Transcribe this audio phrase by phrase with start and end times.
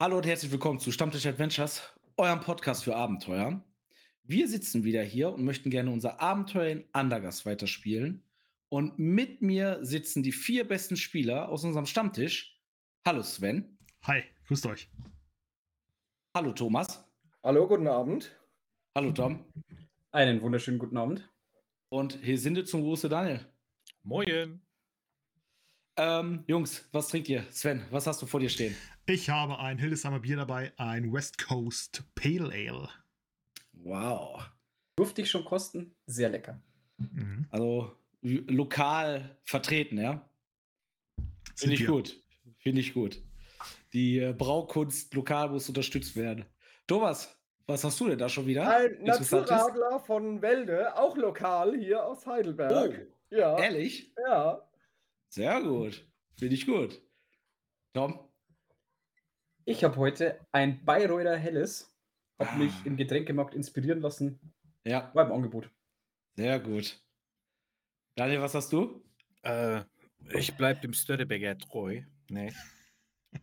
[0.00, 1.82] Hallo und herzlich willkommen zu Stammtisch Adventures,
[2.16, 3.60] eurem Podcast für Abenteuer.
[4.22, 8.22] Wir sitzen wieder hier und möchten gerne unser Abenteuer in Andergast weiterspielen.
[8.68, 12.60] Und mit mir sitzen die vier besten Spieler aus unserem Stammtisch.
[13.04, 13.76] Hallo Sven.
[14.04, 14.88] Hi, grüßt euch.
[16.32, 17.04] Hallo Thomas.
[17.42, 18.38] Hallo, guten Abend.
[18.94, 19.44] Hallo Tom.
[20.12, 21.28] Einen wunderschönen guten Abend.
[21.88, 23.44] Und hier sind wir zum Gruße Daniel.
[24.04, 24.60] Moin.
[25.98, 27.44] Ähm, Jungs, was trinkt ihr?
[27.50, 28.74] Sven, was hast du vor dir stehen?
[29.06, 32.88] Ich habe ein Hildesheimer Bier dabei, ein West Coast Pale Ale.
[33.72, 34.48] Wow.
[34.96, 35.94] Durfte ich schon kosten?
[36.06, 36.60] Sehr lecker.
[36.98, 37.46] Mhm.
[37.50, 40.28] Also lokal vertreten, ja?
[41.56, 41.88] Finde ich wir.
[41.88, 42.22] gut.
[42.58, 43.20] Finde ich gut.
[43.92, 46.44] Die äh, Braukunst lokal muss unterstützt werden.
[46.86, 47.36] Thomas,
[47.66, 48.68] was hast du denn da schon wieder?
[48.70, 49.02] Ein?
[49.02, 52.72] Naturradler von Welde, auch lokal hier aus Heidelberg.
[53.30, 54.12] Oh, Ja, ehrlich?
[54.26, 54.62] ja.
[55.28, 56.06] Sehr gut.
[56.36, 57.00] Finde ich gut.
[57.92, 58.18] Tom?
[59.64, 61.94] Ich habe heute ein Bayreuther Helles.
[62.38, 62.56] Habe Ah.
[62.56, 64.38] mich im Getränkemarkt inspirieren lassen.
[64.84, 65.70] Ja, War im Angebot.
[66.36, 67.02] sehr gut.
[68.14, 69.04] Daniel, was hast du?
[69.42, 69.82] Äh,
[70.32, 72.02] ich bleibe dem Stödebecker treu.
[72.30, 72.52] Nee.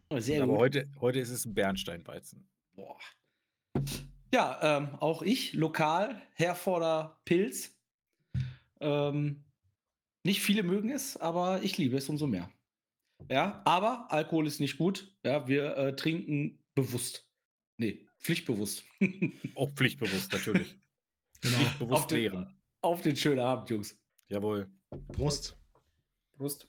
[0.10, 0.62] Oh, sehr Aber gut.
[0.62, 2.50] heute, heute ist es ein Bernsteinweizen.
[2.74, 2.98] Boah.
[4.34, 7.78] Ja, ähm, auch ich, lokal, Herforder Pilz.
[8.82, 9.45] Ähm,
[10.26, 12.52] nicht viele mögen es, aber ich liebe es umso mehr.
[13.30, 15.16] Ja, aber Alkohol ist nicht gut.
[15.24, 17.30] Ja, wir äh, trinken bewusst.
[17.78, 18.84] Nee, pflichtbewusst.
[19.56, 20.76] Auch pflichtbewusst, natürlich.
[21.42, 21.58] Genau.
[21.58, 22.48] Pflichtbewusst Auf den-.
[22.82, 23.98] Auf den schönen Abend, Jungs.
[24.30, 24.68] Jawohl.
[25.14, 25.58] Prost.
[26.34, 26.68] Prost.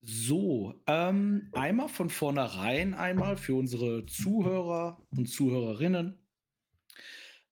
[0.00, 6.18] So, ähm, einmal von vornherein, einmal für unsere Zuhörer und Zuhörerinnen.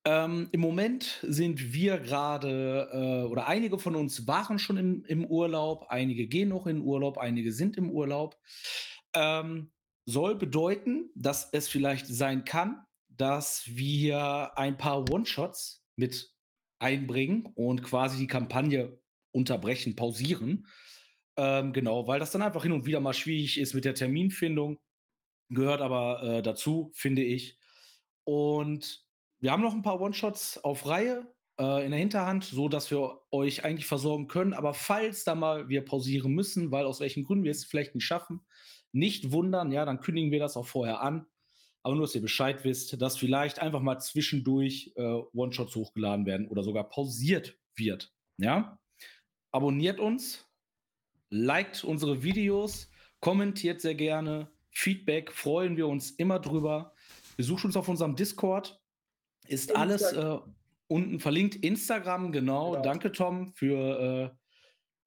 [0.07, 5.25] Ähm, Im Moment sind wir gerade, äh, oder einige von uns waren schon im, im
[5.25, 8.39] Urlaub, einige gehen noch in Urlaub, einige sind im Urlaub.
[9.15, 9.73] Ähm,
[10.05, 16.33] soll bedeuten, dass es vielleicht sein kann, dass wir ein paar One-Shots mit
[16.79, 19.01] einbringen und quasi die Kampagne
[19.33, 20.69] unterbrechen, pausieren.
[21.37, 24.79] Ähm, genau, weil das dann einfach hin und wieder mal schwierig ist mit der Terminfindung.
[25.49, 27.59] Gehört aber äh, dazu, finde ich.
[28.23, 29.06] Und
[29.41, 31.27] wir haben noch ein paar One-Shots auf Reihe
[31.59, 34.55] äh, in der Hinterhand, so dass wir euch eigentlich versorgen können.
[34.55, 38.05] Aber falls da mal wir pausieren müssen, weil aus welchen Gründen wir es vielleicht nicht
[38.05, 38.47] schaffen,
[38.93, 41.27] nicht wundern, ja, dann kündigen wir das auch vorher an.
[41.83, 46.49] Aber nur, dass ihr Bescheid wisst, dass vielleicht einfach mal zwischendurch äh, One-Shots hochgeladen werden
[46.49, 48.13] oder sogar pausiert wird.
[48.39, 48.79] Ja?
[49.53, 50.49] Abonniert uns,
[51.31, 54.51] liked unsere Videos, kommentiert sehr gerne.
[54.71, 56.93] Feedback freuen wir uns immer drüber.
[57.37, 58.81] Besucht uns auf unserem Discord.
[59.49, 60.39] Ist Insta- alles äh,
[60.89, 61.57] unten verlinkt.
[61.57, 62.73] Instagram, genau.
[62.73, 62.83] Genau.
[62.83, 64.33] Danke, Tom, für,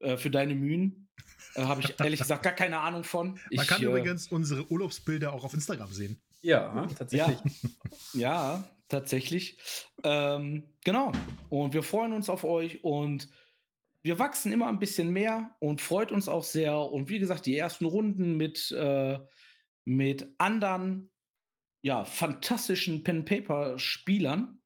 [0.01, 1.07] äh, äh, für deine Mühen.
[1.55, 3.31] Äh, Habe ich ehrlich gesagt gar keine Ahnung von.
[3.31, 6.21] Man Ich, kann äh, übrigens unsere Urlaubsbilder auch auf Instagram sehen.
[6.41, 7.37] Ja, tatsächlich.
[8.13, 9.57] Ja, tatsächlich.
[10.03, 11.11] Ähm, genau.
[11.49, 13.27] Und wir freuen uns auf euch und
[14.01, 16.77] wir wachsen immer ein bisschen mehr und freut uns auch sehr.
[16.79, 19.19] Und wie gesagt, die ersten Runden mit, äh,
[19.83, 21.09] mit anderen,
[21.81, 24.61] ja, fantastischen Pen-Paper-Spielern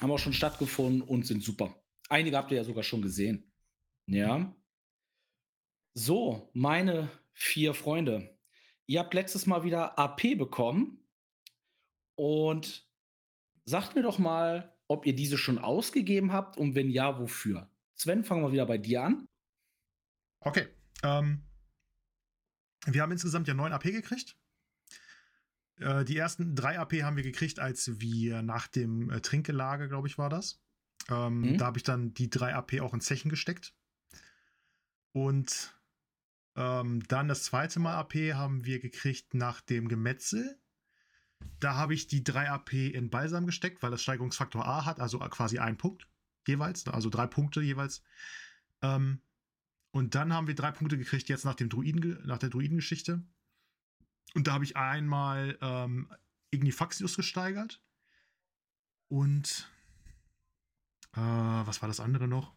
[0.00, 1.74] haben auch schon stattgefunden und sind super.
[2.08, 3.52] Einige habt ihr ja sogar schon gesehen.
[4.06, 4.54] Ja.
[5.94, 8.38] So, meine vier Freunde.
[8.86, 11.02] Ihr habt letztes Mal wieder AP bekommen.
[12.14, 12.88] Und
[13.66, 17.68] sagt mir doch mal, ob ihr diese schon ausgegeben habt und wenn ja, wofür.
[17.94, 19.28] Sven, fangen wir wieder bei dir an.
[20.40, 20.68] Okay.
[21.02, 21.42] Ähm,
[22.86, 24.36] wir haben insgesamt ja 9 AP gekriegt.
[25.78, 30.08] Äh, die ersten drei AP haben wir gekriegt, als wir nach dem äh, Trinkgelage, glaube
[30.08, 30.60] ich, war das.
[31.08, 31.58] Ähm, Mhm.
[31.58, 33.74] Da habe ich dann die drei AP auch in Zechen gesteckt.
[35.12, 35.74] Und
[36.56, 40.58] ähm, dann das zweite Mal AP haben wir gekriegt nach dem Gemetzel.
[41.60, 45.18] Da habe ich die 3 AP in Balsam gesteckt, weil das Steigerungsfaktor A hat, also
[45.18, 46.08] quasi ein Punkt
[46.46, 48.02] jeweils, also drei Punkte jeweils.
[48.82, 49.20] Ähm,
[49.90, 53.22] und dann haben wir drei Punkte gekriegt jetzt nach, dem Druiden, nach der Druidengeschichte.
[54.36, 56.12] Und da habe ich einmal ähm,
[56.50, 57.82] Ignifaxius gesteigert.
[59.08, 59.72] Und
[61.14, 62.54] äh, was war das andere noch?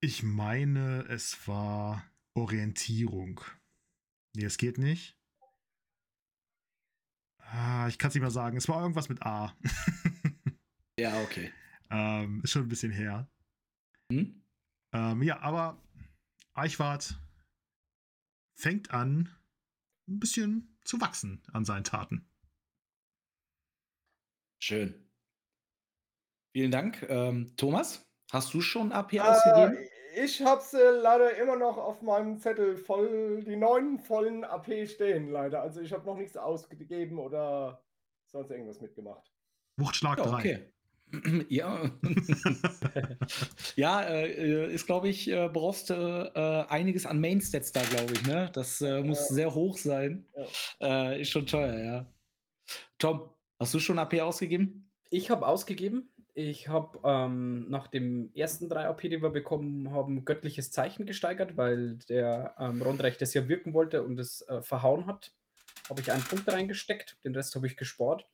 [0.00, 2.04] Ich meine, es war
[2.34, 3.40] Orientierung.
[4.34, 5.16] Nee, es geht nicht.
[7.38, 8.56] Ah, ich kann es nicht mehr sagen.
[8.56, 9.56] Es war irgendwas mit A.
[10.98, 11.50] Ja, okay.
[11.90, 13.26] ähm, ist schon ein bisschen her.
[14.10, 14.44] Hm?
[14.92, 15.82] Ähm, ja, aber
[16.52, 17.18] Eichwart
[18.62, 19.28] fängt an,
[20.08, 22.28] ein bisschen zu wachsen an seinen Taten.
[24.62, 25.10] Schön.
[26.54, 27.04] Vielen Dank.
[27.08, 29.78] Ähm, Thomas, hast du schon AP Äh, ausgegeben?
[30.14, 35.30] ich hab's äh, leider immer noch auf meinem Zettel voll, die neun vollen AP stehen,
[35.30, 35.62] leider.
[35.62, 37.82] Also ich habe noch nichts ausgegeben oder
[38.26, 39.32] sonst irgendwas mitgemacht.
[39.78, 40.38] Wuchtschlag Ja, 3.
[40.38, 40.72] okay.
[41.48, 41.90] ja.
[43.76, 48.26] ja, äh, ist, glaube ich, äh, brauchst du äh, einiges an Mainstats da, glaube ich,
[48.26, 48.50] ne?
[48.54, 49.34] Das äh, muss Ja.
[49.34, 50.26] sehr hoch sein.
[50.80, 52.06] Äh, ist schon teuer, ja.
[52.98, 54.90] Tom, hast du schon AP ausgegeben?
[55.10, 56.08] Ich habe ausgegeben.
[56.34, 61.58] Ich habe ähm, nach dem ersten 3 AP, die wir bekommen haben, göttliches Zeichen gesteigert,
[61.58, 65.34] weil der ähm, Rondreich das ja wirken wollte und es äh, verhauen hat.
[65.90, 68.26] Habe ich einen Punkt reingesteckt, den Rest habe ich gespart.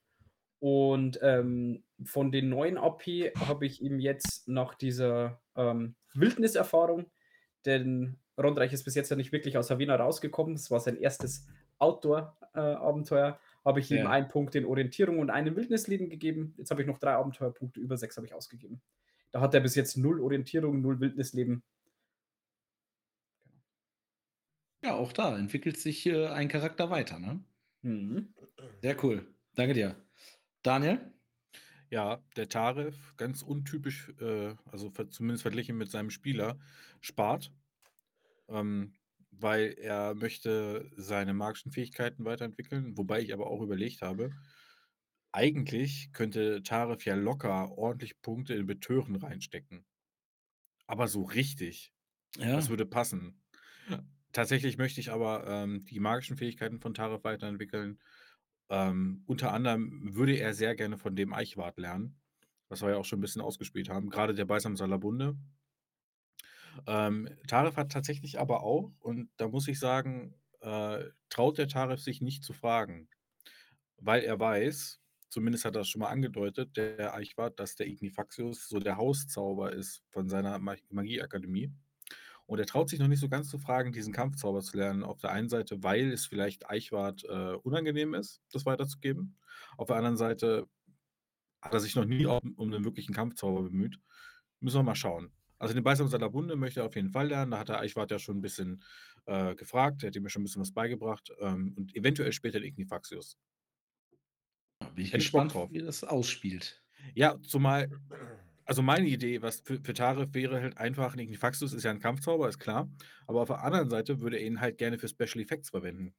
[0.60, 3.02] Und ähm, von den neuen AP
[3.38, 7.10] habe ich ihm jetzt nach dieser ähm, Wildniserfahrung,
[7.64, 11.46] denn Rondreich ist bis jetzt ja nicht wirklich aus Havana rausgekommen, das war sein erstes
[11.78, 14.10] Outdoor-Abenteuer, habe ich ihm Ja.
[14.10, 16.54] einen Punkt in Orientierung und einen Wildnisleben gegeben.
[16.56, 18.80] Jetzt habe ich noch drei Abenteuerpunkte, über sechs habe ich ausgegeben.
[19.30, 21.62] Da hat er bis jetzt null Orientierung, null Wildnisleben.
[24.82, 27.44] Ja, auch da entwickelt sich äh, ein Charakter weiter, ne?
[27.82, 28.34] Mhm.
[28.82, 29.34] Sehr cool.
[29.54, 30.07] Danke dir.
[30.62, 31.12] Daniel?
[31.90, 36.58] Ja, der Tarif, ganz untypisch, äh, also zumindest verglichen mit seinem Spieler,
[37.00, 37.50] spart,
[38.48, 38.94] ähm,
[39.30, 44.32] weil er möchte seine magischen Fähigkeiten weiterentwickeln, wobei ich aber auch überlegt habe,
[45.32, 49.86] eigentlich könnte Tarif ja locker ordentlich Punkte in Betören reinstecken.
[50.86, 51.92] Aber so richtig.
[52.38, 52.56] Ja.
[52.56, 53.42] Das würde passen.
[54.32, 57.98] Tatsächlich möchte ich aber ähm, die magischen Fähigkeiten von Tarif weiterentwickeln.
[58.70, 62.20] Ähm, unter anderem würde er sehr gerne von dem Eichwart lernen,
[62.68, 64.10] was wir ja auch schon ein bisschen ausgespielt haben.
[64.10, 65.36] Gerade der Beisam Salabunde.
[66.86, 72.00] Ähm, Tarif hat tatsächlich aber auch, und da muss ich sagen, äh, traut der Tarif
[72.00, 73.08] sich nicht zu fragen,
[73.96, 78.68] weil er weiß, zumindest hat er das schon mal angedeutet, der Eichwart, dass der Ignifaxius
[78.68, 81.72] so der Hauszauber ist von seiner Ma- Magieakademie.
[82.48, 85.04] Und er traut sich noch nicht so ganz zu fragen, diesen Kampfzauber zu lernen.
[85.04, 89.36] Auf der einen Seite, weil es vielleicht Eichwart äh, unangenehm ist, das weiterzugeben.
[89.76, 90.66] Auf der anderen Seite
[91.60, 94.00] hat er sich noch nie um, um einen wirklichen Kampfzauber bemüht.
[94.60, 95.30] Müssen wir mal schauen.
[95.58, 97.50] Also den Beisam Salabunde möchte er auf jeden Fall lernen.
[97.50, 98.82] Da hat der Eichwart ja schon ein bisschen
[99.26, 100.00] äh, gefragt.
[100.00, 101.30] Der hat ihm ja schon ein bisschen was beigebracht.
[101.40, 103.36] Ähm, und eventuell später den Ignifaxius.
[104.94, 105.70] Bin ich gespannt, drauf.
[105.70, 106.82] wie das ausspielt.
[107.14, 107.90] Ja, zumal,
[108.68, 112.00] also meine Idee, was für, für Tarif wäre halt einfach, ein Ignifaxius ist ja ein
[112.00, 112.90] Kampfzauber, ist klar.
[113.26, 116.14] Aber auf der anderen Seite würde er ihn halt gerne für Special Effects verwenden.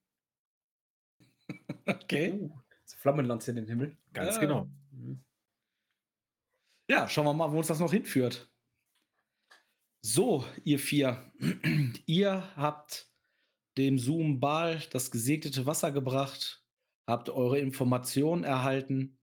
[1.88, 2.31] Okay.
[2.34, 2.51] Uh,
[2.86, 3.98] Flammenlanze in den Himmel.
[4.13, 4.42] Ganz Ja.
[4.42, 4.69] genau.
[4.92, 5.24] Mhm.
[6.90, 8.51] Ja, schauen wir mal, wo uns das noch hinführt.
[10.01, 11.31] So, ihr vier.
[12.06, 13.12] ihr habt
[13.78, 16.66] dem Zoom Bal das gesegnete Wasser gebracht,
[17.07, 19.19] habt eure Informationen erhalten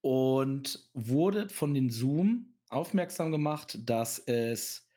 [0.00, 4.88] und wurdet von den Zoom aufmerksam gemacht, dass es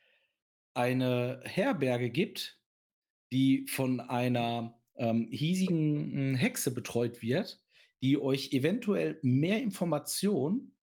[0.74, 2.60] eine Herberge gibt,
[3.32, 7.60] die von einer ähm, hiesigen äh, Hexe betreut wird,
[8.02, 10.74] die euch eventuell mehr Informationen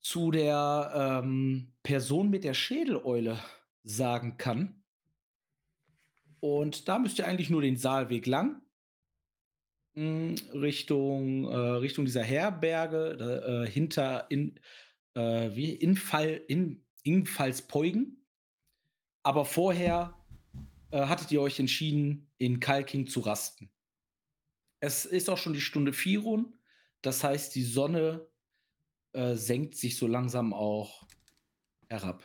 [0.00, 3.38] zu der ähm, Person mit der Schädeleule
[3.82, 4.82] sagen kann.
[6.40, 8.62] Und da müsst ihr eigentlich nur den Saalweg lang
[9.96, 14.60] Richtung, äh, Richtung dieser Herberge, äh, hinter in,
[15.14, 18.24] äh, wie Infall, in Ingfalspeugen.
[19.22, 20.14] Aber vorher
[20.90, 23.70] äh, hattet ihr euch entschieden, in Kalking zu rasten.
[24.80, 26.52] Es ist auch schon die Stunde Firun,
[27.00, 28.28] das heißt, die Sonne
[29.12, 31.06] äh, senkt sich so langsam auch
[31.88, 32.22] herab.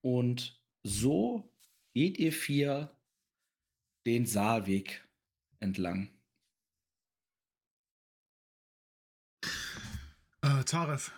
[0.00, 1.52] Und so
[1.92, 2.96] geht ihr vier
[4.06, 5.04] den Saalweg
[5.58, 6.15] entlang.
[10.46, 11.10] Äh, Taref.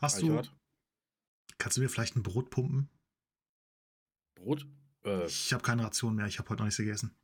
[0.00, 0.52] Hast du, Eichwart,
[1.58, 2.88] kannst du mir vielleicht ein Brot pumpen?
[4.34, 4.66] Brot.
[5.04, 7.14] Äh, Ich habe keine Ration mehr, ich habe heute noch nichts gegessen.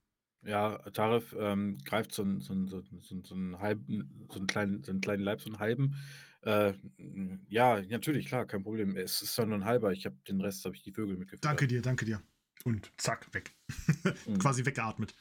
[0.43, 4.27] ja, Tarif ähm, greift so einen, so, einen, so, einen, so, einen, so einen halben,
[4.31, 5.97] so einen kleinen, so einen kleinen Leib, so einen halben.
[6.43, 6.75] Äh,
[7.49, 8.97] ja, natürlich, klar, kein Problem.
[8.97, 9.91] Es ist doch nur ein halber.
[9.93, 11.45] Ich habe den Rest, habe ich die Vögel mitgefüttert.
[11.45, 12.23] Danke dir, danke dir.
[12.65, 13.57] Und zack, weg.
[14.27, 14.39] Mhm.
[14.39, 15.15] Quasi weggeatmet.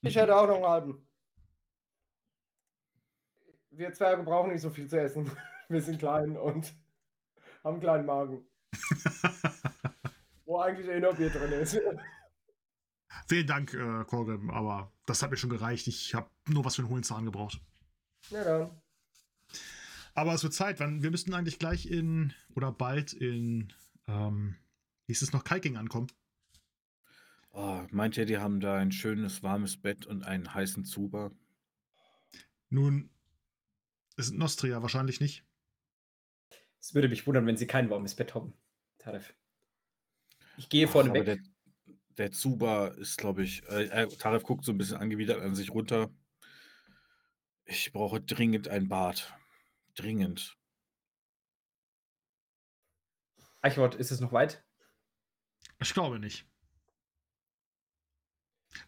[0.00, 1.06] Ich hätte auch noch einen halben.
[3.76, 5.30] Wir Zwerge brauchen nicht so viel zu essen.
[5.68, 6.74] Wir sind klein und
[7.64, 8.46] haben einen kleinen Magen.
[10.44, 11.80] Wo eigentlich eh noch Bier drin ist.
[13.28, 15.86] Vielen Dank, äh, Korgrim, aber das hat mir schon gereicht.
[15.86, 17.60] Ich habe nur was für einen hohlen Zahn gebraucht.
[18.30, 18.82] Na dann.
[20.14, 23.72] Aber es wird Zeit, wann, wir müssten eigentlich gleich in, oder bald in,
[24.06, 24.56] ähm,
[25.06, 26.08] wie ist es noch, Kalking ankommen.
[27.50, 31.32] Oh, meint ihr, die haben da ein schönes, warmes Bett und einen heißen Zuber?
[32.68, 33.10] Nun,
[34.16, 35.44] ist Nostria wahrscheinlich nicht.
[36.80, 38.54] Es würde mich wundern, wenn sie kein warmes Bett haben.
[38.98, 39.34] Tarif.
[40.56, 41.24] Ich gehe Ach, vorne weg.
[41.24, 41.38] der,
[42.16, 45.70] der Zuba ist, glaube ich, äh, äh, Taref guckt so ein bisschen angewidert an sich
[45.70, 46.10] runter.
[47.64, 49.32] Ich brauche dringend ein Bad.
[49.94, 50.56] Dringend.
[53.62, 54.62] Eichwort, ist es noch weit?
[55.80, 56.46] Ich glaube nicht.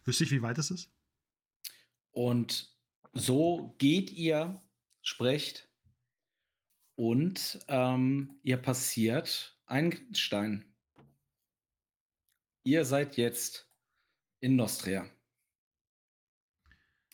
[0.03, 0.91] Wüsste ich, wie weit es ist?
[2.11, 2.75] Und
[3.13, 4.61] so geht ihr,
[5.07, 5.69] sprecht
[6.95, 10.65] und ähm, ihr passiert einen Stein.
[12.63, 13.71] Ihr seid jetzt
[14.41, 15.09] in Nostria.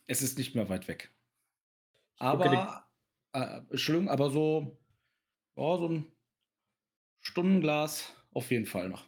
[0.07, 1.13] Es ist nicht mehr weit weg.
[2.17, 2.89] Aber,
[3.33, 4.81] äh, Entschuldigung, aber so,
[5.55, 6.11] ja, so ein
[7.21, 9.07] Stundenglas auf jeden Fall noch.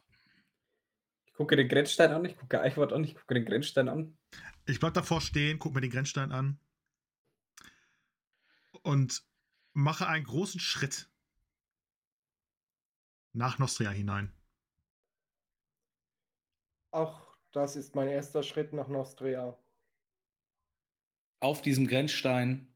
[1.25, 4.15] Ich gucke den Grenzstein an, ich gucke Eichwort an, ich gucke den Grenzstein an.
[4.67, 6.59] Ich bleib davor stehen, guck mir den Grenzstein an
[8.85, 9.23] und
[9.73, 11.09] mache einen großen Schritt
[13.33, 14.31] nach Nostria hinein.
[16.91, 19.55] Auch das ist mein erster Schritt nach Nostria.
[21.39, 22.67] auf diesem Grenzstein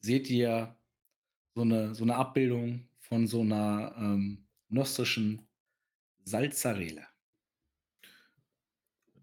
[0.00, 0.76] seht ihr
[1.54, 5.48] so eine, so eine Abbildung von so einer ähm, nostrischen
[6.24, 7.06] Salzarele.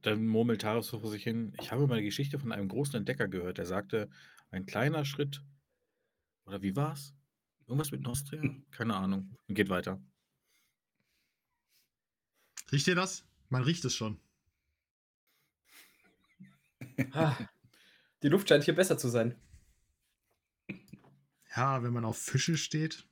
[0.02, 1.54] Dann murmelt Taref so vor sich hin.
[1.60, 4.10] Ich habe mal eine Geschichte von einem großen Entdecker gehört, der sagte,
[4.52, 5.44] ein kleiner Schritt.
[6.48, 7.14] Oder wie war's?
[7.68, 8.42] Irgendwas mit Nostria?
[8.72, 9.38] Keine Ahnung.
[9.48, 10.02] Und geht weiter.
[12.72, 13.26] Riecht ihr das?
[13.50, 14.20] Man riecht es schon.
[17.12, 17.38] Ah,
[18.24, 19.40] die Luft scheint hier besser zu sein.
[21.56, 23.08] Ja, wenn man auf Fische steht.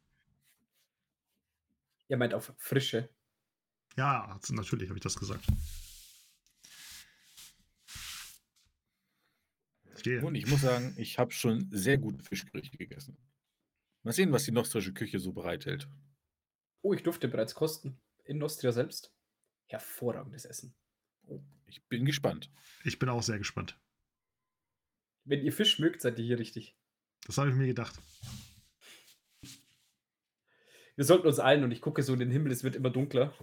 [2.08, 3.10] Ihr meint auf Frische.
[3.98, 5.46] Ja, also natürlich habe ich das gesagt.
[9.96, 10.24] Stehe.
[10.24, 13.18] Und ich muss sagen, ich habe schon sehr gute Fischgerichte gegessen.
[14.04, 15.88] Mal sehen, was die nostrische Küche so bereithält.
[16.82, 18.00] Oh, ich durfte bereits kosten.
[18.25, 19.12] In Nostria selbst.
[19.68, 20.75] Hervorragendes Essen.
[21.28, 22.52] Oh, ich bin gespannt.
[22.84, 23.80] Ich bin auch sehr gespannt.
[25.24, 26.75] Wenn ihr Fisch mögt, seid ihr hier richtig.
[27.25, 28.00] Das habe ich mir gedacht.
[30.96, 33.34] Wir sollten uns eilen und ich gucke so in den Himmel, es wird immer dunkler.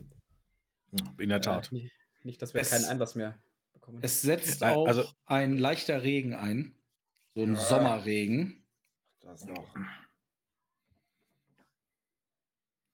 [1.18, 1.70] In der Tat.
[1.72, 1.92] Äh, nicht,
[2.22, 3.42] nicht, dass wir Es- keinen Einlass mehr.
[4.00, 6.74] Es setzt Nein, auch also- ein leichter Regen ein.
[7.34, 7.60] So ein Ja.
[7.60, 8.64] Sommerregen.
[9.20, 9.74] Das noch.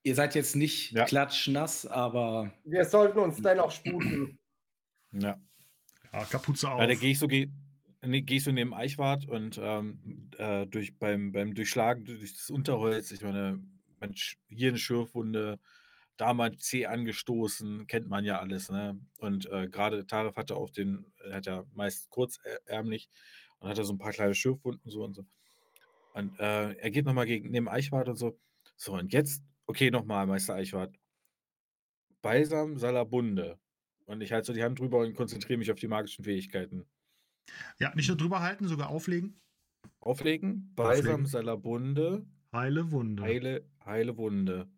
[0.05, 1.05] Ihr seid jetzt nicht Ja.
[1.05, 4.39] klatschnass, aber Wir sollten uns dennoch sputen.
[5.13, 5.41] Ja.
[6.13, 6.81] Ja, Kapuze auf.
[6.81, 7.51] Ja, da gehe ich so, geh,
[8.03, 12.51] nee, geh ich so neben Eichwart und ähm, äh, durch, beim, beim Durchschlagen durch das
[12.51, 13.59] Unterholz, ich meine,
[14.49, 15.59] hier eine Schürfwunde,
[16.19, 19.01] da mal ein C angestoßen, kennt man ja alles, ne?
[19.19, 23.09] Und äh, gerade Taref hatte auch den, er hat ja meist kurzärmlich
[23.61, 25.25] und hatte so ein paar kleine Schürfwunden so und so.
[26.15, 28.39] Und äh, er geht nochmal gegen neben Eichwart und so.
[28.77, 30.95] So, und jetzt, okay, nochmal, Meister Eichwart.
[32.21, 33.59] Balsam Salabunde.
[34.07, 36.87] Und ich halte so die Hand drüber und konzentriere mich auf die magischen Fähigkeiten.
[37.79, 39.41] ja, nicht nur drüber halten, sogar auflegen.
[40.01, 40.73] Auflegen.
[40.75, 41.27] Balsam.
[41.27, 42.27] Salabunde.
[42.53, 43.23] Heile Wunde.
[43.23, 44.69] Heile, heile Wunde.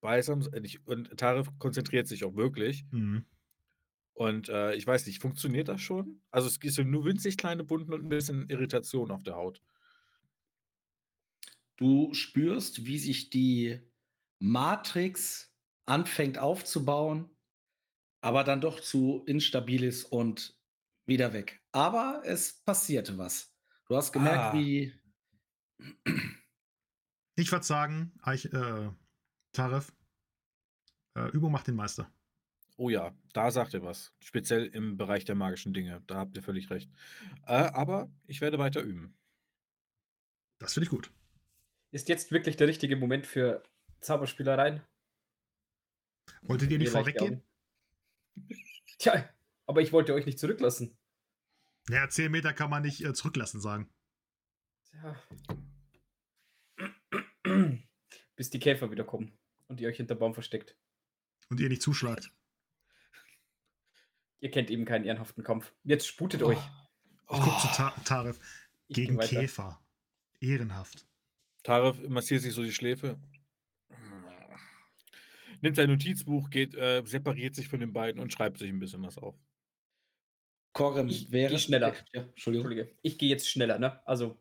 [0.00, 0.42] Balsam.
[0.52, 2.84] äh, ich- Und Tarif konzentriert sich auch wirklich.
[2.90, 3.24] Mhm.
[4.14, 6.20] Und äh, ich weiß nicht, funktioniert das schon?
[6.30, 9.62] Also es gibt nur winzig kleine Wunden und ein bisschen Irritation auf der Haut.
[11.76, 13.80] du spürst, wie sich die
[14.40, 15.54] Matrix
[15.86, 17.30] anfängt aufzubauen,
[18.20, 20.58] aber dann doch zu instabil ist und
[21.06, 21.60] wieder weg.
[21.70, 23.54] Aber es passierte was.
[23.86, 24.52] Du hast gemerkt, Ah.
[24.54, 24.92] wie
[27.36, 28.90] Ich würde sagen, Eich, äh,
[29.58, 29.92] Taref,
[31.16, 32.08] äh, Übung macht den Meister.
[32.76, 34.14] Oh ja, da sagt ihr was.
[34.20, 36.00] Speziell im Bereich der magischen Dinge.
[36.06, 36.88] Da habt ihr völlig recht.
[37.44, 39.18] Äh, aber ich werde weiter üben.
[40.58, 41.12] Das finde ich gut.
[41.90, 43.64] Ist jetzt wirklich der richtige Moment für
[43.98, 44.80] Zauberspielereien?
[46.42, 47.42] Wolltet ihr nicht vorweggehen?
[48.98, 49.28] Tja,
[49.66, 50.96] aber ich wollte euch nicht zurücklassen.
[51.88, 53.90] Ja, 10 Meter kann man nicht äh, zurücklassen sagen.
[54.84, 55.20] Tja.
[58.36, 59.36] Bis die Käfer wieder kommen
[59.68, 60.76] und ihr euch hinter Baum versteckt.
[61.48, 62.32] Und ihr nicht zuschlagt.
[64.40, 65.72] Ihr kennt eben keinen ehrenhaften Kampf.
[65.82, 66.58] Jetzt sputet euch.
[66.58, 68.38] Ich guck zu Ta Taref.
[68.88, 69.18] Gegen.
[69.18, 69.82] Käfer.
[70.40, 71.06] Ehrenhaft.
[71.64, 73.18] Taref massiert sich so die Schläfe.
[75.60, 79.02] Nimmt sein Notizbuch, geht, äh, separiert sich von den beiden und schreibt sich ein bisschen
[79.02, 79.34] was auf.
[80.72, 81.94] Korem wäre schneller.
[82.12, 82.70] Ja, Entschuldigung.
[82.70, 84.06] Entschuldige, ich gehe jetzt schneller, ne?
[84.06, 84.40] Also,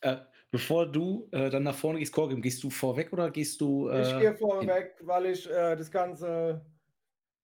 [0.00, 0.16] Äh,
[0.54, 3.88] bevor du äh, dann nach vorne gehst, Korgrim, gehst du vorweg oder gehst du.
[3.88, 6.64] Äh, Ich gehe vorweg, weil ich äh, das ganze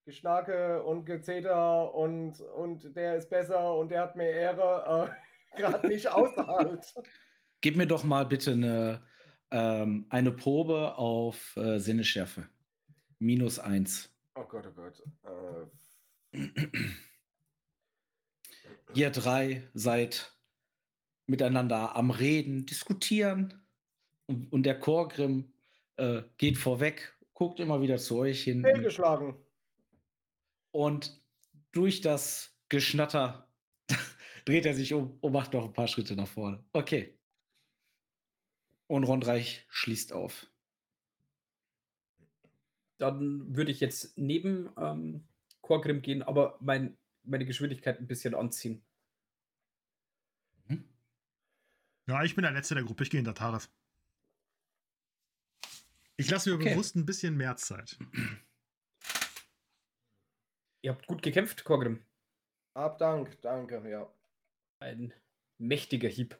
[0.04, 5.12] Geschnacke und Gezeter und, und der ist besser und der hat mehr Ehre äh,
[5.60, 7.02] gerade nicht aushalte.
[7.60, 9.02] Gib mir doch mal bitte eine
[9.50, 12.48] ähm, eine Probe auf äh, Sinneschärfe.
[13.18, 14.14] Minus eins.
[14.36, 15.02] Oh Gott, oh Gott.
[16.32, 16.38] Äh,
[18.94, 20.32] Ihr drei seid
[21.30, 23.54] miteinander am Reden, diskutieren.
[24.26, 25.52] Und, und der Chorgrim
[25.96, 28.58] äh, geht vorweg, guckt immer wieder zu euch hin.
[28.64, 29.36] und- fehlgeschlagen.
[30.72, 31.20] Und
[31.72, 33.48] durch das Geschnatter
[34.44, 36.64] dreht er sich um und macht noch ein paar Schritte nach vorne.
[36.72, 37.16] Okay.
[38.88, 40.46] Und Rondreich schließt auf.
[42.98, 45.24] Dann würde ich jetzt neben ähm,
[45.62, 48.82] Chorgrim gehen, aber mein, meine Geschwindigkeit ein bisschen anziehen.
[50.68, 50.84] Mhm.
[52.10, 53.04] Ja, ich bin der Letzte der Gruppe.
[53.04, 53.70] Ich gehe hinter Taref.
[56.16, 56.70] Ich lasse mir Okay.
[56.70, 57.96] bewusst ein bisschen mehr Zeit.
[60.82, 62.04] Ihr habt gut gekämpft, Chorgrim.
[62.74, 64.12] Ab Dank, danke, ja.
[64.80, 65.14] Ein
[65.58, 66.36] mächtiger Hieb.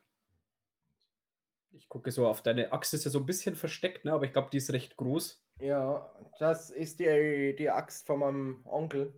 [1.71, 4.13] Ich gucke so auf deine Axt, ist ja so ein bisschen versteckt, ne?
[4.13, 5.41] aber ich glaube, die ist recht groß.
[5.61, 9.15] Ja, das ist die, die Axt von meinem Onkel.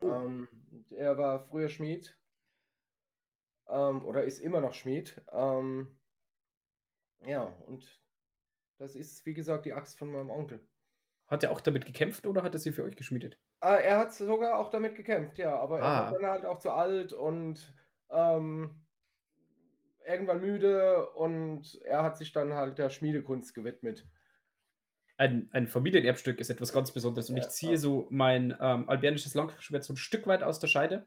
[0.00, 0.48] Ähm,
[0.90, 2.18] er war früher Schmied.
[3.68, 5.20] Ähm, oder ist immer noch Schmied.
[5.32, 5.98] Ähm,
[7.26, 8.00] ja, und
[8.78, 10.68] das ist, wie gesagt, die Axt von meinem Onkel.
[11.26, 13.40] Hat er auch damit gekämpft oder hat er sie für euch geschmiedet?
[13.60, 15.98] Ah, er hat sogar auch damit gekämpft, ja, aber er Ah.
[15.98, 17.72] war dann halt auch zu alt und
[18.10, 18.84] ähm,
[20.06, 24.06] irgendwann müde und er hat sich dann halt der Schmiedekunst gewidmet.
[25.16, 27.78] Ein, ein Familienerbstück ist etwas ganz Besonderes und Ja, ich ziehe ja.
[27.78, 31.06] so mein ähm, albernisches Langschwert so ein Stück weit aus der Scheide.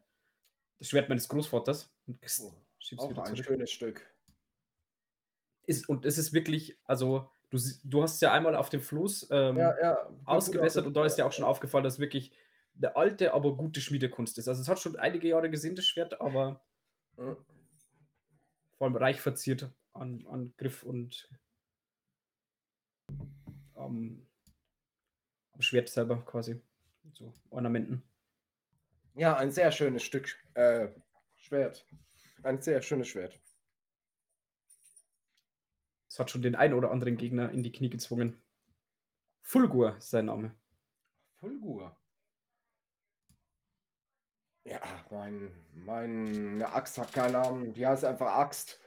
[0.79, 1.89] Das Schwert meines Großvaters.
[2.07, 3.45] Und Oh, schieb's Auch wieder ein zurück.
[3.45, 4.13] schönes Stück.
[5.67, 9.29] Ist, und es ist wirklich, also du, du hast es ja einmal auf dem Floß
[9.31, 10.09] ähm, Ja, ja.
[10.25, 12.31] ausgebessert und da ist dir auch schon aufgefallen, dass wirklich
[12.77, 14.47] eine alte, aber gute Schmiedekunst ist.
[14.47, 16.61] Also es hat schon einige Jahre gesehen, das Schwert, aber
[17.17, 17.37] Mhm.
[18.77, 21.29] vor allem reich verziert an, an Griff und
[23.75, 24.21] am
[25.53, 26.59] am Schwert selber quasi.
[27.13, 28.03] So Ornamenten.
[29.15, 30.89] Ja, ein sehr schönes Stück äh,
[31.37, 31.87] Schwert.
[32.43, 33.39] Ein sehr schönes Schwert.
[36.09, 38.41] Es hat schon den einen oder anderen Gegner in die Knie gezwungen.
[39.41, 40.53] Fulgur ist sein Name.
[41.39, 41.97] Fulgur.
[44.65, 47.73] Ja, mein, meine Axt hat keinen Namen.
[47.73, 48.81] Die heißt einfach Axt.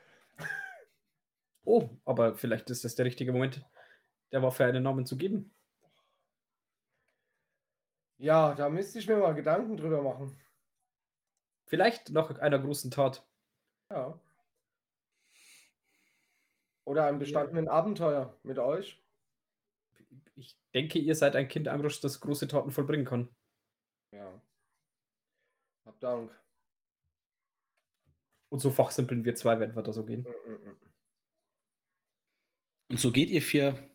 [1.65, 3.65] Oh, aber vielleicht ist das der richtige Moment,
[4.33, 5.55] der Waffe einen Namen zu geben.
[8.19, 10.37] Ja, da müsste ich mir mal Gedanken drüber machen.
[11.67, 13.25] Vielleicht nach einer großen Tat.
[13.91, 14.19] Ja.
[16.85, 19.01] Oder einem bestandenen Abenteuer mit euch.
[20.35, 23.29] Ich denke, ihr seid ein Kind Amrusch, das große Taten vollbringen kann.
[24.13, 24.41] Ja.
[25.85, 26.33] Hab Dank.
[28.51, 30.23] Und so fachsimpeln wir zwei, wenn wir da so gehen.
[30.23, 30.77] Mm, mm, mm.
[32.91, 33.91] Und so geht ihr vier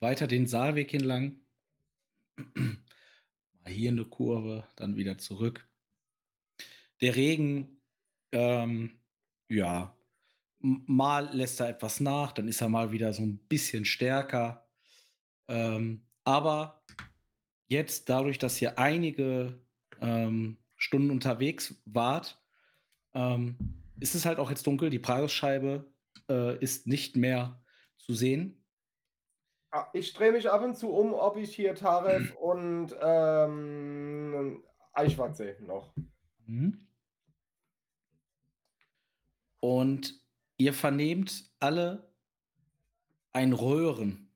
[0.00, 1.40] weiter den Saalweg entlang.
[3.66, 5.68] Hier eine Kurve, dann wieder zurück.
[7.00, 7.80] Der Regen,
[8.32, 9.00] ähm,
[9.48, 9.96] ja,
[10.60, 14.66] mal lässt er etwas nach, dann ist er mal wieder so ein bisschen stärker.
[15.48, 16.82] Ähm, aber
[17.68, 19.60] jetzt, dadurch, dass ihr einige
[20.00, 22.42] ähm, Stunden unterwegs wart,
[23.14, 23.56] ähm,
[24.00, 24.90] ist es halt auch jetzt dunkel.
[24.90, 25.92] Die Preisscheibe
[26.28, 27.62] äh, ist nicht mehr
[27.98, 28.63] zu sehen.
[29.74, 35.36] Ah, Ich drehe mich ab und zu um, ob ich hier Taref und ähm, Eichwart
[35.36, 35.92] sehe noch.
[36.46, 36.86] Mhm.
[39.58, 40.14] Und
[40.58, 42.08] ihr vernehmt alle
[43.32, 44.30] ein Röhren.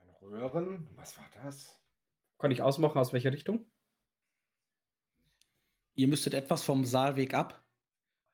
[0.00, 0.88] Ein Röhren?
[0.96, 1.78] Was war das?
[2.38, 3.70] Kann ich ausmachen, aus welcher Richtung?
[5.98, 7.60] Ihr müsstet etwas vom Saalweg ab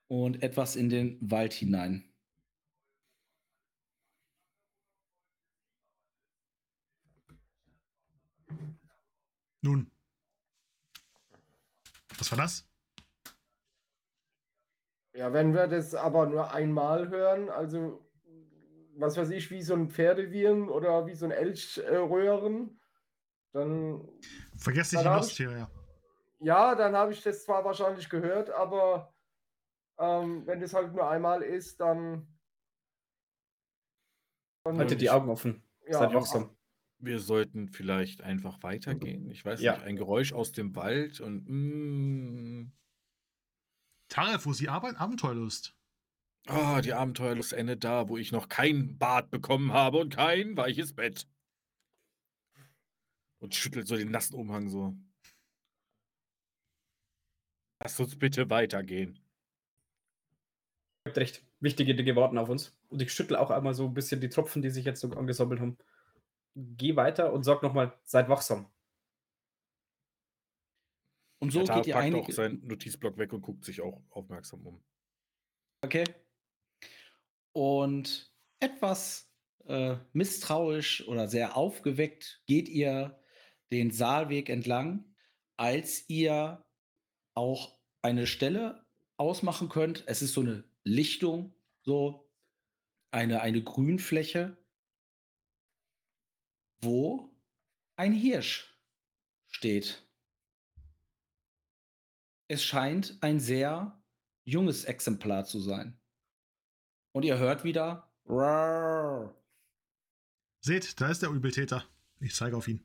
[0.06, 2.04] und etwas in den Wald hinein.
[9.62, 9.90] Nun.
[12.18, 12.68] Was war das?
[15.14, 18.06] Ja, wenn wir das aber nur einmal hören, also
[18.96, 22.78] was weiß ich, wie so ein Pferdewirren oder wie so ein Elchröhren,
[23.52, 24.06] dann
[24.58, 25.83] Vergesst nicht die hier, ja.
[26.40, 29.14] Ja, dann habe ich das zwar wahrscheinlich gehört, aber
[29.98, 32.26] ähm, wenn das halt nur einmal ist, dann.
[34.64, 35.62] dann Haltet die Augen offen.
[35.86, 36.56] Ja, Seid wachsam.
[36.98, 39.30] Wir sollten vielleicht einfach weitergehen.
[39.30, 39.72] Ich weiß Ja.
[39.74, 42.72] nicht, ein Geräusch aus dem Wald und mm,
[44.08, 44.96] Taref, wo ist die Arbeit?
[44.96, 45.76] Abenteuerlust?
[46.46, 50.94] ah, die Abenteuerlust endet da, wo ich noch kein Bad bekommen habe und kein weiches
[50.94, 51.26] Bett.
[53.38, 54.94] Und schüttelt so den nassen Umhang so.
[57.84, 59.20] Lass uns bitte weitergehen.
[61.04, 61.44] Ihr habt recht.
[61.60, 62.74] Wichtige Dinge warten auf uns.
[62.88, 65.60] Und ich schüttel auch einmal so ein bisschen die Tropfen, die sich jetzt so angesammelt
[65.60, 65.76] haben.
[66.54, 68.70] Geh weiter und sag nochmal, seid wachsam.
[71.40, 72.22] Und so geht ihr packt einige.
[72.22, 74.82] auch seinen Notizblock weg und guckt sich auch aufmerksam um.
[75.82, 76.04] Okay.
[77.52, 79.30] Und etwas
[79.66, 83.20] äh, misstrauisch oder sehr aufgeweckt geht ihr
[83.70, 85.14] den Saalweg entlang,
[85.58, 86.64] als ihr
[87.34, 87.73] auch
[88.04, 88.86] eine Stelle
[89.16, 90.04] ausmachen könnt.
[90.06, 92.30] Es ist so eine Lichtung, so
[93.10, 94.56] eine, eine Grünfläche,
[96.80, 97.34] wo
[97.96, 98.78] ein Hirsch
[99.46, 100.06] steht.
[102.46, 104.02] Es scheint ein sehr
[104.44, 105.98] junges Exemplar zu sein.
[107.12, 108.12] Und ihr hört wieder.
[108.26, 109.34] "Roar."
[110.60, 111.88] Seht, da ist der Übeltäter.
[112.20, 112.84] Ich zeige auf ihn.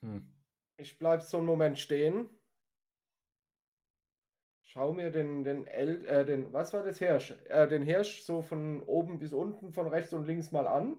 [0.00, 0.39] Hm.
[0.80, 2.30] Ich bleib so einen Moment stehen.
[4.62, 7.32] Schau mir den, den, El, äh, den, was war das Hirsch?
[7.46, 10.98] Äh, den Hirsch so von oben bis unten, von rechts und links mal an,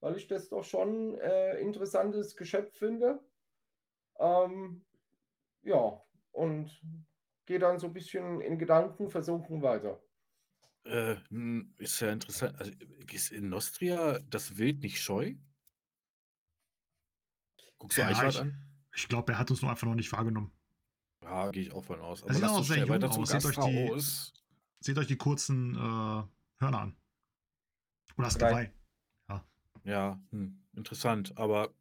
[0.00, 3.20] weil ich das doch schon äh, interessantes Geschöpf finde.
[4.18, 4.84] Ähm,
[5.62, 6.70] ja, und
[7.46, 10.02] gehe dann so ein bisschen in Gedanken versunken weiter.
[10.84, 12.58] Äh, hm, ist ja interessant.
[12.58, 12.72] Also,
[13.12, 15.34] ist in Nostria das Wild nicht scheu?
[17.78, 18.66] Guckst du Ja, Eichwart ich- an?
[18.94, 20.52] Ich glaube, er hat uns nur einfach noch nicht wahrgenommen.
[21.22, 22.22] Ja, gehe ich auch von aus.
[22.22, 23.28] Er sieht auch sehr jung aus.
[23.30, 24.32] Seht euch die- Gasthaus.
[24.80, 25.78] Seht euch die kurzen äh,
[26.58, 26.96] Hörner an.
[28.16, 28.48] Oder das Drei.
[28.48, 28.74] Geweih.
[29.84, 31.36] Ja, hm, interessant.
[31.38, 31.72] Aber,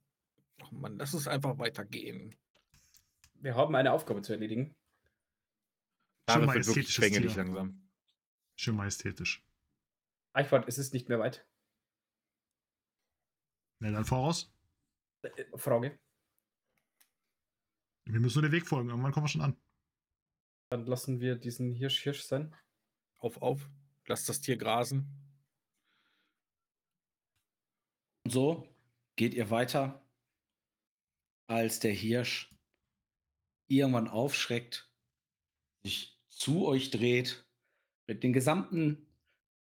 [0.61, 2.33] ach Mann, lass uns einfach weitergehen.
[3.35, 4.73] Wir haben eine Aufgabe zu erledigen.
[6.29, 7.43] Schon majestätisches schwängelig Tier.
[7.43, 7.89] langsam.
[8.55, 9.43] Schön majestätisch.
[10.33, 11.45] Eichwart, es ist nicht mehr weit.
[13.79, 14.53] Na dann voraus.
[15.23, 15.97] Äh, Frage.
[18.05, 18.89] Wir müssen nur den Weg folgen.
[18.89, 19.57] Irgendwann kommen wir schon an.
[20.71, 22.55] Dann lassen wir diesen Hirsch Hirsch sein.
[23.17, 23.69] Auf, auf.
[24.05, 25.07] Lass das Tier grasen.
[28.23, 28.67] Und so
[29.15, 30.05] geht ihr weiter,
[31.47, 32.55] als der Hirsch
[33.67, 34.91] irgendwann aufschreckt,
[35.83, 37.45] sich zu euch dreht,
[38.07, 39.07] mit dem gesamten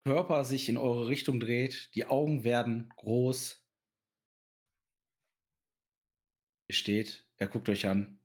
[0.05, 3.67] Körper sich in eure Richtung dreht, die Augen werden groß.
[6.69, 8.20] Ihr steht, er guckt euch an.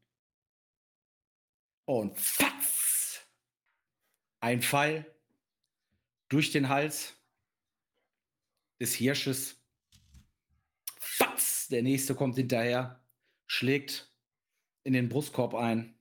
[1.85, 3.27] Und fatz!
[4.39, 5.05] Ein Pfeil
[6.29, 7.15] durch den Hals
[8.79, 9.63] des Hirsches.
[10.99, 11.67] Fatz!
[11.69, 13.03] Der nächste kommt hinterher,
[13.47, 14.11] schlägt
[14.83, 15.97] in den Brustkorb ein.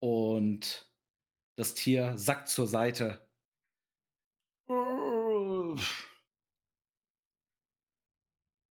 [0.00, 0.92] Und
[1.56, 3.28] das Tier sackt zur Seite.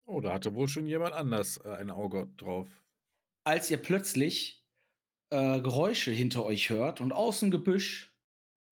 [0.05, 2.69] Oh, da hatte wohl schon jemand anders äh, ein Auge drauf.
[3.43, 4.62] Als ihr plötzlich
[5.33, 8.15] äh, Geräusche hinter euch hört und aus dem Gebüsch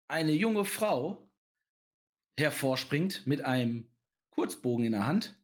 [0.07, 1.29] eine junge Frau
[2.35, 3.87] hervorspringt mit einem
[4.31, 5.39] Kurzbogen in der Hand.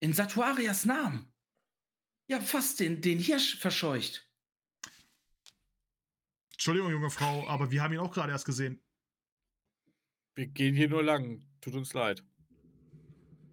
[0.00, 1.30] In Satuarias Namen.
[2.28, 4.26] Ja, fast den, den Hirsch verscheucht.
[6.52, 8.82] Entschuldigung, junge Frau, aber wir haben ihn auch gerade erst gesehen.
[10.34, 11.46] Wir gehen hier nur lang.
[11.60, 12.24] Tut uns leid.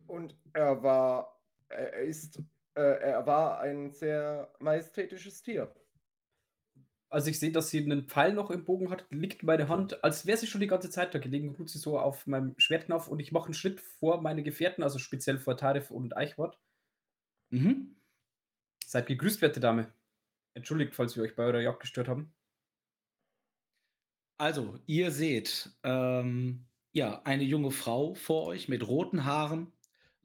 [0.07, 2.41] Und er war, er ist,
[2.75, 5.73] äh, er war ein sehr majestätisches Tier.
[7.13, 10.26] Als ich sehe, dass sie einen Pfeil noch im Bogen hat, liegt meine Hand, als
[10.26, 13.19] wäre sie schon die ganze Zeit da gelegen, ruht sie so auf meinem Schwertknopf und
[13.19, 16.58] ich mache einen Schritt vor meine Gefährten, also speziell vor Tarif und Eichwart.
[17.52, 17.95] Mhm.
[18.84, 19.93] Seid gegrüßt, werte Dame.
[20.56, 22.34] Entschuldigt, falls wir euch bei eurer Jagd gestört haben.
[24.39, 29.71] Also, ihr seht, ähm, ja, eine junge Frau vor euch mit roten Haaren,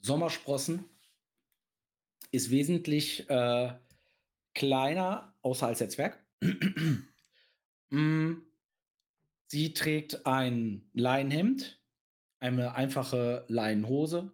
[0.01, 0.87] Sommersprossen,
[2.31, 3.75] ist wesentlich äh,
[4.55, 6.19] kleiner, außer als der Zwerg.
[7.91, 8.43] Mm,
[9.51, 11.83] Sie trägt ein Leinenhemd,
[12.39, 14.31] eine einfache Leinenhose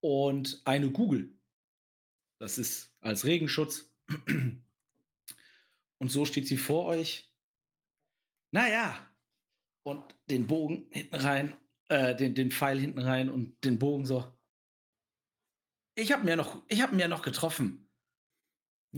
[0.00, 1.34] und eine Kugel.
[2.38, 3.90] Das ist als Regenschutz.
[5.98, 7.32] Und so steht sie vor euch.
[8.50, 8.94] Naja,
[9.82, 11.56] und den Bogen hinten rein,
[11.88, 14.30] äh, den, den Pfeil hinten rein und den Bogen so.
[15.94, 16.62] Ich habe mir noch,
[16.92, 17.85] mir noch getroffen.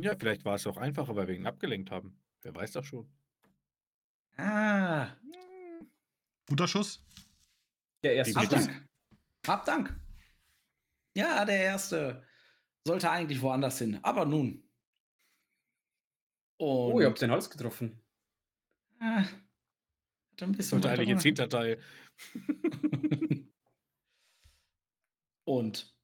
[0.00, 2.16] Ja, vielleicht war es auch einfacher, weil wir ihn abgelenkt haben.
[2.42, 3.10] Wer weiß das schon.
[4.36, 5.08] Ah,
[6.48, 7.04] Guter Schuss.
[8.04, 8.66] Der erste hab Schuss.
[8.66, 8.88] Dank.
[9.46, 10.00] Hab Dank.
[11.16, 12.24] Ja, der erste
[12.86, 14.62] sollte eigentlich woanders hin, aber nun.
[16.58, 18.00] Und, Oh, ihr habt den Hals getroffen.
[19.00, 21.42] Ah, hat ein bisschen Sollte eigentlich ins runter.
[21.42, 21.82] Hinterteil.
[25.44, 25.94] Und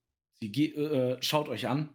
[0.41, 1.89] sie ge- äh, schaut euch an,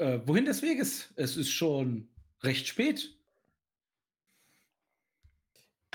[0.00, 1.12] äh, wohin des Weges?
[1.16, 2.08] Es ist schon
[2.42, 3.14] recht spät.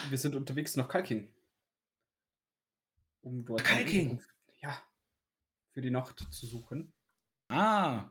[0.10, 1.28] Wir sind unterwegs nach Kalking.
[3.22, 4.22] Um dort Kalking?
[4.62, 4.80] Ja.
[5.72, 6.94] Für die Nacht zu suchen.
[7.50, 8.10] Ah.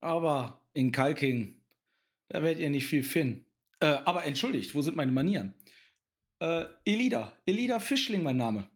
[0.00, 1.60] Aber in Kalking,
[2.28, 3.46] da werdet ihr nicht viel finden.
[3.80, 5.54] Äh, aber entschuldigt, wo sind meine Manieren?
[6.40, 7.36] Äh, Elida.
[7.46, 8.68] Elida Fischling, mein Name.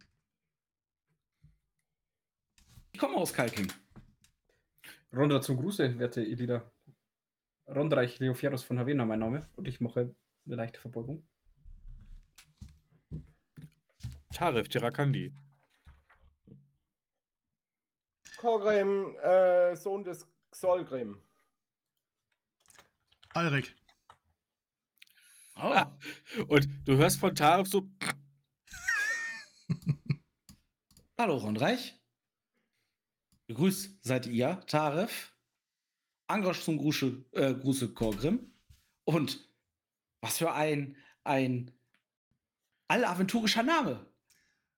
[2.93, 3.73] Ich komme aus Kalking.
[5.13, 6.71] Ronda zum Gruße, werte Elida.
[7.67, 9.49] Rondreich Leoferus von Havena, mein Name.
[9.57, 10.15] Und ich mache
[10.47, 11.27] eine leichte Verbeugung.
[14.33, 15.35] Tarif Tirakandi.
[18.37, 21.21] Korgrim, äh, Sohn des Xolgrim.
[23.31, 23.75] Alrik.
[25.57, 25.61] Oh.
[25.61, 25.99] Ah.
[26.47, 27.89] Und du hörst von Tarif so,
[31.19, 31.99] Hallo, Rondreich.
[33.49, 35.35] Gegrüßt seid ihr, Taref.
[36.27, 38.53] Angrosch zum Gruße, äh, Gruße Korgrim.
[39.05, 39.49] Und
[40.21, 41.71] was für ein, ein
[42.89, 44.07] allaventurischer Name.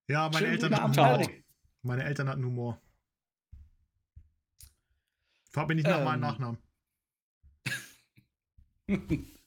[0.08, 1.06] Ja, meine Schönen Eltern hatten Humor.
[1.06, 1.44] Alrik.
[1.82, 2.80] Meine Eltern hatten Humor.
[5.50, 6.28] Frag mich nicht nach meinen Ähm.
[6.28, 6.58] Nachnamen.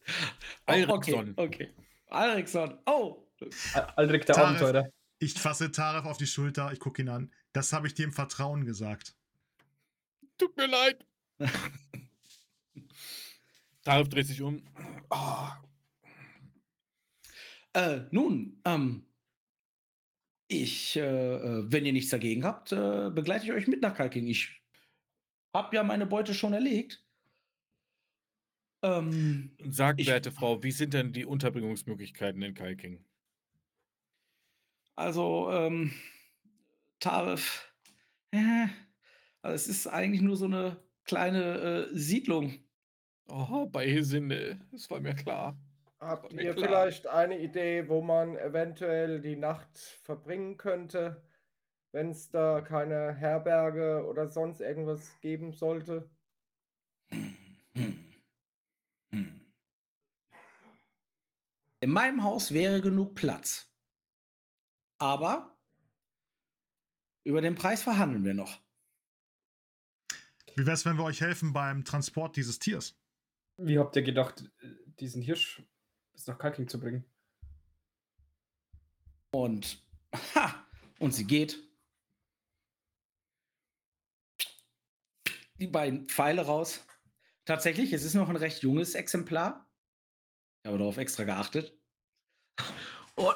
[0.65, 1.33] Alriksson.
[1.37, 1.73] Oh, Okay, okay.
[2.07, 2.77] Alriksson.
[2.85, 3.25] Oh,
[3.73, 4.61] Al- Aldrich der Taref.
[4.61, 4.89] Abenteurer.
[5.19, 7.33] Ich fasse Taref auf die Schulter, ich gucke ihn an.
[7.53, 9.15] Das habe ich dir im Vertrauen gesagt.
[10.37, 11.05] tut mir leid.
[13.83, 14.63] Tarif dreht sich um.
[15.09, 15.59] Ah,
[17.75, 19.07] Äh, nun, ähm,
[20.47, 24.27] ich, äh, äh, wenn ihr nichts dagegen habt, äh, begleite ich euch mit nach Kalking.
[24.27, 24.61] Ich
[25.55, 27.03] hab ja meine Beute schon erlegt.
[28.83, 33.03] Ähm, Sagt, Ich- werte Frau, wie sind denn die Unterbringungsmöglichkeiten in Kalking?
[34.95, 35.91] also, ähm,
[37.03, 37.69] Tarif,
[39.41, 42.63] also es ist eigentlich nur so eine kleine äh, Siedlung.
[43.27, 45.57] Oh, bei Sinne, das war mir klar.
[45.99, 46.65] Habt mir ihr klar.
[46.65, 51.21] vielleicht eine Idee, wo man eventuell die Nacht verbringen könnte,
[51.91, 56.09] wenn es da keine Herberge oder sonst irgendwas geben sollte?
[61.81, 63.69] In meinem Haus wäre genug Platz.
[64.99, 65.52] Aber
[67.23, 68.61] über den Preis verhandeln wir noch.
[70.55, 72.95] Wie wäre es, wenn wir euch helfen beim Transport dieses Tiers?
[73.57, 74.43] Wie habt ihr gedacht,
[74.99, 75.63] diesen Hirsch
[76.11, 77.05] bis nach Kalking zu bringen?
[79.31, 79.83] Und,
[80.35, 80.65] ha,
[80.99, 81.59] und sie geht.
[85.59, 86.85] Die beiden Pfeile raus.
[87.45, 89.67] Tatsächlich, es ist noch ein recht junges Exemplar.
[90.61, 91.77] Ich habe darauf extra geachtet.
[93.15, 93.35] Und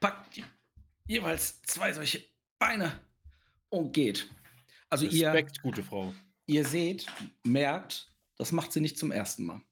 [0.00, 0.42] packt
[1.06, 2.24] jeweils zwei solche
[2.58, 3.00] Beine
[3.68, 4.30] und geht.
[4.88, 6.14] Also ihr, Respekt, gute Frau.
[6.46, 7.06] ihr seht,
[7.44, 9.62] merkt, das macht sie nicht zum ersten Mal.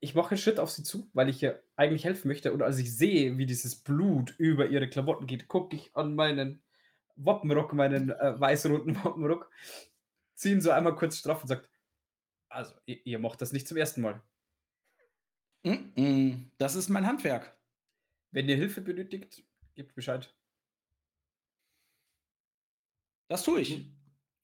[0.00, 2.52] Ich mache einen Schritt auf sie zu, weil ich ihr eigentlich helfen möchte.
[2.52, 6.62] Und als ich sehe, wie dieses Blut über ihre Klamotten geht, gucke ich an meinen
[7.16, 9.50] Wappenrock, meinen äh, weiß-roten Wappenrock,
[10.34, 11.70] ziehe ihn so einmal kurz straff und sagt,
[12.48, 14.22] also, ihr, ihr macht das nicht zum ersten Mal.
[15.64, 17.56] Mm, mm, Das ist mein Handwerk.
[18.34, 19.44] Wenn ihr Hilfe benötigt,
[19.76, 20.34] gebt Bescheid.
[23.28, 23.86] Das tue ich.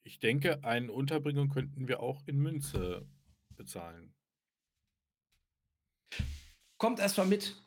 [0.04, 3.08] Ich denke, eine Unterbringung könnten wir auch in Münze
[3.56, 4.14] bezahlen.
[6.78, 7.60] Kommt erstmal mit.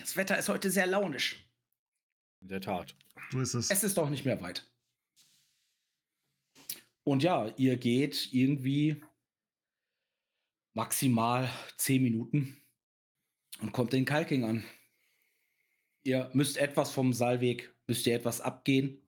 [0.00, 1.48] Das Wetter ist heute sehr launisch.
[2.40, 2.96] In der Tat.
[3.30, 3.70] So ist es.
[3.70, 4.68] Es ist doch nicht mehr weit.
[7.04, 9.04] Und ja, ihr geht irgendwie
[10.74, 12.59] maximal zehn Minuten
[13.60, 14.64] und kommt in Kalking an.
[16.02, 19.06] Ihr müsst etwas vom Saalweg, müsst ihr etwas abgehen.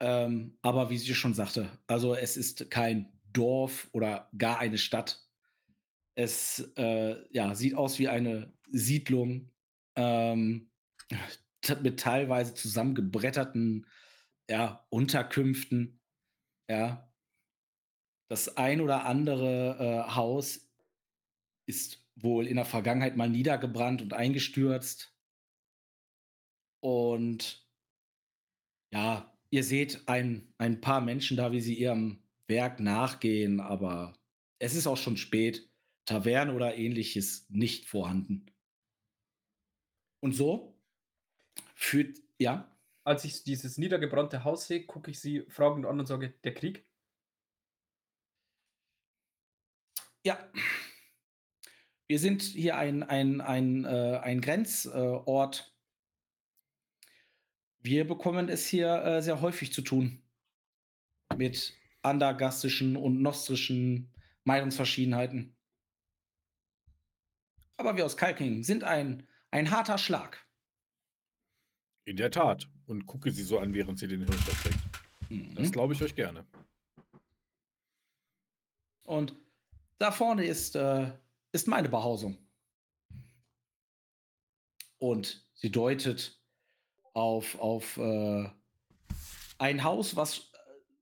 [0.00, 5.26] Ähm, aber wie sie schon sagte, also es ist kein Dorf oder gar eine Stadt.
[6.14, 9.50] Es äh, ja, sieht aus wie eine Siedlung
[9.96, 10.70] ähm,
[11.82, 13.86] mit teilweise zusammengebretterten
[14.48, 16.00] ja, Unterkünften.
[16.68, 17.10] Ja.
[18.28, 20.68] Das ein oder andere äh, Haus
[21.66, 25.14] ist wohl in der Vergangenheit mal niedergebrannt und eingestürzt.
[26.80, 27.66] Und
[28.92, 34.14] ja, ihr seht ein, ein paar Menschen da, wie sie ihrem Werk nachgehen, aber
[34.58, 35.68] es ist auch schon spät.
[36.06, 38.46] Taverne oder ähnliches nicht vorhanden.
[40.20, 40.76] Und so
[41.74, 42.70] führt, ja,
[43.04, 46.86] Als ich dieses niedergebrannte Haus sehe, gucke ich sie fragend an und sage, der Krieg?
[50.24, 50.38] ja.
[52.08, 55.74] Wir sind hier ein, ein, ein, äh, ein Grenzort.
[57.80, 60.22] wir bekommen es hier äh, sehr häufig zu tun.
[61.36, 64.10] Mit andergastischen und nostrischen
[64.44, 65.54] Meinungsverschiedenheiten.
[67.76, 70.44] Aber wir aus Kalking sind ein, ein harter Schlag.
[72.06, 72.68] In der Tat.
[72.86, 74.78] Und gucke sie so an, während sie den Hirschstoff trägt.
[75.54, 75.72] Das Mhm.
[75.72, 76.46] glaube ich euch gerne.
[79.02, 79.36] Und
[79.98, 81.12] da vorne ist, äh,
[81.52, 82.38] ist meine Behausung.
[84.98, 86.40] Und sie deutet
[87.14, 88.48] auf, auf äh,
[89.58, 90.52] ein Haus, was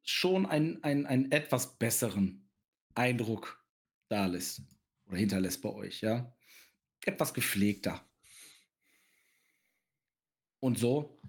[0.03, 2.49] schon einen, einen, einen etwas besseren
[2.95, 3.65] Eindruck
[4.09, 4.63] da lässt
[5.07, 6.33] oder hinterlässt bei euch, ja.
[7.05, 8.05] Etwas gepflegter.
[10.61, 11.21] Und so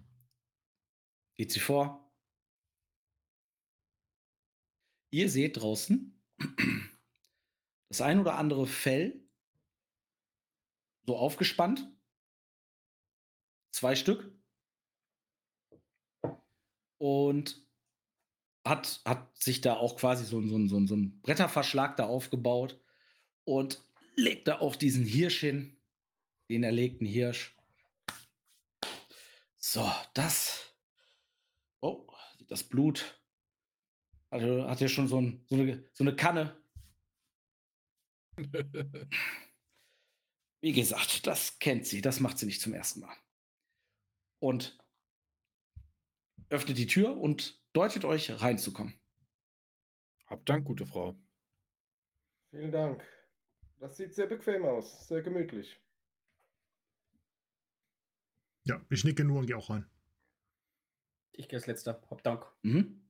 [1.35, 2.11] geht sie vor.
[5.11, 6.19] Ihr seht draußen
[7.89, 9.27] das ein oder andere Fell
[11.05, 11.87] so aufgespannt.
[13.71, 14.31] Zwei Stück.
[16.97, 17.65] Und
[18.65, 22.79] hat, hat sich da auch quasi so, so, so, so ein Bretterverschlag da aufgebaut
[23.45, 23.81] und
[24.15, 25.77] legt da auch diesen Hirsch hin,
[26.49, 27.55] den erlegten Hirsch.
[29.57, 30.73] So, das.
[31.81, 32.07] Oh,
[32.47, 33.21] das Blut.
[34.31, 36.57] Hat ja schon so, ein, so, eine, so eine Kanne.
[40.61, 43.15] Wie gesagt, das kennt sie, das macht sie nicht zum ersten Mal.
[44.39, 44.77] Und
[46.49, 48.93] öffnet die Tür und deutet euch reinzukommen.
[50.27, 51.15] Habt Dank, gute Frau.
[52.51, 53.03] Vielen Dank.
[53.79, 55.79] Das sieht sehr bequem aus, sehr gemütlich.
[58.63, 59.89] Ja, ich nicke nur und gehe auch rein.
[61.31, 62.01] Ich gehe als letzter.
[62.09, 62.45] Hab Dank.
[62.63, 63.01] Mhm.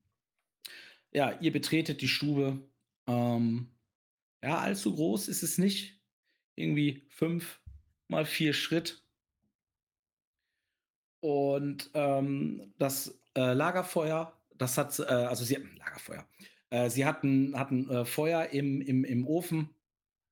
[1.12, 2.62] Ja, ihr betretet die Stube.
[3.08, 3.72] Ähm,
[4.44, 6.00] ja, allzu groß ist es nicht.
[6.56, 7.60] Irgendwie fünf
[8.08, 9.04] mal vier Schritt.
[11.20, 16.28] Und ähm, das äh, Lagerfeuer, das hat, äh, also sie Lagerfeuer.
[16.70, 19.70] Äh, sie hatten, hatten äh, Feuer im, im, im Ofen,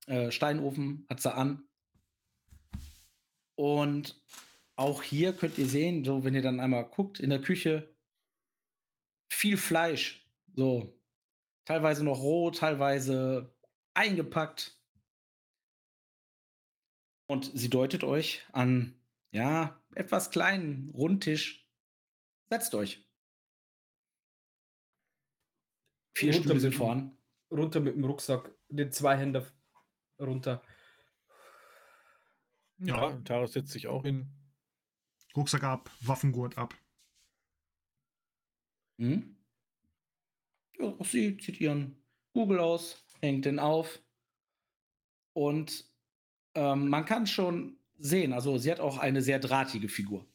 [0.08, 1.68] äh, Steinofen hat sie an.
[3.56, 4.22] Und
[4.76, 7.96] auch hier könnt ihr sehen, so wenn ihr dann einmal guckt, in der Küche
[9.30, 10.26] viel Fleisch.
[10.56, 10.94] So,
[11.66, 13.55] teilweise noch roh, teilweise
[13.96, 14.80] eingepackt.
[17.28, 19.00] Und sie deutet euch an,
[19.32, 21.68] ja, etwas kleinen Rundtisch.
[22.50, 23.10] Setzt euch.
[26.16, 27.18] Vier Runter Stühle sind mit dem- voran.
[27.52, 29.52] Runter mit dem Rucksack, den Zweihänder
[30.20, 30.64] runter.
[32.78, 34.30] Ja, Taras setzt sich auch hin.
[35.36, 36.74] Rucksack ab, Waffengurt ab.
[38.98, 39.38] Mhm.
[40.78, 42.04] Ja, auch sie zieht ihren
[42.34, 44.02] Google aus, hängt den auf.
[45.34, 45.86] Und
[46.56, 50.26] ähm, man kann schon sehen, also sie hat auch eine sehr drahtige Figur.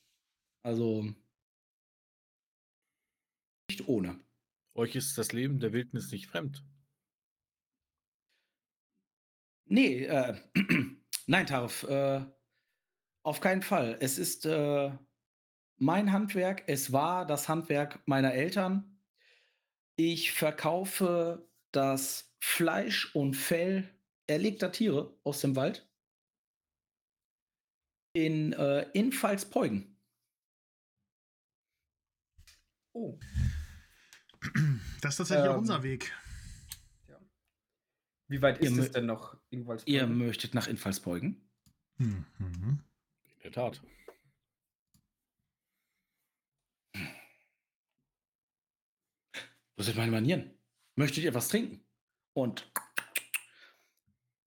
[0.62, 1.14] Also
[3.70, 4.20] nicht ohne.
[4.74, 6.64] Euch ist das Leben der Wildnis nicht fremd.
[9.66, 10.36] Nee, äh,
[11.26, 12.24] nein, Tarf, äh,
[13.22, 13.96] auf keinen Fall.
[14.00, 14.90] Es ist äh,
[15.76, 19.00] mein Handwerk, es war das Handwerk meiner Eltern.
[19.96, 23.88] Ich verkaufe das Fleisch und Fell
[24.26, 25.88] erlegter Tiere aus dem Wald
[28.12, 29.96] in, äh, in Pfalzpeugen.
[32.92, 33.18] Oh.
[35.00, 36.12] Das ist tatsächlich auch Ähm, unser Weg.
[38.28, 39.84] Wie weit Ihr ist mö- es denn noch, Ingwalds?
[39.86, 41.48] Ihr möchtet nach Infalzpeugen?
[41.98, 42.24] Mhm.
[42.38, 43.82] In der Tat.
[49.76, 50.50] Wo sind meine Manieren?
[50.96, 51.84] Möchtet ihr was trinken?
[52.32, 52.70] Und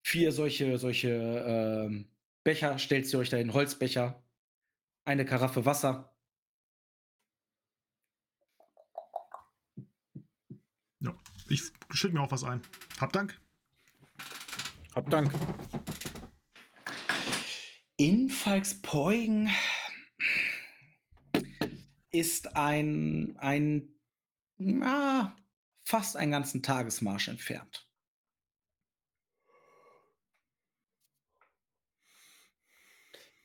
[0.03, 2.09] vier solche, solche ähm,
[2.43, 4.21] Becher stellt sie euch da hin, Holzbecher,
[5.05, 6.13] eine Karaffe Wasser.
[10.99, 11.15] Ja,
[11.49, 12.61] ich schütte mir auch was ein.
[12.99, 13.39] Hab Dank.
[14.93, 15.31] Habt Dank.
[17.95, 19.49] In Falkspeugen
[22.11, 23.87] ist ein, ein
[24.57, 25.35] na,
[25.91, 27.85] fast einen ganzen Tagesmarsch entfernt.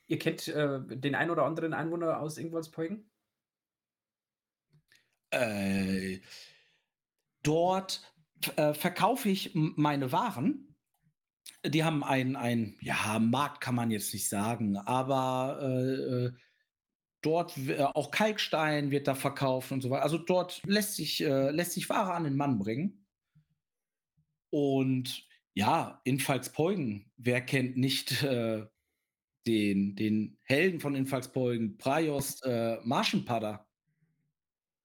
[0.07, 3.11] Ihr kennt äh, den ein oder anderen Einwohner aus Ingwalspeugen?
[5.31, 6.21] Äh,
[7.43, 8.15] dort
[8.55, 10.77] äh, verkaufe ich meine Waren.
[11.65, 16.33] Die haben ein, ein, ja, Markt kann man jetzt nicht sagen, aber äh, äh,
[17.27, 20.05] dort äh, auch Kalkstein wird da verkauft und so weiter.
[20.05, 23.05] Also dort lässt sich, äh, lässt sich Ware an den Mann bringen.
[24.51, 28.65] Und ja, in Pfalzpeugen, wer kennt nicht äh,
[29.47, 33.67] den, den Helden von Infalksbeugen, Prajos äh, Marschenpadder.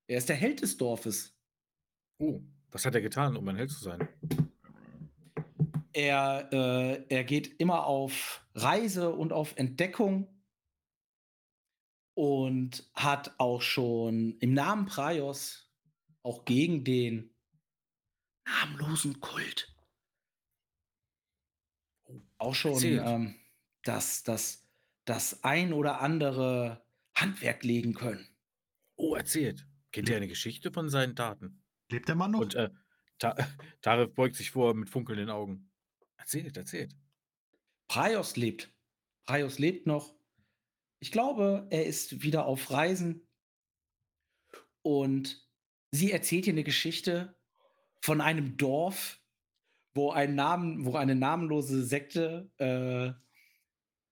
[0.08, 1.36] Er ist der Held des Dorfes.
[2.20, 4.08] Oh, was hat er getan, um ein Held zu sein?
[5.94, 10.28] Er, äh, er geht immer auf Reise und auf Entdeckung
[12.22, 15.72] und hat auch schon im Namen Praios
[16.22, 17.34] auch gegen den
[18.45, 19.76] namenlosen Kult
[22.38, 23.36] auch schon ähm,
[23.84, 24.67] das, das,
[25.05, 28.28] das ein oder andere Handwerk legen können.
[28.97, 29.67] Oh, erzählt.
[29.91, 31.63] Kennt ihr eine Geschichte von seinen Taten?
[31.89, 32.41] Lebt der Mann noch?
[32.41, 32.69] Und äh,
[33.17, 33.36] Ta
[33.82, 35.72] Tarif beugt sich vor mit funkelnden Augen.
[36.17, 36.95] Erzählt, erzählt.
[37.88, 38.72] Praios lebt.
[39.26, 40.13] Praios lebt noch.
[41.02, 43.28] Ich glaube, er ist wieder auf Reisen.
[44.84, 45.43] Und
[45.89, 47.36] sie erzählt ihr eine Geschichte
[48.02, 49.20] von einem Dorf,
[49.95, 53.14] wo, ein Namen, wo eine namenlose Sekte äh,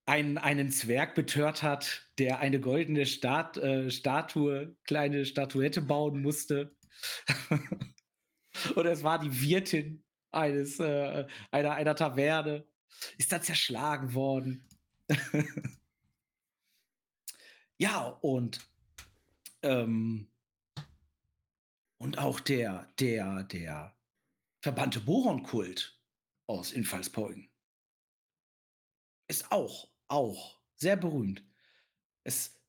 [0.10, 6.76] einen, einen Zwerg betört hat, der eine goldene Stat äh, Statue, kleine Statuette bauen musste.
[8.76, 12.66] Und es war die Wirtin eines, äh, einer, einer Taverne.
[13.20, 14.68] Ist dann zerschlagen worden.
[17.80, 18.60] ja, und
[19.64, 20.28] ähm,
[21.98, 23.94] und auch der, der, der
[24.62, 26.00] verbannte Boron-Kult
[26.48, 27.50] aus Infallspolgen
[29.30, 31.44] ist auch, auch sehr berühmt.
[32.24, 32.60] Es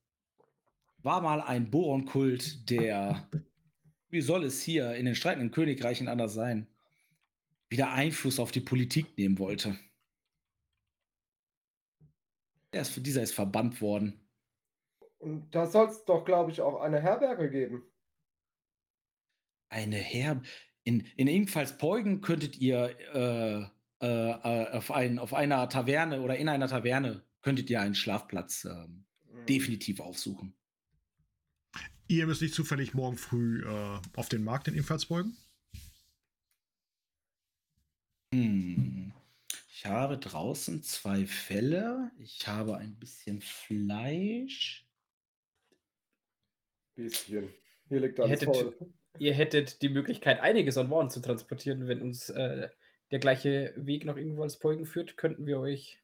[0.99, 3.29] war mal ein Boron-Kult, der,
[4.11, 6.69] wie soll es hier in den streitenden Königreichen anders sein,
[7.69, 9.79] wieder Einfluss auf die Politik nehmen wollte.
[12.73, 14.21] Ist, dieser ist verbannt worden.
[15.21, 17.85] Und da soll es doch, glaube ich, auch eine Herberge geben.
[19.68, 20.49] Eine Herberge?
[20.83, 23.62] In, in ebenfalls Beugen könntet ihr äh,
[24.03, 28.64] äh, äh, auf, ein, auf einer Taverne oder in einer Taverne könntet ihr einen Schlafplatz
[28.64, 29.47] ähm, mhm.
[29.47, 30.55] definitiv aufsuchen.
[32.09, 35.37] Ihr müsst nicht zufällig morgen früh äh, auf den Markt in Infalsbeugen?
[38.35, 39.12] Hm.
[39.73, 42.11] Ich habe draußen zwei Fälle.
[42.18, 44.89] Ich habe ein bisschen Fleisch.
[47.03, 47.49] Bisschen.
[47.89, 48.75] Hier liegt alles voll
[49.19, 51.89] ihr hättet die Möglichkeit, einiges an Waren zu transportieren.
[51.89, 52.69] Wenn uns äh,
[53.11, 56.03] der gleiche Weg nach Ingolspolgen führt, könnten wir euch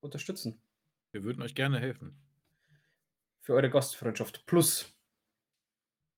[0.00, 0.60] unterstützen.
[1.12, 2.18] Wir würden euch gerne helfen.
[3.40, 4.92] Für eure Gastfreundschaft plus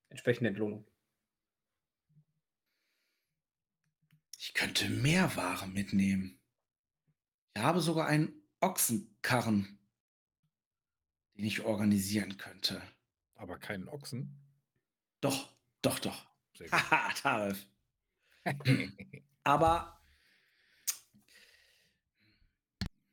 [0.09, 0.87] entsprechende Entlohnung.
[4.39, 6.39] Ich könnte mehr Ware mitnehmen.
[7.55, 9.79] Ich habe sogar einen Ochsenkarren,
[11.37, 12.81] den ich organisieren könnte.
[13.39, 14.37] Aber keinen Ochsen?
[15.23, 16.27] Doch, doch, doch.
[16.73, 17.67] Haha, Tarif.
[19.45, 19.99] Aber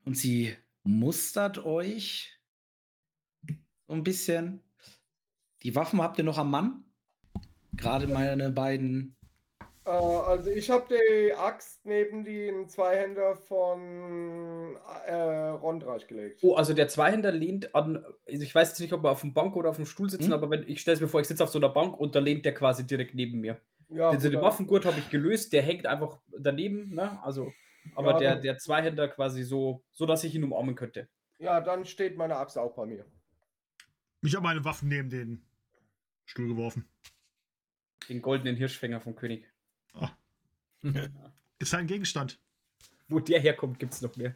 [0.05, 2.39] und sie mustert euch
[3.87, 4.61] so ein bisschen.
[5.63, 6.85] Die Waffen habt ihr noch am Mann?
[7.73, 9.14] Gerade meine beiden.
[9.85, 14.75] Äh, also ich habe die Axt neben den Zweihänder von
[15.05, 16.39] äh, Rondreich gelegt.
[16.43, 19.33] Oh, also der Zweihänder lehnt an, also ich weiß jetzt nicht, ob wir auf dem
[19.33, 20.33] Bank oder auf dem Stuhl sitzen, hm?
[20.33, 22.19] aber wenn ich stelle es mir vor, ich sitze auf so einer Bank und da
[22.19, 23.59] lehnt der quasi direkt neben mir.
[23.89, 27.21] Ja, den, den Waffengurt habe ich gelöst, der hängt einfach daneben, ne?
[27.23, 27.53] Also,
[27.93, 31.07] aber ja, der, der Zweihänder quasi so, so, dass ich ihn umarmen könnte.
[31.37, 33.05] Ja, dann steht meine Axt auch bei mir.
[34.23, 35.45] Ich habe meine Waffen neben den
[36.25, 36.89] Stuhl geworfen.
[38.09, 39.47] Den goldenen Hirschfänger vom König.
[41.59, 42.39] Ist ein Gegenstand.
[43.07, 44.35] Wo der herkommt, gibt es noch mehr.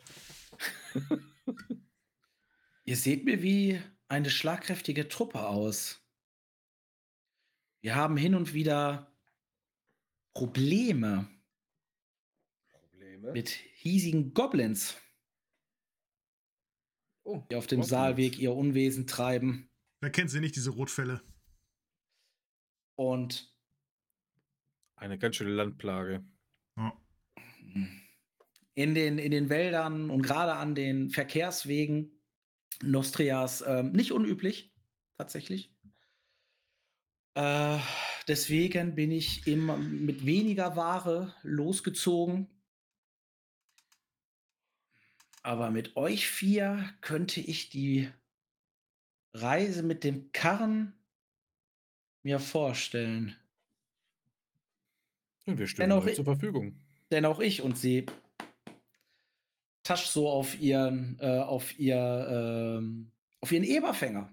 [2.86, 6.02] Ihr seht mir wie eine schlagkräftige Truppe aus.
[7.82, 9.16] Wir haben hin und wieder
[10.34, 11.30] Probleme,
[12.72, 13.32] Probleme?
[13.32, 14.98] mit hiesigen Goblins,
[17.24, 17.90] oh, die auf dem Goblins.
[17.90, 19.70] Saalweg ihr Unwesen treiben.
[20.02, 21.22] Wer kennt sie nicht, diese Rotfälle?
[22.96, 23.56] Und
[24.96, 26.24] eine ganz schöne Landplage.
[27.76, 27.88] Ja.
[28.76, 32.20] In den, in den Wäldern und gerade an den Verkehrswegen
[32.82, 34.74] Nostrias ähm, nicht unüblich,
[35.18, 35.74] tatsächlich.
[37.36, 37.78] Äh,
[38.28, 42.48] deswegen bin ich immer mit weniger Ware losgezogen.
[45.42, 48.10] Aber mit euch vier könnte ich die
[49.34, 50.94] Reise mit dem Karren
[52.24, 53.36] mir vorstellen.
[55.46, 56.80] Und wir stehen auch zur Verfügung.
[57.12, 58.06] Denn auch ich und sie
[59.84, 64.32] tascht so auf ihren, äh, auf ihr, ähm, auf ihren Eberfänger.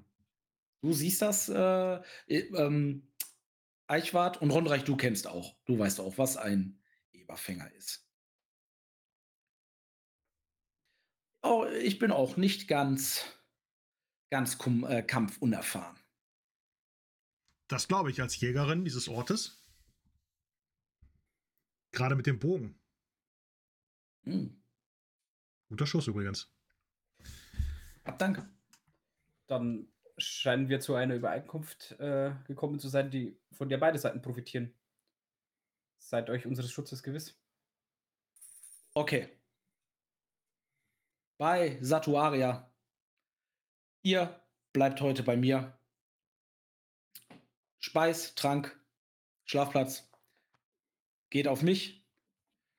[0.82, 3.08] Du siehst das, äh, ähm,
[3.86, 5.56] Eichwart und Rondreich, du kennst auch.
[5.64, 6.78] Du weißt auch, was ein
[7.12, 8.06] Eberfänger ist.
[11.46, 13.24] oh, ich bin auch nicht ganz,
[14.30, 14.58] ganz
[14.88, 15.98] äh, kampfunerfahren.
[17.68, 19.65] Das glaube ich als Jägerin dieses Ortes.
[21.96, 22.78] Gerade mit dem Bogen.
[24.24, 24.62] Hm.
[25.70, 26.54] Guter Schuss übrigens.
[28.04, 28.46] Hab Dank.
[29.46, 29.88] Dann
[30.18, 34.74] scheinen wir zu einer Übereinkunft äh, gekommen zu sein, die von der beide Seiten profitieren.
[35.96, 37.40] Seid euch unseres Schutzes gewiss.
[38.92, 39.30] Okay.
[41.38, 42.70] Bei Satuaria.
[44.02, 44.38] Ihr
[44.74, 45.78] bleibt heute bei mir.
[47.78, 48.78] Speis, Trank,
[49.46, 50.05] Schlafplatz
[51.36, 52.02] geht auf mich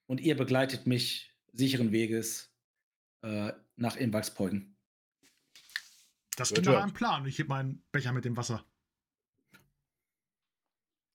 [0.07, 2.51] und ihr begleitet mich sicheren Weges
[3.21, 4.75] äh, nach Inwachspolgen.
[6.35, 7.27] Das klingt nach einem Plan.
[7.27, 8.65] Ich heb meinen Becher mit dem Wasser.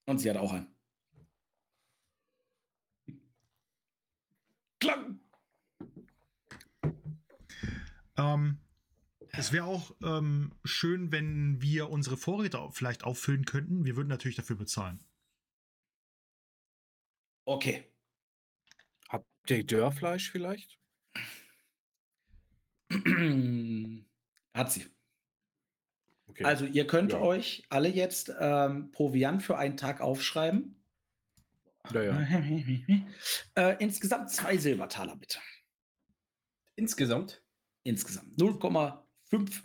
[0.05, 0.73] Und sie hat auch einen.
[4.79, 5.19] Klang.
[8.15, 8.59] Ähm,
[9.31, 13.83] es wäre auch ähm, schön, wenn wir unsere Vorräte vielleicht auffüllen könnten.
[13.83, 15.03] Wir würden natürlich dafür bezahlen.
[17.45, 17.91] Okay.
[19.09, 20.79] Habt ihr Dörrfleisch vielleicht?
[24.53, 24.85] Hat sie.
[26.27, 26.43] Okay.
[26.45, 27.19] Also ihr könnt Ja.
[27.21, 30.83] euch alle jetzt ähm, Proviant für einen Tag aufschreiben.
[31.93, 32.19] ja, ja.
[33.55, 35.39] äh, insgesamt zwei Silbertaler bitte.
[36.75, 37.43] Insgesamt,
[37.83, 39.63] Insgesamt 0,5.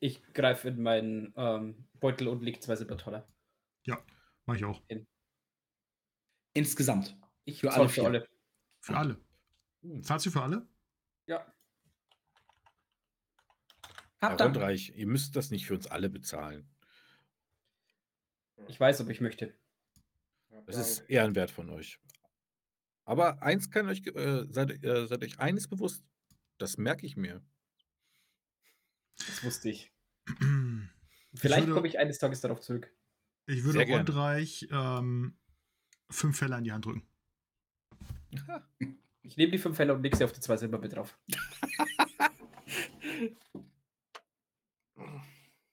[0.00, 3.28] ich greife in meinen ähm, Beutel und lege zwei Silbertaler.
[4.46, 4.82] Mach ich auch.
[6.54, 7.16] Insgesamt.
[7.44, 8.28] Ich Für alle für alle.
[8.80, 9.20] Für alle.
[10.02, 10.66] Zahlst du für alle?
[11.26, 11.44] Ja.
[14.18, 14.46] Herr Habt ihr?
[14.46, 16.68] Rundreich, ihr müsst das nicht für uns alle bezahlen.
[18.68, 19.54] Ich weiß, ob ich möchte.
[20.66, 21.98] Das ist ehrenwert von euch.
[23.04, 26.02] Aber eins kann euch, äh, seid, äh, seid euch eines bewusst,
[26.56, 27.44] das merke ich mir.
[29.18, 29.92] Das wusste ich.
[31.34, 32.90] Vielleicht würde- komme ich eines Tages darauf zurück.
[33.46, 33.80] Ich würde.
[33.80, 35.36] Rundreich ähm,
[36.14, 37.02] fünf Fälle in die Hand drücken.
[39.22, 41.18] Ich nehme die fünf Fälle und lege sie auf die zwei Silber mit drauf.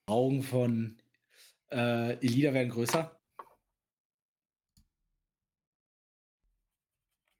[0.06, 0.98] Augen von
[1.70, 3.18] äh, Elida werden größer.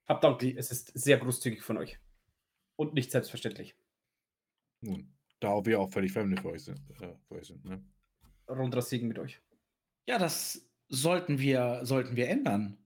[0.07, 1.99] Hab Dank, es ist sehr großzügig von euch.
[2.75, 3.75] Und nicht selbstverständlich.
[4.81, 6.79] Nun, da wir auch völlig Fremde für euch sind.
[7.01, 7.83] Äh, für euch sind ne?
[8.47, 9.41] Rundras Segen mit euch.
[10.05, 12.82] Ja, das sollten wir, sollten wir ändern.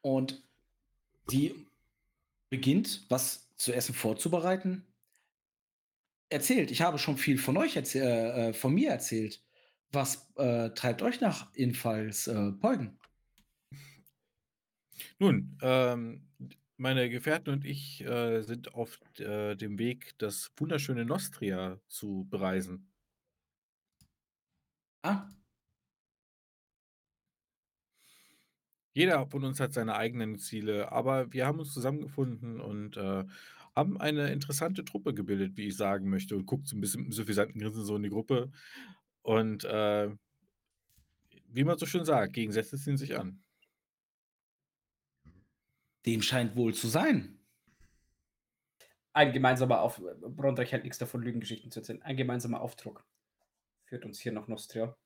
[0.00, 0.42] Und
[1.26, 1.66] sie
[2.50, 4.84] beginnt, was zu essen vorzubereiten.
[6.30, 9.42] Erzählt, ich habe schon viel von euch äh, äh, von mir erzählt.
[9.90, 12.98] Was äh, treibt euch nach Infalls äh, Beugen?
[15.18, 16.28] Nun, ähm,
[16.76, 22.90] meine Gefährten und ich äh, sind auf äh, dem Weg, das wunderschöne Nostria zu bereisen.
[25.02, 25.28] Ah,
[28.98, 33.24] Jeder von uns hat seine eigenen Ziele, aber wir haben uns zusammengefunden und äh,
[33.76, 37.14] haben eine interessante Truppe gebildet, wie ich sagen möchte, und guckt so ein bisschen mit
[37.14, 38.50] suffisanten Grinsen so in die Gruppe.
[39.22, 40.10] Und äh,
[41.46, 43.40] wie man so schön sagt, Gegensätze ziehen sich an.
[46.04, 47.38] dem scheint wohl zu sein.
[49.12, 52.02] Ein gemeinsamer Auf Rundreich hält nichts davon, Lügengeschichten zu erzählen.
[52.02, 53.04] Ein gemeinsamer Auftrag
[53.84, 54.96] führt uns hier nach Nostria.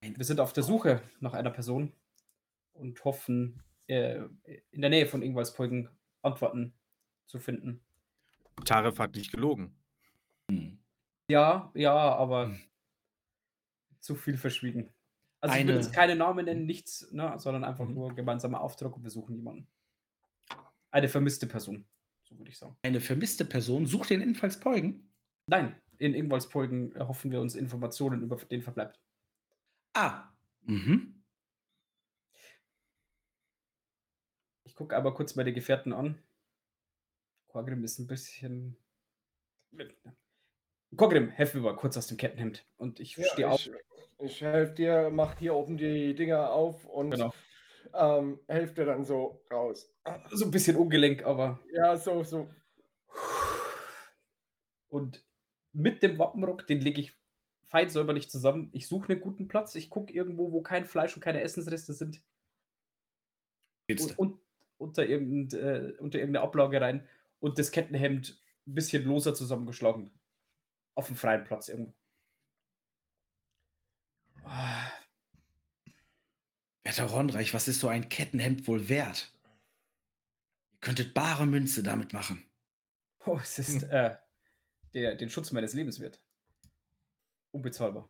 [0.00, 1.92] Wir sind auf der Suche nach einer Person
[2.78, 4.20] und hoffen, äh,
[4.70, 5.88] in der Nähe von Ingwalspolgen
[6.22, 6.72] Antworten
[7.26, 7.80] zu finden.
[8.64, 9.74] Taref hat nicht gelogen.
[10.50, 10.78] Hm.
[11.30, 12.56] Ja, ja, aber
[14.00, 14.88] zu viel verschwiegen.
[15.40, 17.94] Also ich will Eine- jetzt keine Namen nennen, nichts, ne, sondern einfach Mhm.
[17.94, 19.68] nur gemeinsamer Auftrag und wir suchen jemanden.
[20.90, 21.84] Eine vermisste Person,
[22.24, 22.76] so würde ich sagen.
[22.82, 25.12] Eine vermisste Person sucht den Infalls Beugen.
[25.46, 28.98] Nein, in Ingwalspolgen erhoffen wir uns Informationen über den Verbleib.
[29.94, 30.28] Ah,
[30.62, 31.17] mhm.
[34.78, 36.22] Gucke aber kurz meine Gefährten an.
[37.48, 38.76] Korgrim ist ein bisschen.
[40.96, 42.64] Korgrim, helf mir mal kurz aus dem Kettenhemd.
[42.76, 43.68] Und ich stehe Ja, auf.
[44.20, 47.34] ich, helfe dir, mach hier oben die Dinger auf und Genau.
[47.92, 49.92] ähm, helf dir dann so raus.
[50.30, 51.58] So ein bisschen ungelenk, aber.
[51.72, 52.48] Ja, so, so.
[54.88, 55.26] Und
[55.72, 57.18] mit dem Wappenrock, den lege ich
[57.66, 58.70] fein säuberlich zusammen.
[58.72, 59.74] Ich suche einen guten Platz.
[59.74, 62.22] Ich gucke irgendwo, wo kein Fleisch und keine Essensreste sind.
[63.90, 64.40] Und, und,
[64.78, 67.06] unter, irgendein, äh, unter irgendeine Ablage rein.
[67.40, 70.10] Und das Kettenhemd ein bisschen loser zusammengeschlagen.
[70.94, 71.94] Auf dem freien Platz irgendwo.
[74.44, 74.90] Ah,
[76.88, 79.30] Werter Ronreich, was ist so ein Kettenhemd wohl wert?
[80.72, 82.42] Ihr könntet bare Münze damit machen.
[83.26, 84.16] Oh, es ist äh,
[84.94, 86.18] der den Schutz meines Lebens wert.
[87.50, 88.08] Unbezahlbar.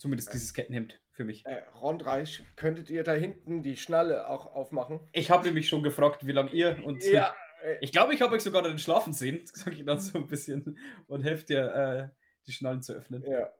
[0.00, 1.44] Zumindest dieses Kettenhemd für mich.
[1.44, 4.98] Äh, Rondreich, könntet ihr da hinten die Schnalle auch aufmachen?
[5.12, 8.34] Ich habe nämlich schon gefragt, wie lange ihr und Ja, äh, ich glaube, ich habe
[8.34, 12.16] euch sogar dann schlafen sehen, sage ich dann so ein bisschen und helft dir, äh,
[12.46, 13.22] die Schnallen zu öffnen.
[13.30, 13.52] ja.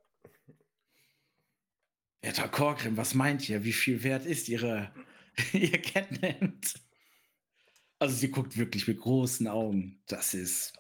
[2.22, 3.64] Werter Korgrim, was meint ihr?
[3.64, 4.92] Wie viel wert ist ihre,
[5.52, 6.74] ihr Kettenhemd?
[7.98, 10.02] Also sie guckt wirklich mit großen Augen.
[10.06, 10.72] Das ist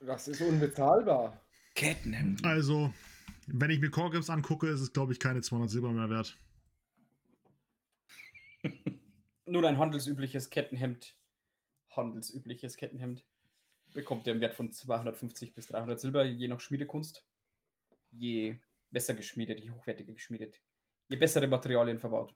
[0.00, 1.42] Das ist unbezahlbar.
[1.74, 2.44] Kettenhemd.
[2.44, 2.92] Also,
[3.46, 6.38] wenn ich mir Core-Grips angucke, ist es, glaube ich, keine 200 Silber mehr wert.
[9.46, 11.16] Nun ein handelsübliches Kettenhemd,
[11.90, 13.24] handelsübliches Kettenhemd
[13.94, 17.24] bekommt den Wert von 250 bis 300 Silber, je nach Schmiedekunst.
[18.10, 18.58] Je
[18.90, 20.60] besser geschmiedet, je hochwertiger geschmiedet,
[21.08, 22.34] je bessere Materialien verbaut.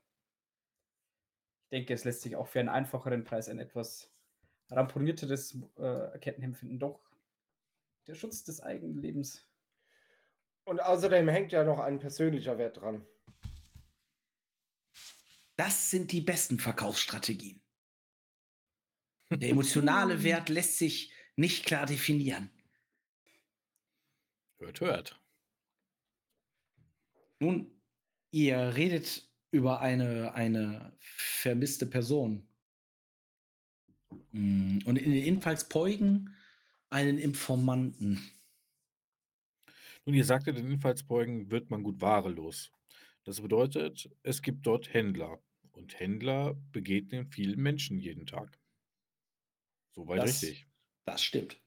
[1.64, 4.12] Ich denke, es lässt sich auch für einen einfacheren Preis ein etwas
[4.70, 6.78] ramponierteres äh, Kettenhemd finden.
[6.78, 7.00] Doch
[8.06, 9.49] der Schutz des eigenen Lebens.
[10.64, 13.06] Und außerdem hängt ja noch ein persönlicher Wert dran.
[15.56, 17.62] Das sind die besten Verkaufsstrategien.
[19.30, 22.50] Der emotionale Wert lässt sich nicht klar definieren.
[24.58, 25.20] Hört, hört.
[27.38, 27.70] Nun,
[28.30, 32.46] ihr redet über eine, eine vermisste Person.
[34.32, 36.36] Mm, Und in den Infallspeugen
[36.90, 38.39] einen Informanten.
[40.06, 42.72] Nun, ihr sagtet, in Infallsbeugen wird man gut Ware los.
[43.24, 45.42] Das bedeutet, es gibt dort Händler.
[45.72, 48.58] Und Händler begegnen vielen Menschen jeden Tag.
[49.94, 50.66] Soweit Das- richtig.
[51.06, 51.60] Das stimmt.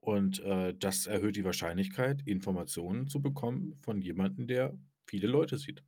[0.00, 5.84] Und äh, das erhöht die Wahrscheinlichkeit, Informationen zu bekommen von jemandem, der viele Leute sieht.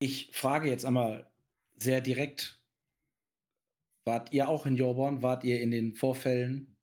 [0.00, 1.28] Ich frage jetzt einmal
[1.76, 2.60] sehr direkt.
[4.04, 5.22] Wart ihr auch in Jorborn?
[5.22, 6.76] Wart ihr in den Vorfällen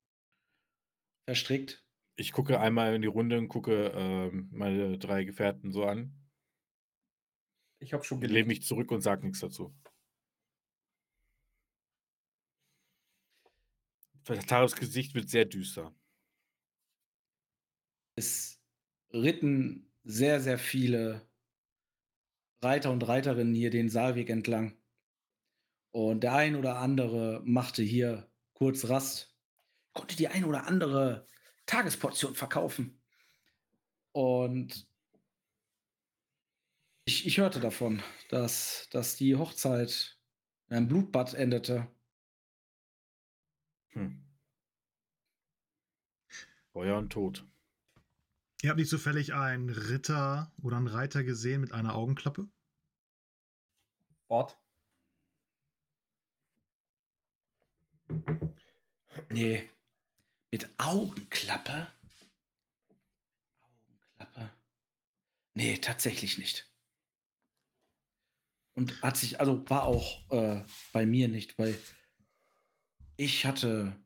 [1.26, 1.84] verstrickt?
[2.16, 6.14] Ich gucke einmal in die Runde und gucke ähm, meine drei Gefährten so an,
[7.78, 8.46] Ich habe schon lehne gelebt.
[8.46, 9.74] mich zurück und sage nichts dazu.
[14.46, 15.94] Taros Gesicht wird sehr düster.
[18.16, 18.60] Es
[19.12, 21.28] ritten sehr, sehr viele
[22.62, 24.76] Reiter und Reiterinnen hier den Saalweg entlang.
[25.92, 29.35] Und der ein oder andere machte hier kurz Rast,
[29.96, 31.26] konnte die ein oder andere
[31.64, 33.02] Tagesportion verkaufen.
[34.12, 34.86] Und
[37.06, 40.18] ich, ich hörte davon, dass, dass die Hochzeit
[40.68, 41.88] in einem Blutbad endete.
[43.88, 44.22] Hm.
[46.72, 47.46] Feuer und Tod.
[48.62, 52.48] Ihr habt nicht zufällig einen Ritter oder einen Reiter gesehen mit einer Augenklappe?
[54.28, 54.58] Bart.
[59.30, 59.68] Nee.
[60.56, 61.86] Mit Augenklappe?
[63.60, 64.50] Augenklappe?
[65.52, 66.72] Nee, tatsächlich nicht.
[68.72, 71.78] Und hat sich, also war auch äh, bei mir nicht, weil
[73.18, 74.02] ich hatte.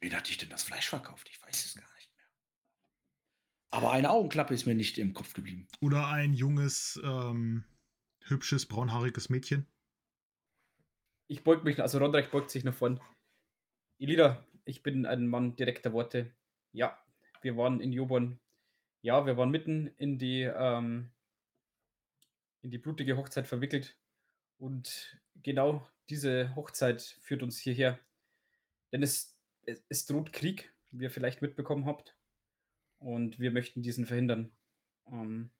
[0.00, 1.28] Wen hatte ich denn das Fleisch verkauft?
[1.30, 2.26] Ich weiß es gar nicht mehr.
[3.70, 5.68] Aber eine Augenklappe ist mir nicht im Kopf geblieben.
[5.80, 7.64] Oder ein junges, ähm,
[8.24, 9.68] hübsches, braunhaariges Mädchen?
[11.28, 13.00] Ich beug mich, also Rondreich beugt sich nach vorn.
[13.98, 16.30] Elida, ich bin ein Mann direkter Worte.
[16.72, 16.98] Ja,
[17.40, 18.38] wir waren in Joborn.
[19.00, 21.10] Ja, wir waren mitten in die, ähm,
[22.60, 23.96] in die blutige Hochzeit verwickelt.
[24.58, 27.98] Und genau diese Hochzeit führt uns hierher.
[28.92, 29.34] Denn es,
[29.64, 32.14] es, es droht Krieg, wie ihr vielleicht mitbekommen habt.
[32.98, 34.52] Und wir möchten diesen verhindern.
[35.10, 35.50] Ähm,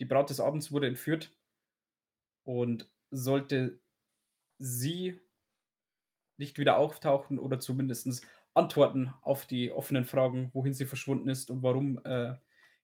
[0.00, 1.32] die Braut des Abends wurde entführt.
[2.44, 3.80] Und sollte
[4.58, 5.18] sie
[6.40, 11.62] nicht wieder auftauchen oder zumindest Antworten auf die offenen Fragen, wohin sie verschwunden ist und
[11.62, 12.34] warum äh,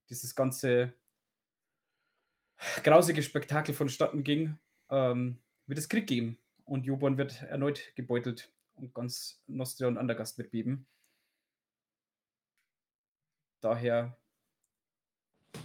[0.09, 0.93] dieses ganze
[2.85, 4.59] grausige Spektakel vonstatten ging,
[4.91, 6.39] ähm, wird es Krieg geben.
[6.65, 10.87] Und Joborn wird erneut gebeutelt und ganz Nostria und Andergast wird beben.
[13.61, 14.17] Daher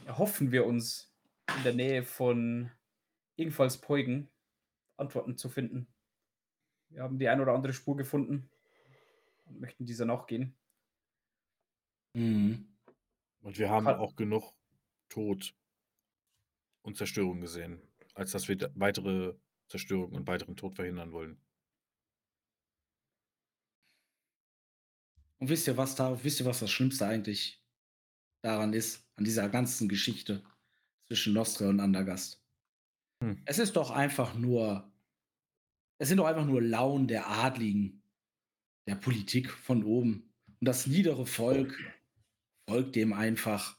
[0.06, 1.14] erhoffen wir uns
[1.58, 2.72] in der Nähe von
[3.38, 4.30] ebenfalls Peugen
[4.98, 5.88] Antworten zu finden.
[6.92, 8.50] Wir haben die ein oder andere Spur gefunden
[9.46, 10.56] und möchten dieser nachgehen.
[12.14, 12.68] Mhm.
[13.42, 14.54] Und wir haben Kann- auch genug
[15.10, 15.56] Tod
[16.84, 17.82] und Zerstörung gesehen,
[18.14, 19.36] als dass wir weitere
[19.68, 21.42] Zerstörung und weiteren Tod verhindern wollen.
[25.40, 27.66] Und wisst ihr, was da, wisst ihr, was das Schlimmste eigentlich
[28.42, 30.44] daran ist, an dieser ganzen Geschichte
[31.08, 32.44] zwischen Nostra und Andergast?
[33.24, 33.42] Hm.
[33.46, 34.91] Es ist doch einfach nur
[36.02, 38.02] Es sind doch einfach nur Launen der Adligen,
[38.88, 40.34] der Politik von oben.
[40.60, 41.78] Und das niedere Volk
[42.68, 43.78] folgt dem einfach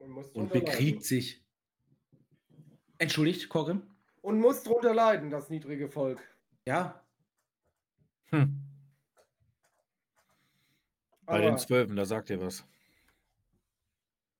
[0.00, 1.46] Und bekriegt sich.
[2.98, 3.82] Entschuldigt, Corinne?
[4.22, 6.20] Und muss drunter leiden, das niedrige Volk.
[6.66, 7.00] Ja,
[8.32, 8.58] Hm.
[11.26, 12.64] Bei den Aber, Zwölfen, da sagt ihr was.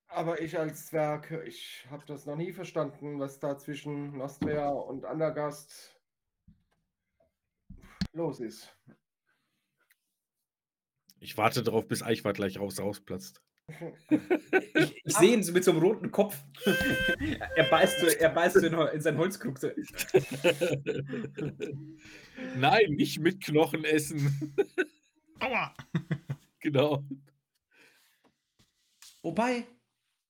[0.09, 5.05] aber ich als Zwerg, ich habe das noch nie verstanden, was da zwischen Nostria und
[5.05, 5.92] Andergast
[8.13, 8.77] los ist.
[11.21, 13.43] Ich warte darauf, bis Eichwart gleich raus rausplatzt.
[14.75, 16.37] Ich, ich sehe ihn so mit so einem roten Kopf.
[17.57, 19.59] er beißt so, er beißt so in, in seinen Holzkrug.
[19.59, 19.69] So.
[22.57, 24.55] Nein, nicht mit Knochen essen.
[25.41, 25.75] Aua!
[26.59, 27.05] genau.
[29.23, 29.67] Wobei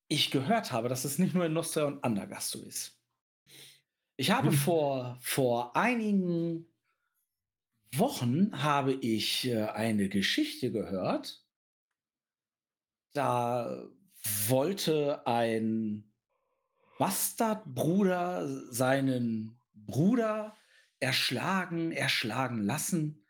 [0.08, 3.00] ich gehört habe, dass es nicht nur in Nostria und Andergast so ist.
[4.16, 4.54] Ich habe Hm.
[4.54, 6.71] vor, vor einigen
[7.94, 11.44] Wochen habe ich äh, eine Geschichte gehört.
[13.12, 13.86] Da
[14.48, 16.10] wollte ein
[16.98, 20.56] Bastardbruder seinen Bruder
[21.00, 23.26] erschlagen, erschlagen lassen.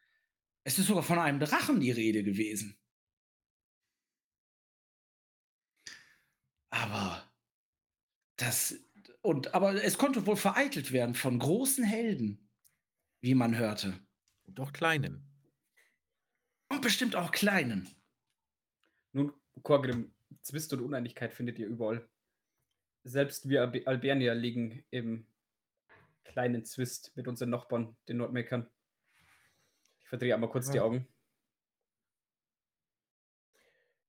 [0.63, 2.79] Es ist sogar von einem Drachen die Rede gewesen.
[6.71, 7.29] Aber
[8.37, 8.75] das
[9.23, 12.51] und aber es konnte wohl vereitelt werden von großen Helden,
[13.21, 13.99] wie man hörte.
[14.53, 15.27] Und auch Kleinen.
[16.69, 17.89] Und bestimmt auch kleinen.
[19.13, 19.33] Nun,
[19.63, 22.07] Korgrim, Zwist und Uneinigkeit findet ihr überall.
[23.03, 25.27] Selbst wir Albe- Albernier liegen im
[26.25, 28.69] kleinen Zwist mit unseren Nachbarn, den Nordmeckern.
[30.03, 30.85] Ich verdrehe einmal kurz die Ja.
[30.85, 31.09] Augen.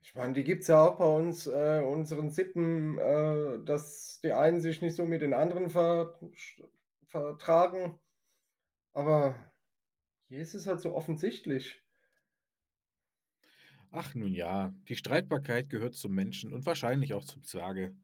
[0.02, 4.34] Ich meine, die gibt es ja auch bei uns, äh, unseren Sippen, äh, dass die
[4.34, 6.20] einen sich nicht so mit den anderen ver
[7.08, 7.98] vertragen.
[8.92, 9.53] Aber
[10.34, 11.80] hier ist es halt so offensichtlich.
[13.92, 17.96] Ach nun ja, die Streitbarkeit gehört zum Menschen und wahrscheinlich auch zum Zwerge.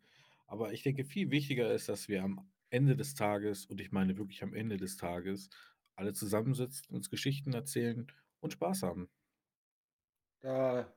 [0.46, 4.16] Aber ich denke, viel wichtiger ist, dass wir am Ende des Tages, und ich meine
[4.20, 5.50] wirklich am Ende des Tages,
[5.96, 8.06] alle zusammensitzen, uns Geschichten erzählen
[8.42, 9.10] und Spaß haben.
[10.42, 10.96] Da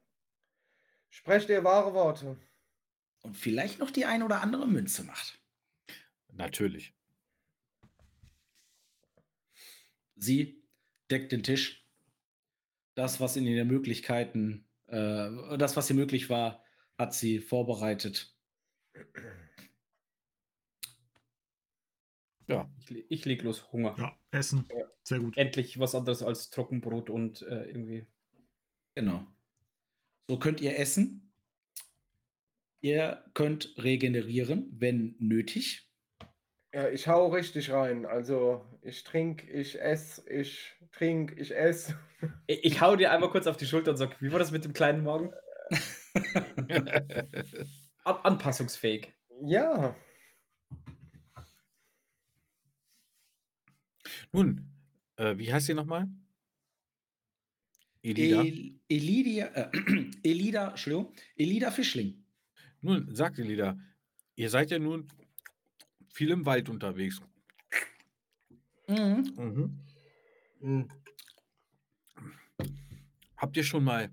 [1.08, 2.36] sprecht ihr wahre Worte.
[3.22, 5.40] Und vielleicht noch die eine oder andere Münze macht.
[6.30, 6.94] Natürlich.
[10.14, 10.61] Sie
[11.12, 11.86] deckt den Tisch.
[12.94, 16.62] Das, was in den Möglichkeiten, äh, das, was ihr möglich war,
[16.98, 18.36] hat sie vorbereitet.
[22.48, 23.94] Ja, Ich, le- ich leg los, Hunger.
[23.98, 24.66] Ja, Essen.
[25.04, 25.36] Sehr gut.
[25.36, 28.06] Endlich was anderes als Trockenbrot und äh, irgendwie.
[28.94, 29.26] Genau.
[30.28, 31.32] So könnt ihr essen.
[32.82, 35.88] Ihr könnt regenerieren, wenn nötig.
[36.74, 38.06] Ja, ich hau richtig rein.
[38.06, 41.98] Also ich trinke, ich esse, ich trinke, ich esse.
[42.46, 44.64] Ich, ich hau dir einmal kurz auf die Schulter und sag, wie war das mit
[44.64, 45.32] dem kleinen Magen?
[48.04, 49.12] An anpassungsfähig.
[49.44, 49.94] Ja,
[54.32, 54.66] Nun,
[55.16, 56.08] äh, wie heißt sie nochmal?
[58.02, 58.42] Elida.
[58.42, 59.70] El Elidia, äh,
[60.24, 62.24] Elida, Entschuldigung, Elida Fischling.
[62.80, 63.78] Nun, sagt Elida,
[64.34, 65.06] ihr seid ja nun
[66.12, 67.20] viel im Wald unterwegs.
[68.88, 69.34] Mhm.
[69.36, 69.78] Mhm.
[70.60, 70.88] hm,
[73.36, 74.10] Habt ihr schon mal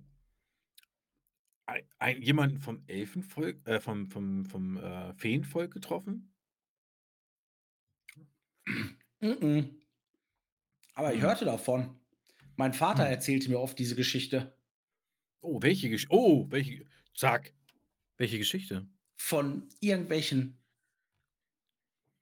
[1.68, 6.34] ein, ein, jemanden vom Elfenvolk, äh, vom, vom, vom äh, Feenvolk getroffen?
[9.22, 9.80] Mhm.
[10.94, 11.24] Aber ich Hm.
[11.24, 12.00] hörte davon.
[12.56, 13.12] Mein Vater Hm.
[13.12, 14.56] erzählte mir oft diese Geschichte
[15.42, 16.16] Oh, welche Geschichte?
[16.16, 16.86] Oh, welche?
[17.14, 17.54] Sag.
[18.18, 18.88] Welche Geschichte?
[19.18, 20.59] von irgendwelchen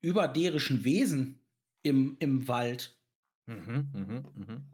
[0.02, 1.40] überderischen Wesen
[1.82, 2.98] im, im Wald.
[3.46, 4.66] Mhm, mhm, mhm.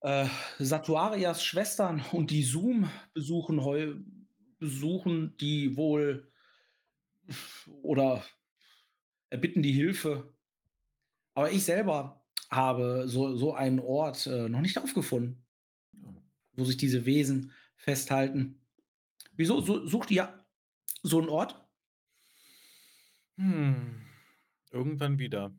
[0.00, 3.94] Äh, Satuarias Schwestern und die Zoom besuchen, heu
[4.58, 6.32] besuchen die wohl
[7.82, 8.24] oder
[9.30, 10.34] erbitten die Hilfe.
[11.34, 15.44] Aber ich selber habe so, so einen Ort äh, noch nicht aufgefunden,
[16.54, 18.60] wo sich diese Wesen festhalten.
[19.34, 20.44] Wieso so, sucht ihr
[21.02, 21.67] so einen Ort?
[23.38, 24.04] Hm.
[24.70, 25.54] Irgendwann wieder.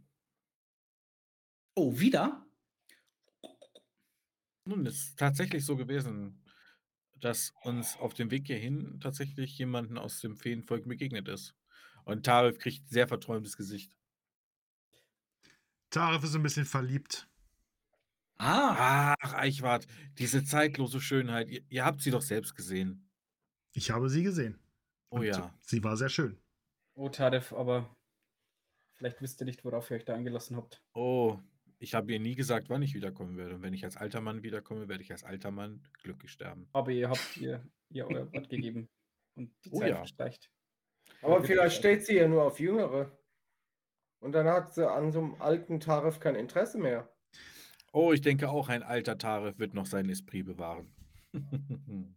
[1.76, 2.46] Oh, wieder?
[4.66, 6.44] Nun, es ist tatsächlich so gewesen,
[7.16, 11.56] dass uns auf dem Weg hierhin tatsächlich jemanden aus dem Feenvolk begegnet ist.
[12.06, 13.94] Und Tarif kriegt ein sehr verträumtes Gesicht.
[15.92, 17.30] Tarif ist ein bisschen verliebt.
[18.38, 19.86] Ah, Ach, Eichwart,
[20.18, 23.10] diese zeitlose Schönheit, ihr, ihr habt sie doch selbst gesehen.
[23.74, 24.60] Ich habe sie gesehen.
[25.12, 25.54] Oh Und ja.
[25.62, 26.40] Sie war sehr schön.
[27.00, 27.96] Oh, Tadef, aber
[28.96, 30.84] vielleicht wisst ihr nicht, worauf ihr euch da eingelassen habt.
[30.94, 31.40] Oh,
[31.78, 33.56] ich habe ihr nie gesagt, wann ich wiederkommen werde.
[33.56, 36.68] Und wenn ich als alter Mann wiederkomme, werde ich als alter Mann glücklich sterben.
[36.74, 38.90] Aber ihr habt ihr, ihr euer Wort gegeben
[39.36, 39.96] und die Oh Zeit ja.
[39.96, 40.52] verstreicht.
[41.22, 43.18] Aber vielleicht steht sie ja nur auf Jüngere.
[44.20, 47.10] Und dann hat sie an so einem alten Tarif kein Interesse mehr.
[47.94, 50.94] Oh, ich denke auch, ein alter Tarif wird noch sein Esprit bewahren.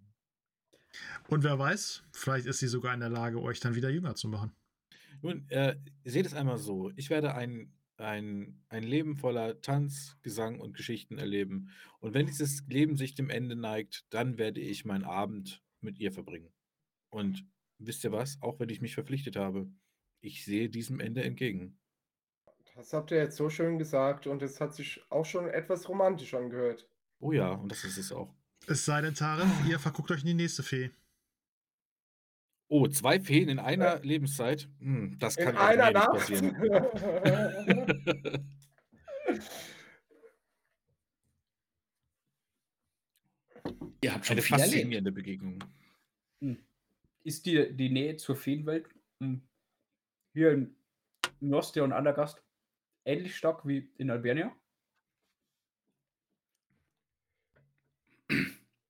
[1.29, 4.27] Und wer weiß, vielleicht ist sie sogar in der Lage, euch dann wieder jünger zu
[4.27, 4.53] machen.
[5.23, 6.91] Nun, äh, seht es einmal so.
[6.97, 11.71] Ich werde ein, ein, ein Leben voller Tanz, Gesang und Geschichten erleben.
[12.01, 16.13] Und wenn dieses Leben sich dem Ende neigt, dann werde ich meinen Abend mit ihr
[16.13, 16.53] verbringen.
[17.09, 17.47] Und
[17.79, 18.39] wisst ihr was?
[18.43, 19.71] Auch wenn ich mich verpflichtet habe,
[20.21, 21.79] ich sehe diesem Ende entgegen.
[22.75, 26.35] Das habt ihr jetzt so schön gesagt und es hat sich auch schon etwas romantisch
[26.35, 26.89] angehört.
[27.21, 28.35] Oh ja, und das ist es auch.
[28.67, 30.91] Es sei denn, Tarif, ihr verguckt euch in die nächste Fee.
[32.73, 34.67] Oh, zwei Feen in einer Lebenszeit?
[34.79, 36.13] Hm, das In kann auch einer nicht Nacht.
[36.13, 36.57] passieren.
[44.03, 44.73] Ihr habt schon Eine viel erlebt.
[44.73, 45.63] faszinierende Begegnung.
[46.41, 46.57] Hm.
[47.25, 48.89] Ist die, die Nähe zur Feenwelt
[49.21, 49.43] hm,
[50.33, 50.75] hier in
[51.41, 52.43] Nostia und Andergast
[53.05, 54.51] ähnlich stark wie in Albernia?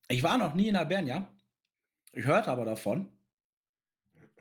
[0.06, 1.28] Ich war noch nie in Albernia.
[2.12, 3.08] Ich hörte aber davon.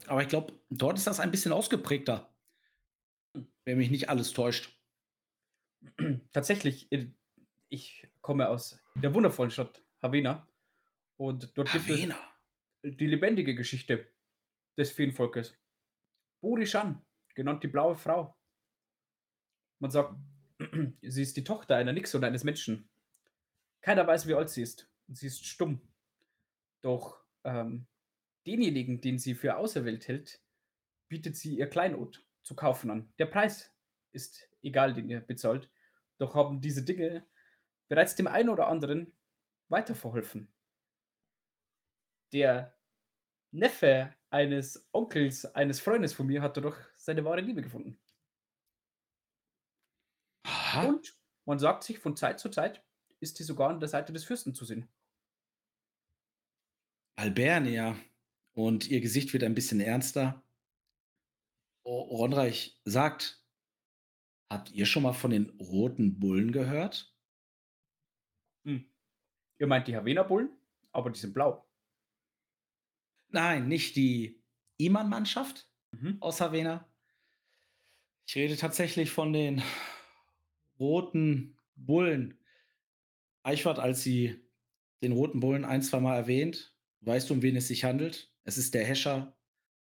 [0.07, 2.33] Aber ich glaube, dort ist das ein bisschen ausgeprägter.
[3.65, 4.77] Wenn mich nicht alles täuscht.
[6.33, 6.89] Tatsächlich,
[7.69, 10.47] ich komme aus der wundervollen Stadt Havana
[11.17, 12.15] und dort gibt Havena.
[12.81, 14.11] es die lebendige Geschichte
[14.77, 15.57] des Feenvolkes.
[16.41, 18.35] Borishan, genannt die blaue Frau.
[19.79, 20.15] Man sagt,
[21.01, 22.89] sie ist die Tochter einer Nix und eines Menschen.
[23.81, 24.91] Keiner weiß, wie alt sie ist.
[25.07, 25.81] Und sie ist stumm.
[26.81, 27.87] Doch ähm,
[28.45, 30.41] denjenigen, den sie für auserwählt hält,
[31.09, 33.13] bietet sie ihr Kleinod zu kaufen an.
[33.19, 33.73] Der Preis
[34.11, 35.69] ist egal, den ihr bezahlt.
[36.17, 37.25] Doch haben diese Dinge
[37.87, 39.13] bereits dem einen oder anderen
[39.69, 40.51] weiterverholfen.
[42.31, 42.77] Der
[43.51, 47.99] Neffe eines Onkels, eines Freundes von mir hat dadurch seine wahre Liebe gefunden.
[50.43, 50.85] Aha.
[50.85, 52.83] Und man sagt sich, von Zeit zu Zeit
[53.19, 54.87] ist sie sogar an der Seite des Fürsten zu sehen.
[57.17, 57.95] Albernia.
[58.53, 60.43] Und ihr Gesicht wird ein bisschen ernster.
[61.85, 63.43] Ronreich sagt,
[64.49, 67.15] habt ihr schon mal von den roten Bullen gehört?
[68.65, 68.85] Hm.
[69.59, 70.49] Ihr meint die Havena-Bullen,
[70.91, 71.65] aber die sind blau.
[73.29, 74.43] Nein, nicht die
[74.77, 76.17] Iman-Mannschaft Mhm.
[76.21, 76.87] aus Havena.
[78.27, 79.61] Ich rede tatsächlich von den
[80.79, 82.37] roten Bullen.
[83.43, 84.39] Eichwart, als sie
[85.03, 88.30] den roten Bullen ein, zwei Mal erwähnt, weißt du, um wen es sich handelt?
[88.43, 89.37] Es ist der Häscher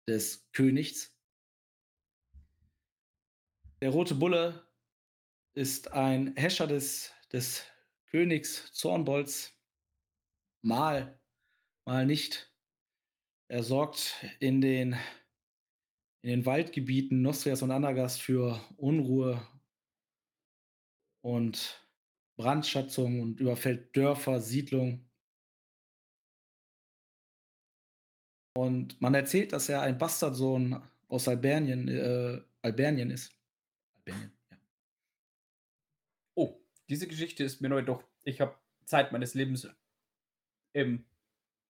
[0.06, 1.16] des Königs.
[3.80, 4.66] Der rote Bulle
[5.54, 7.64] ist ein Häscher des, des
[8.06, 9.56] Königs Zornbolz.
[10.62, 11.18] Mal,
[11.86, 12.52] mal nicht.
[13.48, 14.92] Er sorgt in den,
[16.22, 19.44] in den Waldgebieten Nostrias und Anagast für Unruhe
[21.22, 21.86] und
[22.36, 25.09] Brandschatzung und überfällt Dörfer, Siedlungen.
[28.60, 33.34] Und man erzählt, dass er ein Bastardsohn aus Albanien, äh, Albanien ist.
[33.96, 34.58] Albanien, ja.
[36.34, 38.54] Oh, diese Geschichte ist mir neu, doch ich habe
[38.84, 39.66] Zeit meines Lebens
[40.74, 41.06] im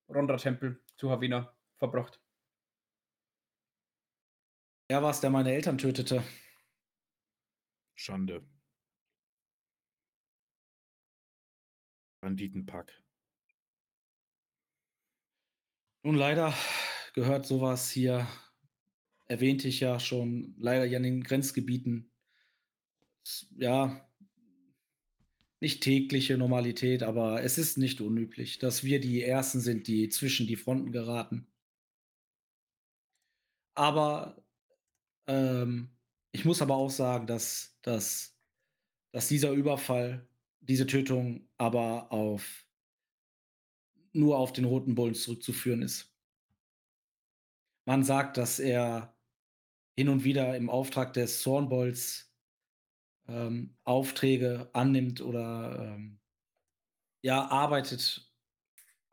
[0.08, 2.20] Rondra-Tempel zu Havena verbracht.
[4.88, 6.24] Er war es, der meine Eltern tötete.
[7.94, 8.44] Schande.
[12.20, 13.00] Banditenpack.
[16.02, 16.54] Nun, leider
[17.12, 18.26] gehört sowas hier,
[19.26, 22.10] erwähnte ich ja schon, leider ja in den Grenzgebieten.
[23.58, 24.08] Ja,
[25.60, 30.46] nicht tägliche Normalität, aber es ist nicht unüblich, dass wir die Ersten sind, die zwischen
[30.46, 31.46] die Fronten geraten.
[33.74, 34.42] Aber
[35.26, 35.90] ähm,
[36.32, 38.38] ich muss aber auch sagen, dass, dass,
[39.12, 40.26] dass dieser Überfall,
[40.60, 42.66] diese Tötung aber auf
[44.12, 46.14] nur auf den roten Bullen zurückzuführen ist.
[47.86, 49.16] Man sagt, dass er
[49.96, 52.32] hin und wieder im Auftrag des Zornbolls
[53.28, 56.18] ähm, Aufträge annimmt oder ähm,
[57.22, 58.30] ja, arbeitet.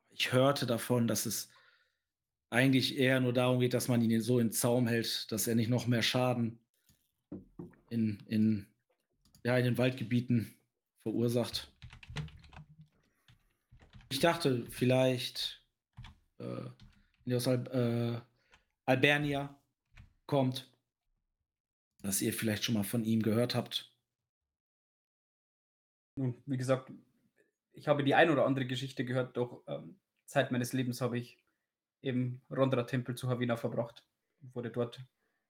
[0.10, 1.50] Ich hörte davon, dass es
[2.50, 5.70] eigentlich eher nur darum geht, dass man ihn so in Zaum hält, dass er nicht
[5.70, 6.60] noch mehr Schaden
[7.90, 8.66] in, in,
[9.44, 10.56] ja, in den Waldgebieten
[11.04, 11.72] verursacht.
[14.10, 15.62] Ich dachte, vielleicht,
[16.40, 18.22] äh, aus Al äh,
[18.86, 19.60] Albernia
[20.26, 20.72] kommt,
[22.02, 23.94] dass ihr vielleicht schon mal von ihm gehört habt.
[26.16, 26.92] Nun, wie gesagt,
[27.74, 31.40] ich habe die ein oder andere Geschichte gehört, doch ähm, Zeit meines Lebens habe ich
[32.02, 34.06] im Rondra-Tempel zu Havina verbracht
[34.42, 35.04] und wurde dort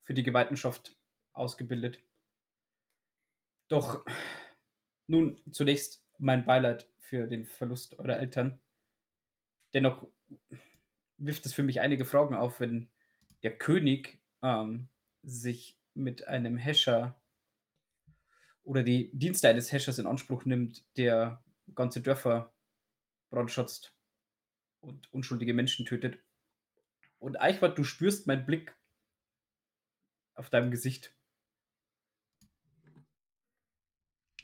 [0.03, 0.97] für die Geweihtenschaft
[1.33, 1.99] ausgebildet.
[3.67, 4.03] Doch
[5.07, 8.59] nun zunächst mein Beileid für den Verlust eurer Eltern.
[9.73, 10.07] Dennoch
[11.17, 12.89] wirft es für mich einige Fragen auf, wenn
[13.43, 14.89] der König ähm,
[15.23, 17.19] sich mit einem Häscher
[18.63, 21.41] oder die Dienste eines Häschers in Anspruch nimmt, der
[21.73, 22.53] ganze Dörfer
[23.29, 23.95] brandschatzt
[24.81, 26.19] und unschuldige Menschen tötet.
[27.19, 28.75] Und Eichwart, du spürst meinen Blick
[30.35, 31.15] auf deinem Gesicht.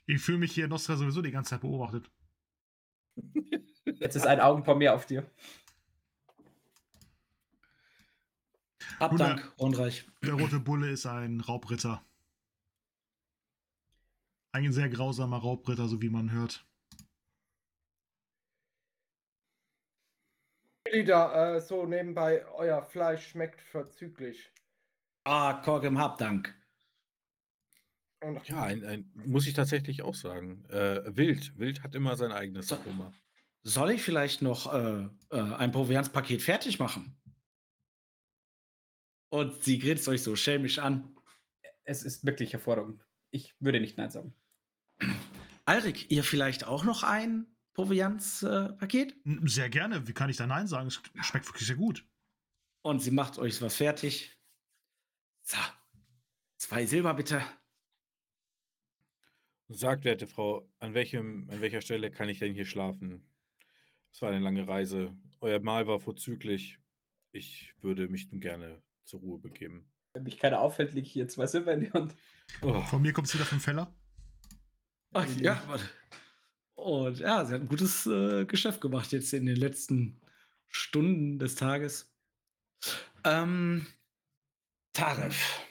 [0.05, 2.09] Ich fühle mich hier Nostra sowieso die ganze Zeit beobachtet.
[3.85, 5.29] Jetzt ist ein Augenpaar mehr auf dir.
[8.99, 10.05] Abdank, Rundreich.
[10.21, 12.03] Der rote Bulle ist ein Raubritter.
[14.51, 16.65] Ein sehr grausamer Raubritter, so wie man hört.
[20.91, 24.51] Lieder, äh, so nebenbei, euer Fleisch schmeckt verzüglich.
[25.23, 26.53] Ah, Korgem Habdank.
[28.23, 30.65] Und Ja, ein, ein, muss ich tatsächlich auch sagen.
[30.69, 31.57] Äh, Wild.
[31.57, 32.75] Wild hat immer sein eigenes So.
[32.75, 33.13] Aroma.
[33.63, 37.17] Soll ich vielleicht noch äh, äh, ein Proviantspaket fertig machen?
[39.29, 41.15] Und sie grinst euch so schelmisch an.
[41.83, 43.05] Es ist wirklich hervorragend.
[43.31, 44.35] Ich würde nicht Nein sagen.
[45.65, 49.15] Alrik, ihr vielleicht auch noch ein Proviantspaket?
[49.25, 50.07] N- Sehr gerne.
[50.07, 50.87] Wie kann ich da Nein sagen?
[50.87, 52.05] Es schmeckt wirklich sehr gut.
[52.83, 54.37] Und sie macht euch was fertig.
[55.41, 55.57] So,
[56.57, 57.41] zwei Silber bitte.
[59.69, 63.25] Sagt, werte Frau, an, welchem, an welcher Stelle kann ich denn hier schlafen?
[64.11, 65.15] Es war eine lange Reise.
[65.39, 66.79] Euer Mahl war vorzüglich.
[67.31, 69.89] Ich würde mich nun gerne zur Ruhe begeben.
[70.13, 72.15] Wenn mich keiner auffällt, liege ich hier zwei Silber in die Hand.
[72.61, 73.91] Oh, Von mir kommt es wieder vom Feller.
[75.13, 75.89] Ach, ja, warte.
[76.75, 80.19] Und ja, sie hat ein gutes äh, Geschäft gemacht jetzt in den letzten
[80.67, 82.11] Stunden des Tages.
[83.23, 83.87] Ähm,
[84.91, 85.61] Tarif.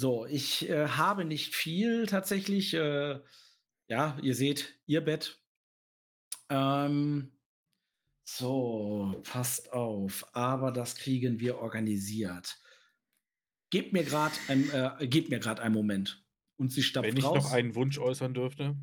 [0.00, 2.72] So, ich äh, habe nicht viel tatsächlich.
[2.72, 3.20] Äh,
[3.86, 5.44] ja, ihr seht ihr Bett.
[6.48, 7.38] Ähm,
[8.24, 10.26] so, passt auf.
[10.34, 12.58] Aber das kriegen wir organisiert.
[13.68, 16.24] Gebt mir gerade ein, äh, gebt mir gerade einen Moment.
[16.56, 17.44] Und sie stapft wenn ich raus.
[17.44, 18.78] noch einen Wunsch äußern dürfte,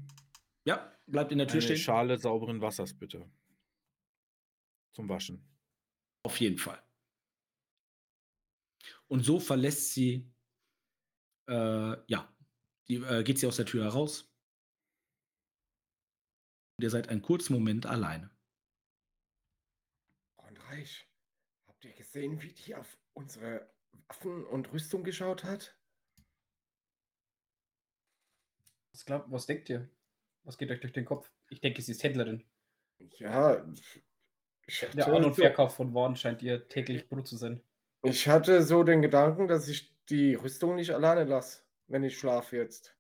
[0.66, 1.78] Ja, bleibt in der Tür eine stehen.
[1.78, 3.28] Schale sauberen Wassers bitte.
[4.94, 5.44] Zum Waschen.
[6.22, 6.80] Auf jeden Fall.
[9.08, 10.32] Und so verlässt sie,
[11.48, 12.34] äh, ja,
[12.88, 14.32] die, äh, geht sie aus der Tür heraus.
[16.78, 18.30] Und ihr seid einen kurzen Moment alleine.
[20.36, 21.10] Und Reich,
[21.68, 23.70] habt ihr gesehen, wie die auf unsere
[24.08, 25.76] Waffen und Rüstung geschaut hat?
[28.94, 29.90] Was, glaubt, was denkt ihr?
[30.44, 31.32] Was geht euch durch den Kopf?
[31.50, 32.44] Ich denke, sie ist Händlerin.
[33.18, 33.66] Ja,
[34.66, 37.62] ich Der An- und Verkauf von Waren scheint ihr täglich Brot zu sein.
[38.04, 42.58] ich hatte so den Gedanken, dass ich die Rüstung nicht alleine lasse, wenn ich schlafe
[42.58, 42.96] jetzt.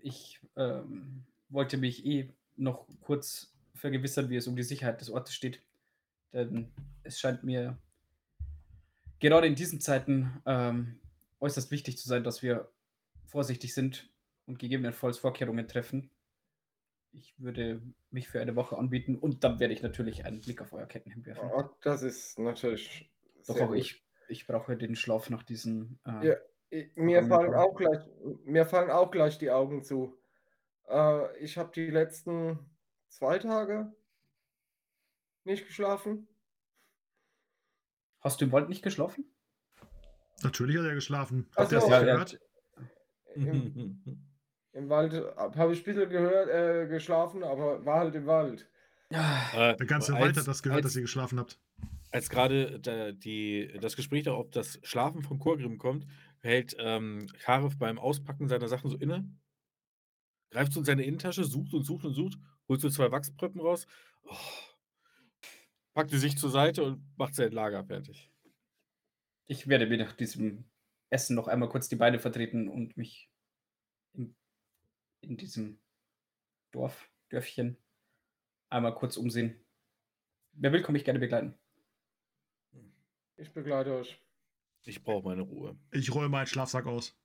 [0.00, 5.34] Ich ähm, wollte mich eh noch kurz vergewissern, wie es um die Sicherheit des Ortes
[5.34, 5.62] steht.
[6.32, 6.70] Denn
[7.02, 7.76] es scheint mir
[9.18, 10.98] gerade in diesen Zeiten ähm,
[11.40, 12.70] äußerst wichtig zu sein, dass wir
[13.26, 14.10] vorsichtig sind
[14.46, 16.10] und gegebenenfalls Vorkehrungen treffen.
[17.12, 20.72] Ich würde mich für eine Woche anbieten und dann werde ich natürlich einen Blick auf
[20.72, 21.50] euer Kettenhemd werfen.
[21.52, 23.10] Oh, das ist natürlich.
[23.46, 23.78] Doch auch gut.
[23.78, 24.01] ich,
[24.32, 26.00] ich brauche den Schlaf nach diesen.
[26.06, 26.36] Äh, Ja.
[26.94, 28.00] Mir fallen auch gleich,
[28.44, 30.18] mir fallen auch gleich die Augen zu.
[30.88, 32.58] Äh, ich habe die letzten
[33.08, 33.92] zwei Tage
[35.44, 36.28] nicht geschlafen.
[38.22, 39.26] Hast du im Wald nicht geschlafen?
[40.42, 41.46] Natürlich hat er geschlafen.
[41.52, 42.40] Ach Habt ihr so, das nicht ja, gehört?
[43.34, 44.24] Im,
[44.72, 48.66] Im Wald habe ich ein bisschen gehört, äh, geschlafen, aber war halt im Wald.
[49.10, 51.60] Äh, Der ganze als- Wald hat das gehört, als, dass ihr geschlafen habt.
[52.12, 56.06] Als gerade da, die, das Gespräch auf das Schlafen von Kurgrim kommt,
[56.40, 59.26] hält ähm, Karif beim Auspacken seiner Sachen so inne,
[60.50, 62.38] greift so in seine Innentasche, sucht und sucht und sucht,
[62.68, 63.86] holt so zwei Wachspröppen raus,
[64.24, 64.36] oh,
[65.94, 68.30] packt die sich zur Seite und macht sein Lager fertig.
[69.46, 70.64] Ich werde mir nach diesem
[71.08, 73.30] Essen noch einmal kurz die Beine vertreten und mich
[74.12, 74.36] in,
[75.22, 75.80] in diesem
[76.72, 77.78] Dorf, Dörfchen
[78.68, 79.64] einmal kurz umsehen.
[80.52, 81.58] Wer will, komme ich gerne begleiten.
[83.42, 84.22] Ich begleite euch.
[84.84, 85.76] Ich brauche meine Ruhe.
[85.90, 87.18] Ich räume meinen Schlafsack aus.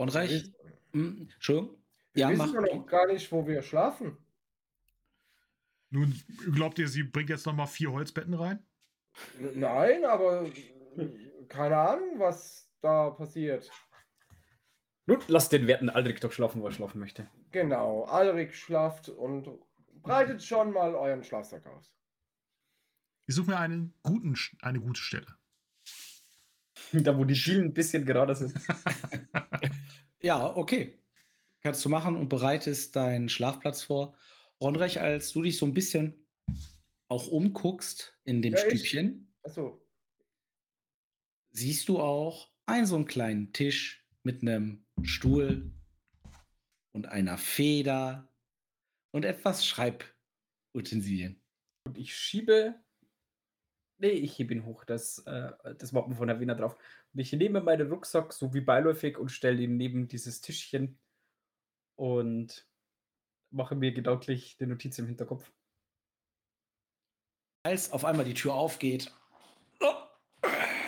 [0.00, 0.50] Rundreich?
[0.92, 1.76] Hm, Entschuldigung?
[2.14, 4.16] Wir Ja, wissen noch gar nicht, wo wir schlafen.
[5.90, 6.18] Nun,
[6.54, 8.66] glaubt ihr, sie bringt jetzt nochmal vier Holzbetten rein?
[9.54, 10.50] Nein, aber
[11.48, 13.70] keine Ahnung, was da passiert.
[15.04, 17.28] Nun, lass den werten Aldrich doch schlafen, wo er schlafen möchte.
[17.50, 19.50] Genau, Alrik schlaft und
[20.02, 21.97] breitet schon mal euren Schlafsack aus.
[23.28, 25.26] Ich suche mir einen guten, eine gute Stelle.
[26.92, 28.54] Da, wo die Dielen ein bisschen gerader sind.
[30.20, 30.98] Ja, okay.
[31.60, 34.16] Kannst du machen und bereitest deinen Schlafplatz vor.
[34.60, 36.26] Ronrech, als du dich so ein bisschen
[37.08, 39.86] auch umguckst in dem Ja, ich- Stübchen, Achso,
[41.50, 45.70] siehst du auch einen so einen kleinen Tisch mit einem Stuhl
[46.92, 48.28] und einer Feder
[49.12, 51.40] und etwas Schreibutensilien.
[51.84, 52.74] Und ich schiebe.
[54.00, 56.76] Nee, ich hebe ihn hoch, das, äh, das Wappen von der Wiener drauf.
[57.12, 60.98] Und ich nehme meinen Rucksack so wie beiläufig und stelle ihn neben dieses Tischchen
[61.96, 62.66] und
[63.50, 65.50] mache mir gedanklich die Notiz im Hinterkopf.
[67.64, 69.12] Als auf einmal die Tür aufgeht.
[69.80, 69.94] Oh,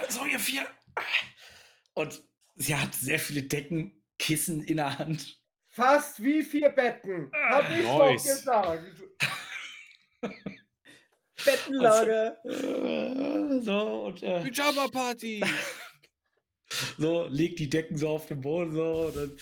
[0.08, 0.66] so, ihr vier.
[1.94, 2.22] Und
[2.54, 5.40] sie hat sehr viele Decken, Kissen in der Hand.
[5.68, 7.30] fast wie vier Betten.
[7.32, 8.44] Hab ich Nice.
[8.44, 9.02] doch gesagt.
[11.44, 12.36] Bettenlager!
[12.44, 15.42] Äh, So, und äh, Pyjama Party!
[16.98, 19.06] so legt die Decken so auf den Boden so.
[19.06, 19.36] Und dann,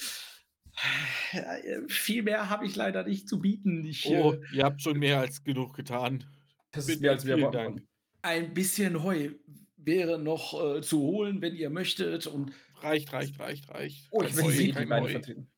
[1.32, 3.84] Äh, viel mehr habe ich leider nicht zu bieten.
[3.84, 6.24] Ich, Oh, äh, ihr habt schon mehr als genug getan.
[6.72, 7.88] Das Bitte, ist mehr als wir vielen erwarten
[8.22, 9.30] ein bisschen Heu
[9.76, 12.26] wäre noch äh, zu holen, wenn ihr möchtet.
[12.26, 14.08] Und Reicht, reicht, reicht, reicht.
[14.10, 15.08] Oh, ich sie die Heu.
[15.08, 15.50] vertreten.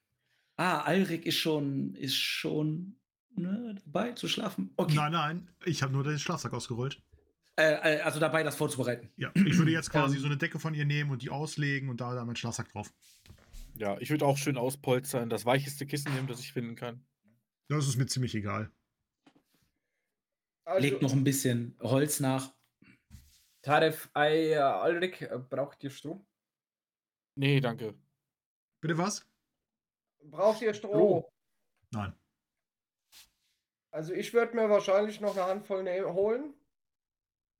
[0.57, 3.00] ah, Alrik ist schon, ist schon
[3.37, 4.73] ne, dabei zu schlafen.
[4.77, 4.95] Okay.
[4.95, 7.03] Nein, nein, ich habe nur den Schlafsack ausgerollt.
[7.57, 9.11] Äh, äh, also dabei, das vorzubereiten.
[9.17, 10.21] Ja, ich würde jetzt quasi Ähm.
[10.23, 12.93] so eine Decke von ihr nehmen und die auslegen und da dann meinen Schlafsack drauf.
[13.75, 17.05] Ja, ich würde auch schön auspolstern, das weicheste Kissen nehmen, das ich finden kann.
[17.69, 18.71] Das ist mir ziemlich egal.
[20.65, 22.53] Also, Legt noch ein bisschen Holz nach.
[23.63, 26.25] Taref, Ei, äh, Alrik, äh, braucht ihr Stroh?
[27.35, 27.95] Nee, danke.
[28.81, 29.27] Bitte was?
[30.25, 30.91] braucht ihr Stroh?
[30.91, 31.33] Stroh.
[31.93, 32.13] Nein.
[33.91, 36.55] Also ich würde mir wahrscheinlich noch eine Handvoll ne holen.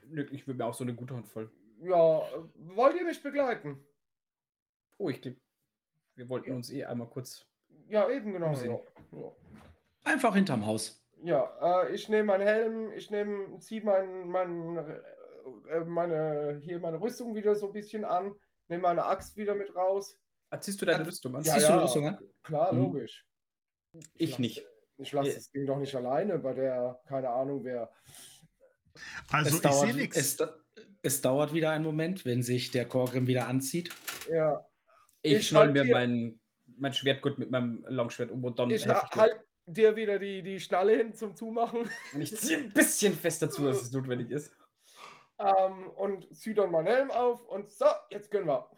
[0.07, 1.51] Nö, ich will mir auch so eine gute Handvoll.
[1.83, 3.85] Ja, äh, wollt ihr mich begleiten?
[4.99, 5.39] Oh, ich glaube,
[6.17, 7.47] wir wollten uns eh einmal kurz.
[7.89, 8.53] Ja, eben genau.
[8.53, 8.81] Ja,
[9.13, 9.33] ja.
[10.05, 11.03] Einfach hinterm Haus.
[11.23, 14.77] ja äh, ich nehme meinen Helm, ich nehme, ziehe mein, mein,
[15.69, 18.35] äh, meine, hier meine Rüstung wieder so ein bisschen an,
[18.69, 20.19] nehme meine Axt wieder mit raus.
[20.51, 21.43] Ah, ziehst du deine Ah, Rüstung an?
[21.45, 21.83] Ja, Ziehst du die ja.
[21.85, 22.19] Rüstung an?
[22.43, 22.83] Klar, Mhm.
[22.83, 23.27] logisch.
[24.15, 24.67] Ich lass- nicht.
[25.01, 27.91] Ich lasse das Ding doch nicht alleine bei der, keine Ahnung wer.
[29.31, 30.17] Also es, ich dauert, sehe nichts.
[30.17, 30.37] es,
[31.03, 33.95] es dauert wieder einen Moment, wenn sich der Korgrim wieder anzieht.
[34.31, 34.67] Ja,
[35.23, 36.41] Ich, Ich schnall halt mir dir- mein,
[36.77, 40.97] mein Schwertgut mit meinem Langschwert um und dann ich halt dir wieder die, die Schnalle
[40.97, 44.53] hin zum Zumachen Und ich ziehe ein bisschen fester zu, als es notwendig ist.
[45.39, 48.69] ähm, und ziehe dann meinen Helm auf und so, jetzt können wir.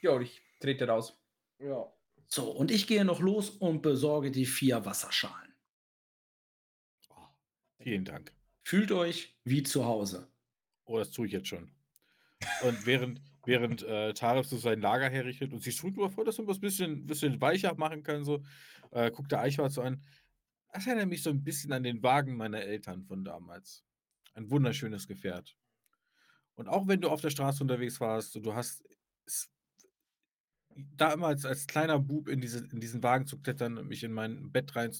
[0.00, 1.16] Ja, und ich trete raus.
[1.58, 1.92] Ja.
[2.34, 5.54] So, und ich gehe noch los und besorge die vier Wasserschalen.
[7.78, 8.32] Vielen Dank.
[8.62, 10.32] Fühlt euch wie zu Hause.
[10.84, 11.70] Oh, das tue ich jetzt schon.
[12.62, 16.38] Und während, während äh, Tarif so sein Lager herrichtet und sich schon mal vor, dass
[16.38, 18.42] man was bisschen, bisschen weicher machen kann, so,
[18.92, 20.02] äh, guckt der Eichwart so an.
[20.72, 23.84] Das erinnert mich so ein bisschen an den Wagen meiner Eltern von damals.
[24.32, 25.54] Ein wunderschönes Gefährt.
[26.54, 28.82] Und auch wenn du auf der Straße unterwegs warst und du hast
[29.26, 29.52] es,
[30.96, 34.50] damals als kleiner Bub in, diese, in diesen Wagen zu klettern und mich in mein
[34.52, 34.90] Bett rein,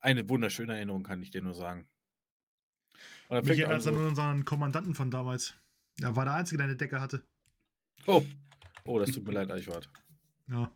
[0.00, 1.88] eine wunderschöne Erinnerung, kann ich dir nur sagen.
[3.28, 5.54] Dann Mich er erinnert so- an unseren Kommandanten von damals.
[6.00, 7.22] Er war der Einzige, der eine Decke hatte.
[8.06, 8.22] Oh.
[8.84, 9.88] oh, das tut mir leid, Eichwart.
[10.48, 10.70] Ja.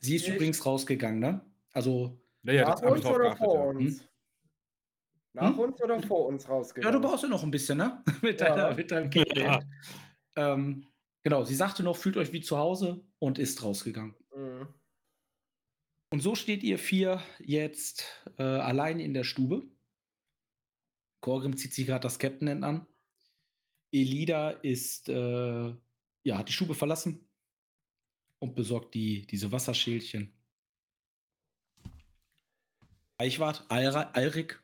[0.00, 1.44] Sie ist Ich- übrigens rausgegangen, ne?
[1.72, 3.44] Also, Naja, Nach das habe ich uns oder geachtet.
[3.46, 3.78] vor Ja.
[3.78, 4.08] uns?
[5.32, 5.58] Nach Hm?
[5.58, 7.00] uns oder vor uns ja, rausgegangen?
[7.02, 8.02] du brauchst ja noch ein bisschen, ne?
[8.22, 8.48] mit, Ja.
[8.54, 9.64] deiner, mit deinem Gegenwert.
[10.36, 10.86] Ähm,
[11.24, 14.14] genau, sie sagte noch, fühlt euch wie zu Hause und ist rausgegangen.
[14.36, 14.68] Mhm.
[16.10, 18.04] Und so steht ihr vier jetzt
[18.38, 19.68] äh, allein in der Stube.
[21.20, 22.86] Korgrim zieht sich gerade das Captain an.
[23.90, 25.74] Elida ist, äh,
[26.22, 27.28] ja, hat die Stube verlassen
[28.38, 30.32] und besorgt die, diese Wasserschälchen.
[33.18, 34.62] Eichwart, Alrik,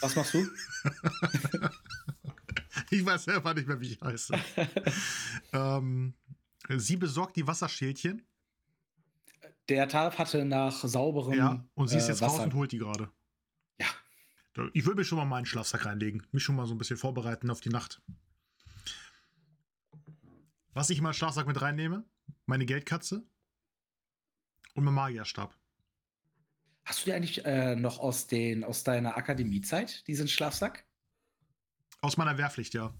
[0.00, 0.46] was machst du?
[2.92, 4.34] Ich weiß selber nicht mehr, wie ich heiße.
[5.54, 6.12] ähm,
[6.68, 8.22] sie besorgt die Wasserschälchen.
[9.70, 12.44] Der Tarf hatte nach sauberem Ja, und sie ist äh, jetzt raus Wasser.
[12.44, 13.10] und holt die gerade.
[13.80, 13.86] Ja.
[14.74, 16.26] Ich würde mir schon mal meinen Schlafsack reinlegen.
[16.32, 18.02] Mich schon mal so ein bisschen vorbereiten auf die Nacht.
[20.74, 22.04] Was ich in meinen Schlafsack mit reinnehme?
[22.44, 23.24] Meine Geldkatze
[24.74, 25.56] und mein Magierstab.
[26.84, 30.84] Hast du dir eigentlich äh, noch aus, den, aus deiner Akademiezeit diesen Schlafsack?
[32.02, 32.92] Aus meiner Wehrpflicht, ja.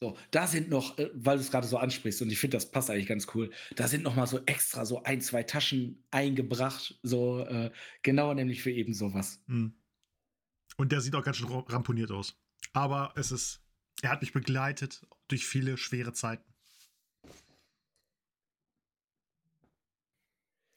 [0.00, 2.70] So, da sind noch, äh, weil du es gerade so ansprichst, und ich finde, das
[2.70, 6.98] passt eigentlich ganz cool, da sind noch mal so extra so ein, zwei Taschen eingebracht,
[7.02, 7.70] so äh,
[8.02, 9.40] genau nämlich für eben sowas.
[9.46, 9.74] Hm.
[10.76, 12.36] Und der sieht auch ganz schön ramponiert aus.
[12.72, 13.64] Aber es ist,
[14.02, 16.52] er hat mich begleitet durch viele schwere Zeiten.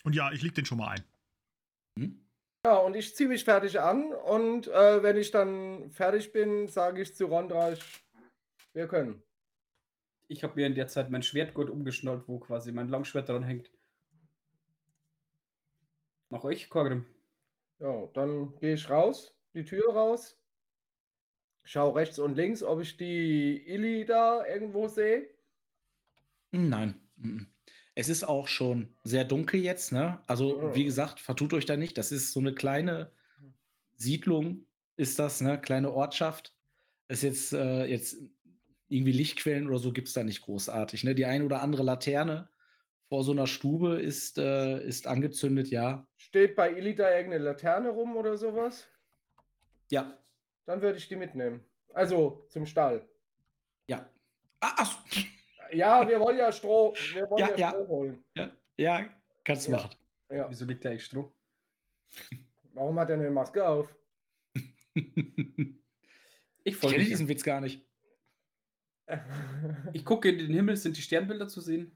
[0.04, 1.04] Und ja, ich leg den schon mal ein.
[1.98, 2.25] Hm?
[2.66, 7.04] Ja, und ich ziehe mich fertig an und äh, wenn ich dann fertig bin, sage
[7.04, 7.80] ich zu Rondreich,
[8.74, 9.22] wir können.
[10.30, 13.70] Ich habe mir in der Zeit mein Schwertgurt umgeschnallt, wo quasi mein Langschwert dran hängt.
[16.32, 17.06] Nach euch, Korgrim.
[17.78, 20.36] Ja, dann gehe ich raus, die Tür raus,
[21.62, 25.30] schau rechts und links, ob ich die Illy da irgendwo sehe.
[26.50, 27.00] Nein.
[27.96, 30.22] Es ist auch schon sehr dunkel jetzt, ne?
[30.28, 30.76] Also, Ja.
[30.76, 31.98] wie gesagt, vertut euch da nicht.
[31.98, 33.12] Das ist so eine kleine
[33.96, 34.66] Siedlung,
[34.98, 35.60] ist das, ne?
[35.60, 36.54] Kleine Ortschaft.
[37.08, 38.18] Ist jetzt, äh, jetzt
[38.90, 41.04] irgendwie Lichtquellen oder so gibt es da nicht großartig.
[41.04, 41.16] Ne?
[41.16, 42.50] Die eine oder andere Laterne
[43.08, 46.08] vor so einer Stube ist, äh, ist angezündet, ja.
[46.18, 48.88] Steht bei da irgendeine Laterne rum oder sowas?
[49.92, 50.18] Ja,
[50.66, 51.64] Dann würde ich die mitnehmen.
[51.94, 53.08] Also zum Stall.
[53.88, 54.10] ja.
[54.62, 54.98] Ah, ach,
[55.72, 57.70] Ja, wir wollen ja Stroh, wir wollen Ja, ja, ja.
[57.72, 58.24] Stroh holen.
[58.36, 59.10] ja, ja,
[59.44, 59.78] kannst du Ja.
[59.78, 59.96] machen.
[60.32, 60.50] Ja.
[60.50, 61.34] Wieso liegt da eigentlich Stroh?
[62.74, 63.96] Warum hat er eine Maske auf?
[64.96, 65.76] ich
[66.64, 67.10] Ich folge kenne dir.
[67.12, 67.86] diesen Witz gar nicht.
[69.94, 71.96] Ich gucke in den Himmel, sind die Sternbilder zu sehen?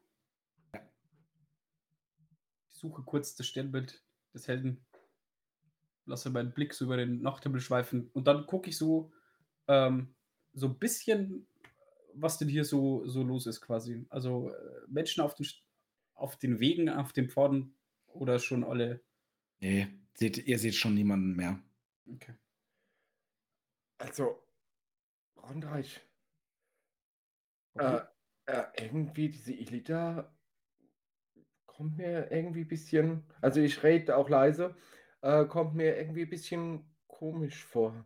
[2.70, 4.86] Ich suche kurz das Sternbild des Helden.
[6.06, 8.10] Lasse meinen Blick so über den Nachthimmel schweifen.
[8.14, 9.12] Und dann gucke ich so,
[9.68, 10.16] ähm,
[10.54, 11.48] so ein bisschen,
[12.14, 14.06] was denn hier so, so los ist quasi.
[14.10, 15.48] Also äh, Menschen auf den,
[16.14, 17.76] auf den Wegen, auf den Pfaden
[18.08, 19.02] oder schon alle.
[19.60, 21.60] Nee, seht, ihr seht schon niemanden mehr.
[22.14, 22.34] Okay.
[23.98, 24.42] Also,
[25.36, 26.00] Rondreich,
[27.74, 28.02] okay.
[28.46, 30.34] äh, äh, irgendwie diese Elita
[31.66, 34.76] kommt mir irgendwie ein bisschen, also ich rede auch leise,
[35.22, 38.06] äh, kommt mir irgendwie ein bisschen komisch vor.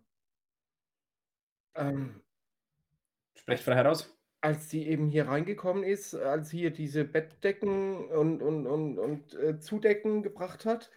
[1.76, 2.22] Ähm,
[3.44, 4.10] Sprecht frei heraus.
[4.42, 9.60] als sie eben hier reingekommen ist, als hier diese Bettdecken und, und, und, und äh,
[9.60, 10.92] Zudecken gebracht hat,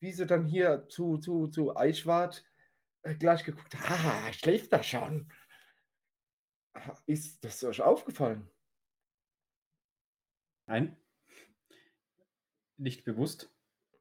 [0.00, 2.44] wie sie dann hier zu, zu, zu Eichwart
[3.02, 5.30] äh, gleich geguckt hat, ah, schläft da schon.
[7.06, 8.48] Ist das euch aufgefallen?
[10.66, 10.96] Nein.
[12.78, 13.50] Nicht bewusst.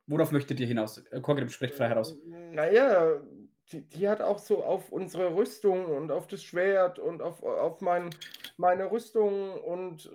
[0.06, 1.00] Worauf möchtet ihr hinaus?
[1.12, 2.18] Äh, Korgrim, sprecht frei heraus.
[2.26, 3.22] Naja,
[3.72, 7.82] die, die hat auch so auf unsere Rüstung und auf das Schwert und auf, auf
[7.82, 8.10] mein,
[8.58, 10.12] meine Rüstung und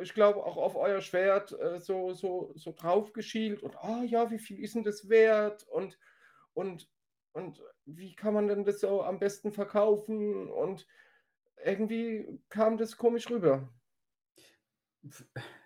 [0.00, 4.30] ich glaube auch auf euer Schwert äh, so, so, so drauf geschielt und ah ja,
[4.30, 5.98] wie viel ist denn das wert und,
[6.54, 6.88] und,
[7.32, 10.86] und wie kann man denn das so am besten verkaufen und
[11.64, 13.68] irgendwie kam das komisch rüber.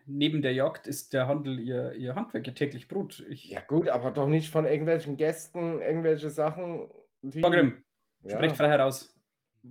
[0.06, 3.24] Neben der Jagd ist der Handel ihr, ihr Handwerk, ihr täglich Brot.
[3.28, 6.90] Ich, Ja gut, aber doch nicht von irgendwelchen Gästen, irgendwelche Sachen,
[7.22, 7.40] die...
[7.40, 7.82] Korgrim,
[8.22, 8.36] Ja.
[8.36, 9.14] sprecht frei heraus.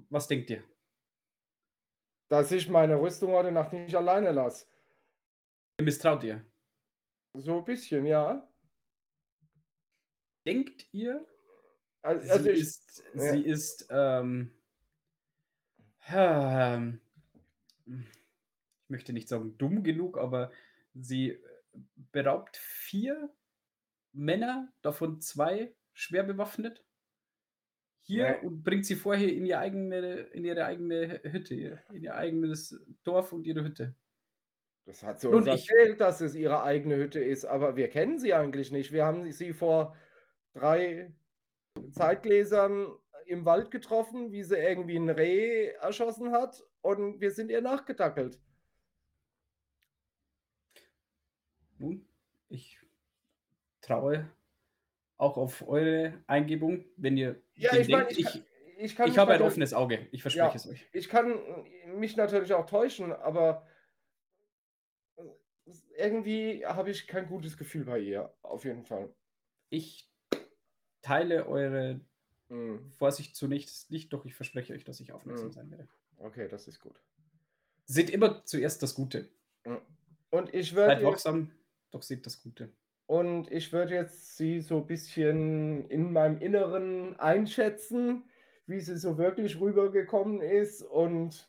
[0.09, 0.63] Was denkt ihr?
[2.29, 4.65] dass ich meine Rüstung heute Nacht nicht alleine lasse.
[5.79, 6.43] Misstraut ihr?
[7.35, 8.47] So ein bisschen, ja.
[10.43, 11.23] Denkt ihr,
[12.01, 13.21] Also, sie also ich, ist, ja.
[13.33, 14.51] sie ist, ähm,
[16.11, 16.99] ähm,
[18.93, 20.51] möchte nicht sagen dumm genug, aber
[20.93, 21.37] sie
[22.13, 23.29] beraubt vier
[24.13, 26.85] Männer, davon zwei schwer bewaffnet,
[28.01, 28.47] hier Nee.
[28.47, 29.97] und bringt sie vorher in, ihr eigene,
[30.33, 33.95] in ihre eigene Hütte, in ihr eigenes Dorf und ihre Hütte.
[34.85, 37.89] das hat sie Nun, uns ich- erzählt, dass es ihre eigene Hütte ist, aber wir
[37.89, 38.91] kennen sie eigentlich nicht.
[38.91, 39.95] Wir haben sie vor
[40.53, 41.13] drei
[41.91, 42.87] Zeitgläsern
[43.25, 48.37] im Wald getroffen, wie sie irgendwie ein Reh erschossen hat und wir sind ihr nachgedackelt.
[51.83, 52.05] Nun,
[52.47, 52.79] ich
[53.81, 54.29] traue
[55.17, 58.43] auch auf eure Eingebung, wenn ihr Ja, ich meine, ich, kann-
[58.77, 60.55] ich, ich kann ich habe ein offenes Auge, ich verspreche Ja.
[60.55, 60.87] es euch.
[60.93, 61.37] Ich kann
[61.97, 63.67] mich natürlich auch täuschen, aber
[65.97, 69.13] irgendwie habe ich kein gutes Gefühl bei ihr, auf jeden Fall.
[69.69, 70.09] Ich
[71.01, 71.99] teile eure
[72.49, 75.51] Hm, Vorsicht zunächst nicht, doch ich verspreche euch, dass ich aufmerksam Mhm.
[75.51, 75.87] sein werde.
[76.19, 76.95] Okay, das ist gut.
[77.85, 79.27] Seht immer zuerst das Gute.
[79.65, 79.79] Hm.
[80.29, 81.51] Und ich Seid würde jetzt, wachsam,
[81.93, 82.69] doch seht das Gute.
[83.07, 88.23] und ich würde jetzt sie so ein bisschen in meinem Inneren einschätzen,
[88.65, 90.81] wie sie so wirklich rübergekommen ist.
[90.83, 91.47] Und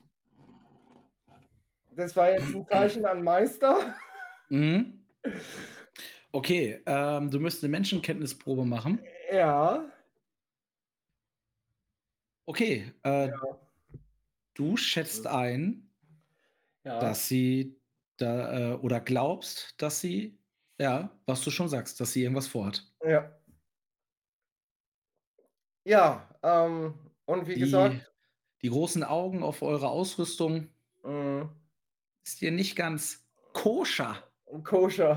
[1.93, 3.95] das war jetzt ein Zeichen an Meister.
[4.49, 5.05] Mhm.
[6.33, 8.99] Okay, ähm, du müsstest eine Menschenkenntnisprobe machen.
[9.33, 9.89] Ja.
[12.47, 13.31] Okay, äh,
[14.55, 15.89] du schätzt ein,
[16.85, 16.99] Ja.
[17.01, 17.81] dass sie
[18.17, 20.39] da äh, oder glaubst, dass sie,
[20.79, 22.85] ja, was du schon sagst, dass sie irgendwas vorhat.
[23.05, 23.31] Ja.
[25.85, 26.95] Ja, ähm,
[27.27, 28.13] und wie Die, gesagt,
[28.63, 30.71] die großen Augen auf eure Ausrüstung
[31.03, 31.55] mh,
[32.25, 34.31] ist dir nicht ganz koscher.
[34.63, 35.11] koscher.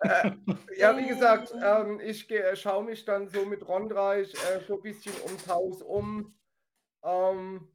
[0.00, 0.32] äh,
[0.76, 5.14] ja, wie gesagt, ähm, ich schaue mich dann so mit Rondreich äh, so ein bisschen
[5.24, 6.34] ums Haus um.
[7.04, 7.68] Ähm,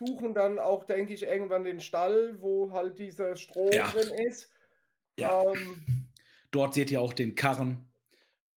[0.00, 3.90] suchen dann auch, denke ich, irgendwann den Stall, wo halt dieser Stroh Ja.
[3.90, 4.50] drin ist.
[5.18, 5.44] Ja.
[5.44, 6.08] Ähm,
[6.50, 7.92] Dort seht ihr auch den Karren.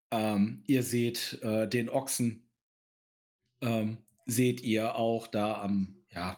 [0.09, 2.49] Ähm, ihr seht äh, den Ochsen.
[3.61, 6.37] Ähm, seht ihr auch da am, ja,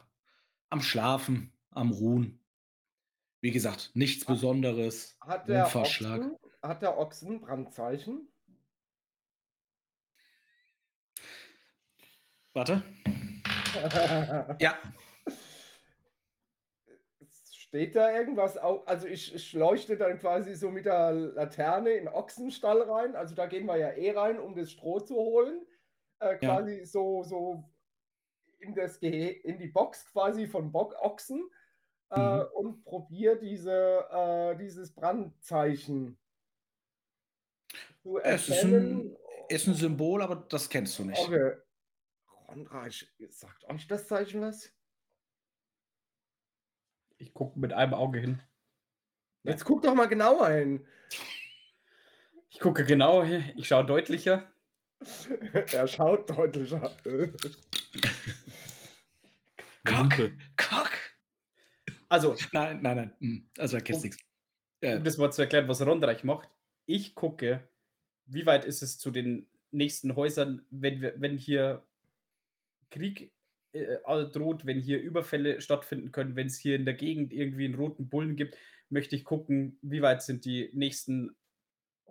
[0.70, 2.40] am Schlafen, am Ruhen.
[3.42, 4.26] Wie gesagt, nichts.
[4.26, 5.18] Besonderes.
[5.22, 5.68] hat, der.
[5.76, 8.28] Ochsen, hat der Ochsen Brandzeichen?
[12.54, 12.84] Warte.
[14.60, 14.78] Ja,
[17.52, 18.86] Steht da irgendwas auch?
[18.88, 23.16] Also ich, ich leuchte dann quasi so mit der Laterne in den Ochsenstall rein.
[23.18, 25.66] Also da gehen wir ja eh rein, um das Stroh zu holen.
[26.20, 26.56] Äh, Ja.
[26.56, 27.70] quasi so, so
[28.60, 31.50] in, das Gehe in die Box quasi von Bock Ochsen
[32.12, 32.46] äh, Mhm.
[32.54, 36.18] und probiere diese, äh, dieses Brandzeichen
[38.04, 39.18] zu Es ist erkennen.
[39.50, 41.20] ist ein Symbol, aber das kennst du nicht.
[41.20, 41.58] Okay.
[42.60, 44.72] Rondreich, sagt euch das Zeichen was?
[47.18, 48.42] Ich gucke mit einem Auge hin.
[49.44, 50.88] Jetzt guck doch mal genauer hin.
[52.50, 53.52] Ich gucke genau hin.
[53.58, 54.50] Ich schaue deutlicher.
[55.74, 56.96] er schaut deutlicher.
[59.84, 60.38] Kack, Lupe.
[60.56, 61.18] kack.
[62.08, 63.16] Also, Nein, nein, nein.
[63.20, 64.24] hm, Also erkennst Um- nichts.
[64.80, 66.48] Äh, um das mal zu erklären, was Rondreich macht.
[66.86, 67.68] Ich gucke,
[68.26, 71.86] wie weit ist es zu den nächsten Häusern, wenn, wir, wenn hier
[72.96, 73.32] Krieg
[73.74, 77.66] äh, all- droht, wenn hier Überfälle stattfinden können, wenn es hier in der Gegend irgendwie
[77.66, 78.58] einen roten Bullen gibt,
[78.90, 81.36] möchte ich gucken, wie weit sind die nächsten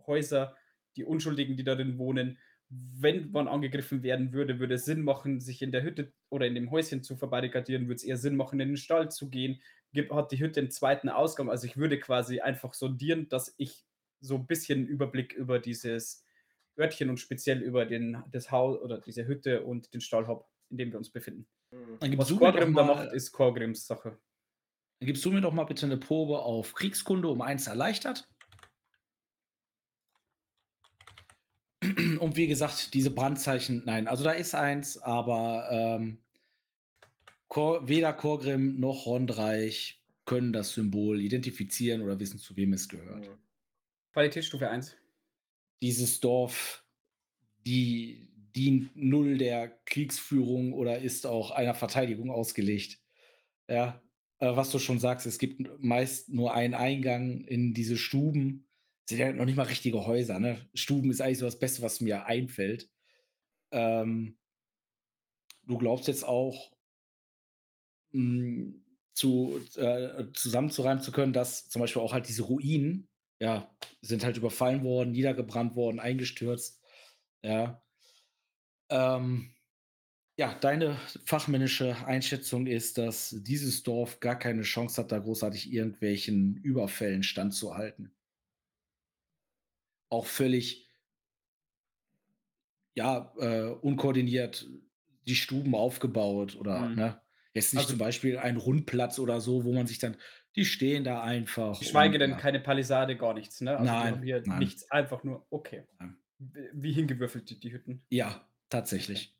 [0.07, 0.57] Häuser,
[0.97, 2.39] die Unschuldigen, die darin wohnen.
[2.69, 6.55] Wenn man angegriffen werden würde, würde es Sinn machen, sich in der Hütte oder in
[6.55, 9.61] dem Häuschen zu verbarrikadieren, würde es eher Sinn machen, in den Stall zu gehen.
[9.93, 11.49] Gibt, hat die Hütte einen zweiten Ausgang?
[11.49, 13.85] Also ich würde quasi einfach sondieren, dass ich
[14.21, 16.25] so ein bisschen Überblick über dieses
[16.79, 20.79] Örtchen und speziell über den, das Haus oder diese Hütte und den Stall habe, in
[20.79, 21.47] dem wir uns befinden.
[21.71, 24.19] dann gibst Was du mir doch Korgrim da mal- macht, ist Korgrims Sache.
[25.01, 28.29] Dann gibst du mir doch mal bitte eine Probe auf Kriegskunde um eins erleichtert.
[32.21, 36.19] Und wie gesagt, diese Brandzeichen, nein, also da ist eins, aber ähm,
[37.49, 43.29] Kor weder Korgrim noch Rondreich können das Symbol identifizieren oder wissen, zu wem es gehört.
[44.13, 44.97] Qualitätsstufe 1.
[45.83, 46.83] Dieses Dorf,
[47.67, 53.01] die dient null der Kriegsführung oder ist auch einer Verteidigung ausgelegt.
[53.69, 54.03] Ja,
[54.41, 58.67] äh, was du schon sagst, es gibt meist nur einen Eingang in diese Stuben.
[59.09, 60.69] Sind ja noch nicht mal richtige Häuser, ne?
[60.75, 62.91] Stuben ist eigentlich so das Beste, was mir einfällt.
[63.73, 64.39] Ähm,
[65.67, 66.73] du glaubst jetzt auch,
[68.13, 68.75] mh,
[69.15, 73.09] zu, äh, zusammenzureimen zu können, dass zum Beispiel auch halt diese Ruinen,
[73.41, 76.81] ja, sind halt überfallen worden, niedergebrannt worden, eingestürzt.
[77.43, 77.84] Ja.
[78.95, 79.51] Ähm,
[80.37, 86.57] ja, deine fachmännische Einschätzung ist, dass dieses Dorf gar keine Chance hat, da großartig irgendwelchen
[86.57, 88.15] Überfällen standzuhalten.
[90.11, 90.89] Auch völlig,
[92.95, 94.67] ja, äh, unkoordiniert
[95.27, 96.95] die Stuben aufgebaut oder, Mhm.
[96.95, 97.21] ne?
[97.53, 100.17] Jetzt nicht Also- zum Beispiel ein Rundplatz oder so, wo man sich dann,
[100.57, 101.79] die stehen da einfach.
[101.79, 102.37] Geschweige und, denn ja.
[102.37, 103.77] keine Palisade, gar nichts, ne?
[103.77, 104.59] Also Nein, hier nein.
[104.59, 105.85] nichts, einfach nur, okay.
[105.99, 106.17] Nein.
[106.73, 108.05] Wie hingewürfelt die Hütten.
[108.11, 109.35] Ja, tatsächlich.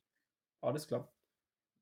[0.61, 1.13] Alles klar.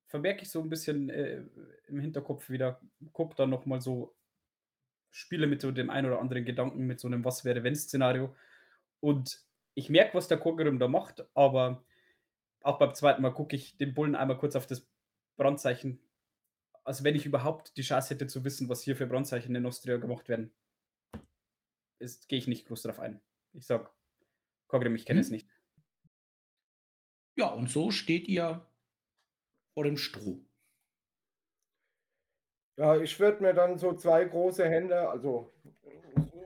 [0.09, 1.45] Vermerke ich so ein bisschen äh,
[1.89, 2.81] im Hinterkopf wieder,
[3.13, 4.15] guck dann nochmal so,
[5.11, 8.35] spiele mit so dem ein oder anderen Gedanken, mit so einem Was wäre wenn Szenario.
[9.01, 9.41] Und
[9.75, 11.85] ich merke, was der Kogerim da macht, aber
[12.63, 14.87] auch beim zweiten Mal gucke ich den Bullen einmal kurz auf das
[15.37, 16.01] Brandzeichen,
[16.85, 19.97] als wenn ich überhaupt die Chance hätte zu wissen, was hier für Brandzeichen in Nostria
[19.97, 20.53] gemacht werden.
[22.29, 23.21] Gehe ich nicht groß drauf ein.
[23.53, 23.91] Ich sag,
[24.67, 25.25] Kogrim, ich kenne Hm.
[25.25, 25.49] es nicht.
[27.37, 28.67] Ja, und so steht ihr
[29.75, 30.45] vor dem Stroh.
[32.77, 35.53] Ja, ich würde mir dann so zwei große Hände, also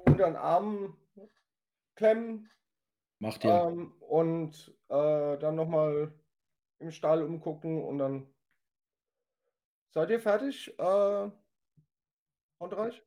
[0.07, 0.97] unter den Armen
[1.95, 2.51] klemmen
[3.19, 3.51] Macht ihr.
[3.51, 6.13] ähm, und äh, dann nochmal
[6.79, 8.33] im Stall umgucken und dann
[9.91, 10.79] seid ihr fertig?
[10.79, 11.31] Äh,
[12.61, 13.03] Rondreich?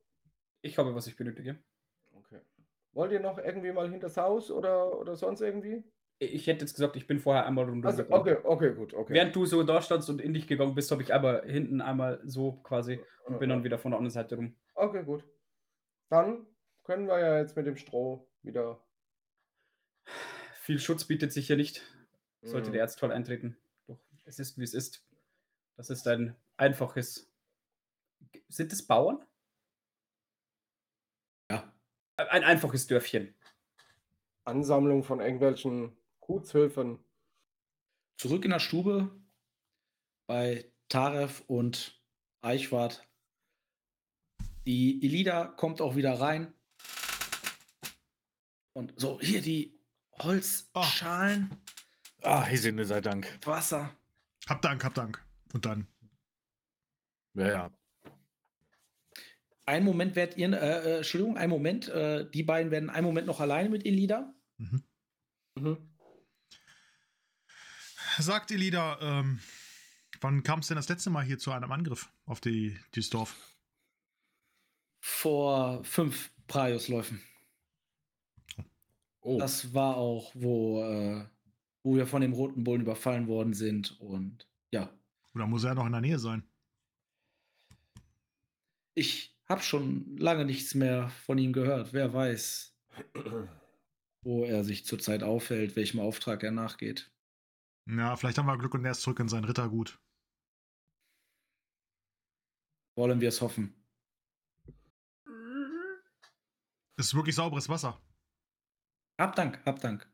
[0.62, 1.62] Ich habe, was ich benötige.
[2.12, 2.40] Okay.
[2.92, 5.84] Wollt ihr noch irgendwie mal hinters Haus oder, oder sonst irgendwie?
[6.22, 8.20] Ich hätte jetzt gesagt, ich bin vorher einmal rundum Also, gegangen.
[8.20, 9.14] okay, okay, gut, okay.
[9.14, 12.20] Während du so da standst und in dich gegangen bist, habe ich aber hinten einmal
[12.24, 14.54] so quasi und bin dann wieder von der anderen Seite rum.
[14.74, 15.24] Okay, gut.
[16.10, 16.46] Dann
[16.84, 18.84] können wir ja jetzt mit dem Stroh wieder.
[20.60, 21.82] Viel Schutz bietet sich hier nicht,
[22.42, 22.72] sollte Mhm.
[22.74, 23.56] der Erztoll eintreten.
[23.86, 25.02] Doch es ist, wie es ist.
[25.78, 27.32] Das ist ein einfaches.
[28.48, 29.24] Sind es Bauern?
[31.50, 31.72] Ja.
[32.18, 33.34] Ein einfaches Dörfchen.
[34.44, 35.96] Ansammlung von irgendwelchen
[36.30, 37.00] Gutshöfen.
[38.16, 39.10] Zurück in der Stube
[40.28, 42.00] bei Taref und
[42.40, 43.04] Eichwart.
[44.64, 46.54] Die Elida kommt auch wieder rein.
[48.74, 49.80] Und so, hier die
[50.20, 51.50] Holzschalen,
[52.22, 53.26] Ah, Hesinde sei Dank.
[53.44, 53.96] Wasser.
[54.46, 55.26] Hab Dank, hab Dank.
[55.52, 55.88] Und dann.
[57.34, 57.70] Ja, ja.
[59.66, 63.26] Einen Moment werdet ihr, äh, äh, Entschuldigung, einen Moment, äh, die beiden werden einen Moment
[63.26, 64.32] noch alleine mit Elida.
[64.58, 64.84] Mhm.
[65.56, 65.89] Mhm.
[68.20, 69.40] Sagt Elida, ähm,
[70.20, 73.34] wann kam es denn das letzte Mal hier zu einem Angriff auf die, dieses Dorf?
[75.00, 77.22] Vor fünf Praios-Läufen.
[79.22, 81.24] Oh, Das war auch, wo, äh,
[81.82, 83.98] wo wir von dem Roten Bullen überfallen worden sind.
[84.00, 84.90] Und ja,
[85.34, 86.46] Oder muss er noch in der Nähe sein?
[88.94, 91.92] ich habe schon lange nichts mehr von ihm gehört.
[91.92, 92.76] Wer weiß,
[94.22, 97.10] wo er sich zurzeit aufhält, welchem Auftrag er nachgeht.
[97.96, 100.00] Ja, vielleicht haben wir Glück und er ist zurück in sein Rittergut.
[102.96, 103.74] Wollen wir es hoffen.
[106.96, 108.00] Es ist wirklich sauberes Wasser.
[109.18, 110.08] Hab Dank, hab Dank.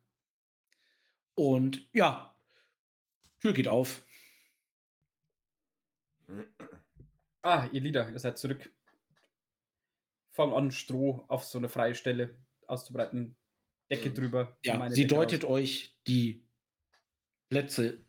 [1.35, 2.35] Und ja,
[3.41, 4.05] Tür geht auf.
[7.43, 8.73] Ah, ihr Lieder, ihr seid zurück.
[10.33, 13.37] Fang an, Stroh auf so eine freie Stelle auszubreiten.
[13.91, 14.57] Decke drüber.
[14.65, 15.51] Ja, meine sie Decke deutet raus.
[15.51, 16.46] euch die
[17.49, 18.05] Plätze.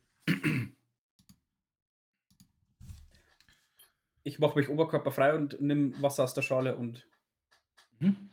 [4.24, 7.08] Ich mache mich oberkörperfrei und nimm Wasser aus der Schale und
[8.00, 8.30] Mhm.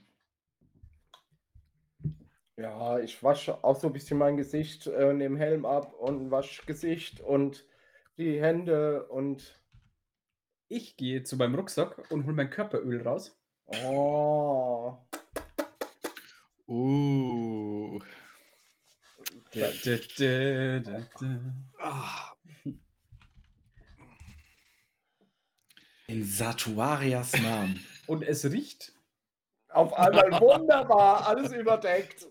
[2.57, 6.65] Ja, ich wasche auch so ein bisschen mein Gesicht, äh, nehme Helm ab und wasche
[6.67, 7.67] Gesicht und
[8.17, 9.61] die Hände und.
[10.69, 13.39] ich gehe zu meinem Rucksack und hole mein Körperöl raus.
[13.87, 14.97] Oh.
[16.67, 18.01] Uh.
[19.55, 21.55] Da, da, da, da, da.
[21.79, 22.33] Ah.
[26.09, 27.85] In Satuarias Namen.
[28.07, 28.93] Und es riecht.
[29.69, 32.27] Auf einmal wunderbar, alles überdeckt.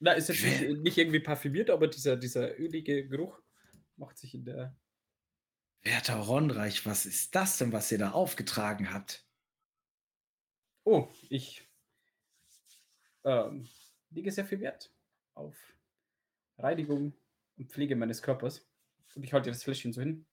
[0.00, 3.40] Na, ist jetzt nicht, nicht irgendwie parfümiert, aber dieser, dieser ölige Geruch
[3.96, 4.76] macht sich in der.
[5.82, 9.24] Werter Ronreich, was ist das denn, was ihr da aufgetragen habt?
[10.82, 11.66] Oh, ich
[13.24, 13.68] ähm,
[14.10, 14.92] lege sehr viel Wert
[15.34, 15.56] auf
[16.58, 17.14] Reinigung
[17.56, 18.66] und Pflege meines Körpers.
[19.14, 20.26] Und ich halte das Fläschchen so hin.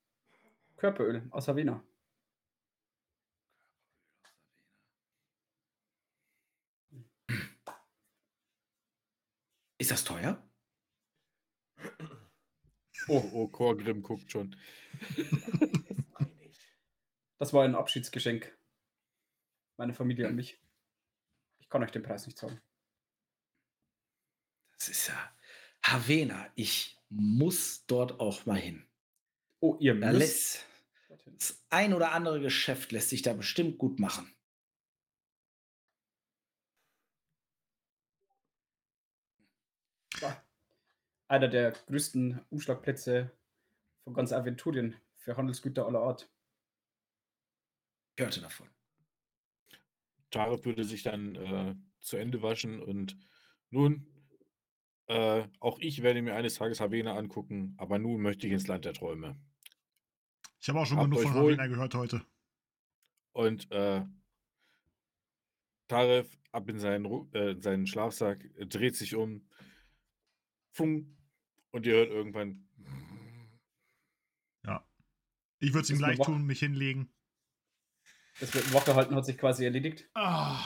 [0.78, 1.84] Körperöl aus Havana.
[9.78, 10.42] Ist das teuer?
[13.10, 14.56] Oh, oh, Chorgrim guckt schon.
[17.38, 18.58] Das war ein Abschiedsgeschenk.
[19.76, 20.62] Meine Familie an mich.
[21.60, 22.62] Ich kann euch den Preis nicht sagen.
[24.78, 25.33] Das ist ja
[25.84, 26.50] Havena.
[26.56, 28.86] Ich muss dort auch mal hin.
[29.60, 30.66] Oh, ihr Da müsst.
[31.26, 34.34] das ein oder andere Geschäft lässt sich da bestimmt gut machen.
[41.28, 43.32] Einer der größten Umschlagplätze
[44.04, 46.30] von ganz Aventurien für Handelsgüter aller Art.
[48.16, 48.70] Ich hörte davon.
[50.30, 53.18] Tarek würde sich dann äh, zu Ende waschen und
[53.70, 54.13] nun,
[55.08, 58.86] äh, auch ich werde mir eines Tages Havena angucken, aber nun möchte ich ins Land
[58.86, 59.40] der Träume.
[60.60, 61.34] Ich habe auch schon Habt genug von.
[61.34, 62.26] Havena gehört heute.
[63.34, 64.06] Und äh,
[65.88, 69.48] Taref ab in seinen, äh, seinen Schlafsack, äh, dreht sich um,
[70.72, 71.18] fung,
[71.72, 72.68] und ihr hört irgendwann.
[75.64, 77.10] Ich würde es ihm gleich tun, mich hinlegen.
[78.42, 80.10] Das mit dem Wachgehalten hat sich quasi erledigt.
[80.14, 80.60] Ah.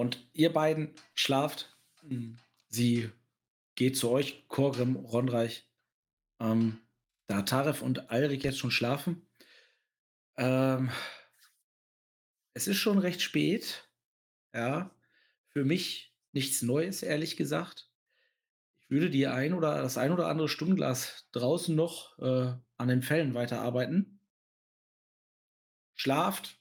[0.00, 1.78] Und ihr beiden schlaft.
[2.68, 3.10] Sie
[3.74, 5.68] geht zu euch, Korgrim, Ronreich.
[6.40, 6.80] Ähm,
[7.26, 9.28] da Taref und Alrik jetzt schon schlafen.
[10.38, 10.90] Ähm,
[12.54, 13.90] es ist schon recht spät.
[14.54, 14.90] Ja,
[15.48, 17.92] für mich nichts Neues, ehrlich gesagt.
[18.78, 23.02] Ich würde die ein oder das ein oder andere Stundenglas draußen noch äh, an den
[23.02, 24.18] Fällen weiterarbeiten.
[25.94, 26.58] Schlaft,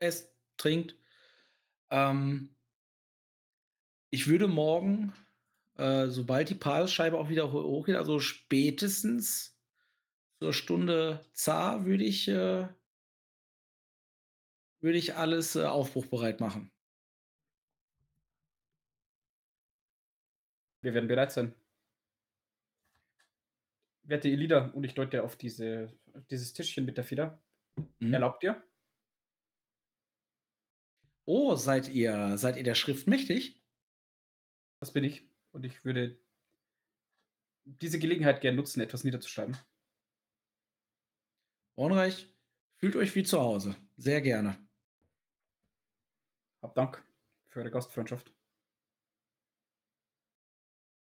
[0.00, 0.98] esst, trinkt.
[1.90, 2.54] Ähm,
[4.10, 5.12] ich würde morgen,
[5.76, 9.56] äh, sobald die Paarscheibe auch wieder hochgeht, also spätestens
[10.38, 12.68] zur Stunde Zar, würde ich, äh,
[14.80, 16.70] würde ich alles äh, aufbruchbereit machen.
[20.82, 21.54] Wir werden bereit sein.
[24.04, 25.92] Werte Elida, und ich deute auf diese,
[26.30, 27.42] dieses Tischchen mit der Feder.
[27.98, 28.14] Mhm.
[28.14, 28.62] Erlaubt ihr?
[31.26, 33.60] Oh, seid ihr, seid ihr der Schrift mächtig?
[34.80, 35.28] Das bin ich.
[35.50, 36.18] Und ich würde
[37.64, 39.56] diese Gelegenheit gerne nutzen, etwas niederzuschreiben.
[41.74, 42.32] Ornreich,
[42.76, 43.76] fühlt euch wie zu Hause.
[43.96, 44.56] Sehr gerne.
[46.62, 47.04] Hab Dank
[47.48, 48.32] für eure Gastfreundschaft.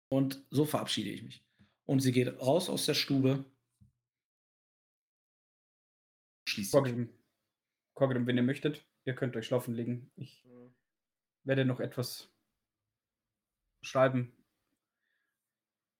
[0.09, 1.43] Und so verabschiede ich mich.
[1.85, 3.45] Und sie geht raus aus der Stube.
[6.47, 6.71] Schließt.
[7.93, 10.11] Korgrim, wenn ihr möchtet, ihr könnt euch schlafen legen.
[10.15, 10.73] Ich Mhm.
[11.43, 12.33] werde noch etwas
[13.83, 14.33] schreiben,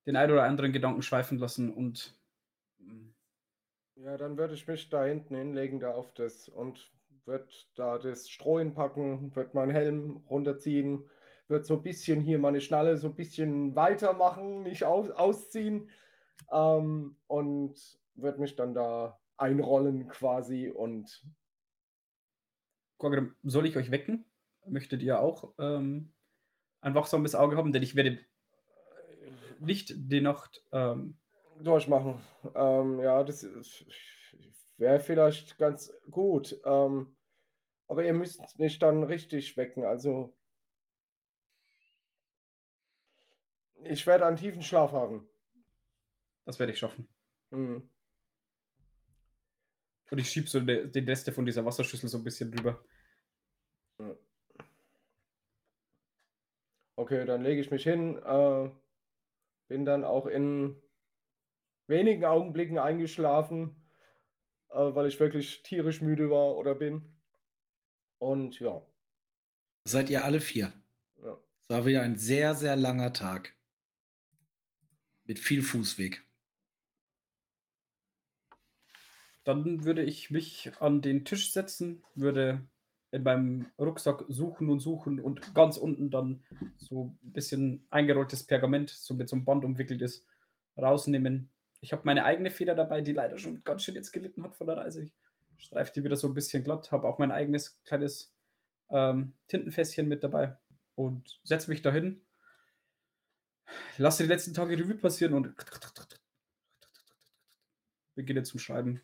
[0.06, 2.20] den ein oder anderen Gedanken schweifen lassen und
[2.80, 3.10] mm,
[3.96, 6.92] Ja, dann würde ich mich da hinten hinlegen, da auf das und
[7.26, 11.10] würde da das Stroh hinpacken, würde meinen Helm runterziehen,
[11.48, 15.90] würde so ein bisschen hier meine Schnalle so ein bisschen weitermachen, nicht aus, ausziehen
[16.52, 21.26] ähm, und würde mich dann da einrollen quasi und
[23.02, 24.26] Korgrim, soll ich euch wecken?
[24.68, 26.14] Möchtet ihr auch ähm,
[26.82, 27.72] ein wachsames Auge haben?
[27.72, 28.20] Denn ich werde
[29.60, 31.18] nicht die Nacht ähm,
[31.60, 32.22] durchmachen.
[32.54, 33.44] Ähm, ja, das
[34.78, 36.62] wäre vielleicht ganz gut.
[36.64, 37.16] Ähm,
[37.88, 39.84] aber ihr müsst mich dann richtig wecken.
[39.84, 40.38] Also
[43.84, 45.28] ich werde einen tiefen Schlaf haben.
[46.46, 47.08] Das werde ich schaffen.
[47.50, 47.90] Hm.
[50.12, 52.84] Und ich schiebe so de, den Reste von dieser Wasserschüssel so ein bisschen drüber.
[56.98, 58.18] Okay, dann lege ich mich hin.
[58.18, 58.70] Äh,
[59.70, 60.76] bin dann auch in
[61.88, 63.76] wenigen Augenblicken eingeschlafen,
[64.70, 67.18] äh, weil ich wirklich tierisch müde war oder bin.
[68.20, 68.86] Und ja,
[69.86, 70.74] Seid ihr alle vier.
[71.24, 71.40] ja.
[71.68, 73.56] Es war wieder ein sehr, sehr langer Tag.
[75.24, 76.22] Mit viel Fußweg.
[79.44, 82.62] Dann würde ich mich an den Tisch setzen, würde
[83.12, 86.44] in meinem Rucksack suchen und suchen und ganz unten dann
[86.78, 90.26] so ein bisschen eingerolltes Pergament, so mit so einem Band umwickelt ist,
[90.78, 91.50] rausnehmen.
[91.82, 94.68] Ich habe meine eigene Feder dabei, die leider schon ganz schön jetzt gelitten hat von
[94.68, 95.04] der Reise.
[95.04, 95.14] Ich
[95.58, 98.34] streife die wieder so ein bisschen glatt, habe auch mein eigenes kleines
[98.90, 100.58] ähm, Tintenfässchen mit dabei
[100.96, 102.22] und setze mich dahin,
[103.98, 105.54] lasse die letzten Tage Revue passieren und
[108.16, 109.02] beginne zum Schreiben.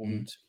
[0.00, 0.44] Und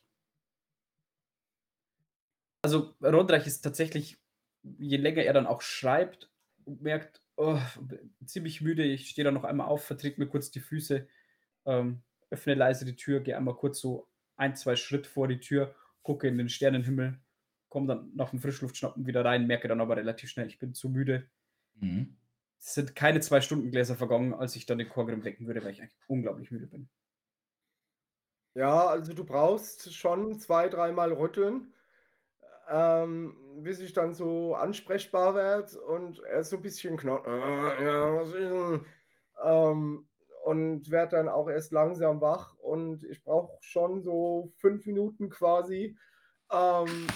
[2.64, 4.18] also Rondreich ist tatsächlich,
[4.64, 6.32] je länger er dann auch schreibt
[6.66, 7.60] merkt, oh,
[8.26, 11.08] ziemlich müde, ich stehe dann noch einmal auf, vertrete mir kurz die Füße,
[11.66, 15.76] ähm, öffne leise die Tür, gehe einmal kurz so ein, zwei Schritt vor die Tür,
[16.04, 17.20] gucke in den Sternenhimmel,
[17.70, 20.90] komme dann nach dem Frischluftschnappen wieder rein, merke dann aber relativ schnell, ich bin zu
[20.90, 21.30] müde.
[21.76, 22.16] Mhm.
[22.60, 25.82] Es sind keine zwei Stundengläser vergangen, als ich dann den Korgrim wecken würde, weil ich
[25.82, 26.90] eigentlich unglaublich müde bin.
[28.56, 31.74] Ja, also du brauchst schon zwei, dreimal rütteln,
[32.70, 37.28] ähm, bis ich dann so ansprechbar werde und er ist so ein bisschen knurrt.
[37.28, 38.86] "Äh, ja, was ist denn?"
[39.44, 40.10] Ähm,
[40.46, 45.98] und werde dann auch erst langsam wach und ich brauche schon so fünf Minuten quasi
[46.52, 47.08] ähm,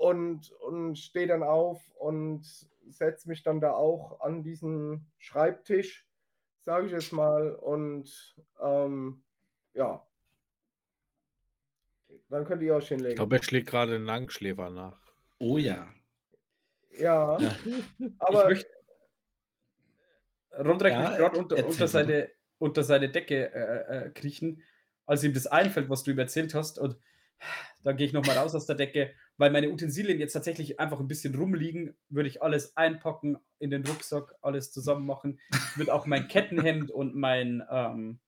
[0.00, 2.44] und, und stehe dann auf und
[2.88, 6.08] setze mich dann da auch an diesen Schreibtisch,
[6.60, 9.24] sage ich jetzt mal, und ähm,
[9.74, 10.06] ja.
[12.28, 13.16] Dann könnt ihr euch Ich hinlegen.
[13.16, 14.98] glaube, er schlägt gerade einen Langschläfer nach.
[15.38, 15.88] Oh ja.
[16.98, 17.56] Ja, Ja.
[18.18, 18.70] aber ich möchte.
[20.56, 24.62] Ja, gerade unter, unter, seine, unter seine Decke äh, äh, kriechen,
[25.04, 26.78] als ihm das einfällt, was du ihm erzählt hast.
[26.78, 26.96] Und
[27.82, 31.08] dann gehe ich nochmal raus aus der Decke, weil meine Utensilien jetzt tatsächlich einfach ein
[31.08, 35.40] bisschen rumliegen, würde ich alles einpacken in den Rucksack, alles zusammen machen.
[35.52, 38.20] Ich würde auch mein Kettenhemd und mein, ähm,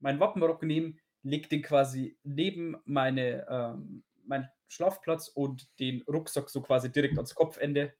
[0.00, 6.62] mein Wappenrock nehmen, leg den quasi neben meine, ähm, meinen Schlafplatz und den Rucksack so
[6.62, 7.94] quasi direkt ans Kopfende.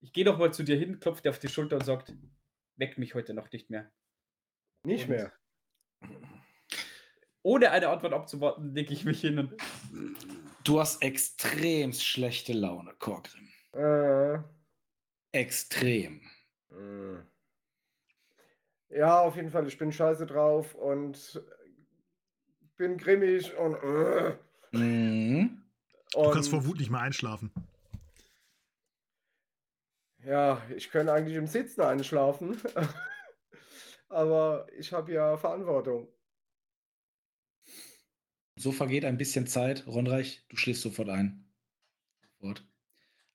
[0.00, 2.12] Ich gehe doch mal zu dir hin, klopft dir auf die Schulter und sagt,
[2.76, 3.90] weck mich heute noch nicht mehr.
[4.84, 5.32] nicht mehr.
[7.42, 9.54] Ohne eine Antwort abzuwarten, lege ich mich hin und
[10.64, 13.50] Du hast extrem schlechte Laune, Korgrim.
[13.74, 14.38] Äh,
[15.32, 16.22] Extrem.
[16.70, 17.26] mh.
[18.88, 21.42] ja, auf jeden Fall, ich bin scheiße drauf und
[22.76, 24.36] bin grimmig und, äh,
[24.74, 25.62] Mhm.
[26.12, 27.52] Du kannst vor und Wut nicht mehr einschlafen.
[30.24, 32.60] Ja, ich könnte eigentlich im Sitzen einschlafen.
[34.08, 36.08] Aber ich habe ja Verantwortung.
[38.56, 39.86] So vergeht ein bisschen Zeit.
[39.86, 41.52] Ronreich, du schläfst sofort ein.
[42.22, 42.66] Sofort.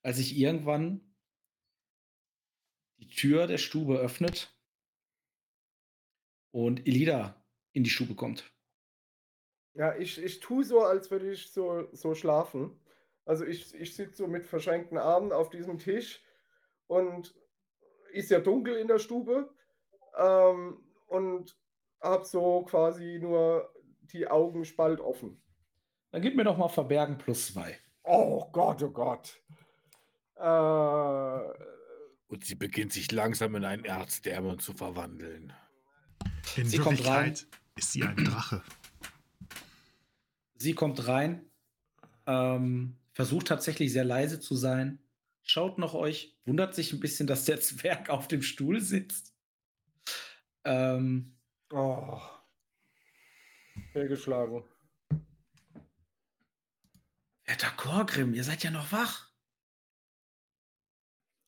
[0.02, 1.14] Als sich irgendwann
[2.98, 4.54] die Tür der Stube öffnet
[6.50, 7.42] und Elida
[7.72, 8.50] in die Stube kommt.
[9.74, 12.80] Ja, ich, ich tue so, als würde ich so, so schlafen.
[13.24, 16.22] Also ich, ich sitze so mit verschränkten Armen auf diesem Tisch
[16.86, 17.34] und
[18.12, 19.54] ist ja dunkel in der Stube
[20.18, 21.56] ähm, und
[22.02, 23.72] habe so quasi nur
[24.12, 25.40] die Augen spalt offen.
[26.10, 27.78] Dann gib mir doch mal Verbergen plus zwei.
[28.02, 29.40] Oh Gott, oh Gott.
[30.34, 30.42] Äh,
[32.28, 35.52] Und sie beginnt sich langsam in einen Erzdämon zu verwandeln.
[36.56, 38.62] In Sie kommt Wirklichkeit ist sie ein Drache.
[40.60, 41.50] Sie kommt rein,
[42.26, 45.02] ähm, versucht tatsächlich sehr leise zu sein,
[45.42, 49.34] schaut noch euch, wundert sich ein bisschen, dass der Zwerg auf dem Stuhl sitzt.
[50.64, 51.38] Ähm,
[51.72, 52.20] oh.
[53.92, 54.62] Fehlgeschlagen.
[57.46, 59.30] Werter Korgrim, ihr seid ja noch wach.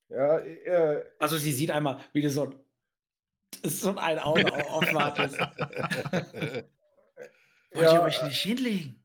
[0.09, 2.55] Ja, äh, Also sie sieht einmal, wie du so ein,
[3.63, 5.39] so ein Auge au- aufwartest.
[7.75, 9.02] Wollt ihr ja, euch nicht hinlegen?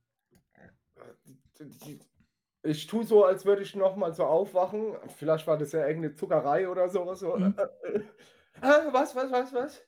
[2.63, 4.95] Ich tue so, als würde ich noch mal so aufwachen.
[5.17, 7.19] Vielleicht war das ja irgendeine Zuckerei oder sowas.
[7.19, 7.35] So.
[7.35, 7.55] Mhm.
[7.57, 7.99] Äh,
[8.91, 9.81] was, was, was, was?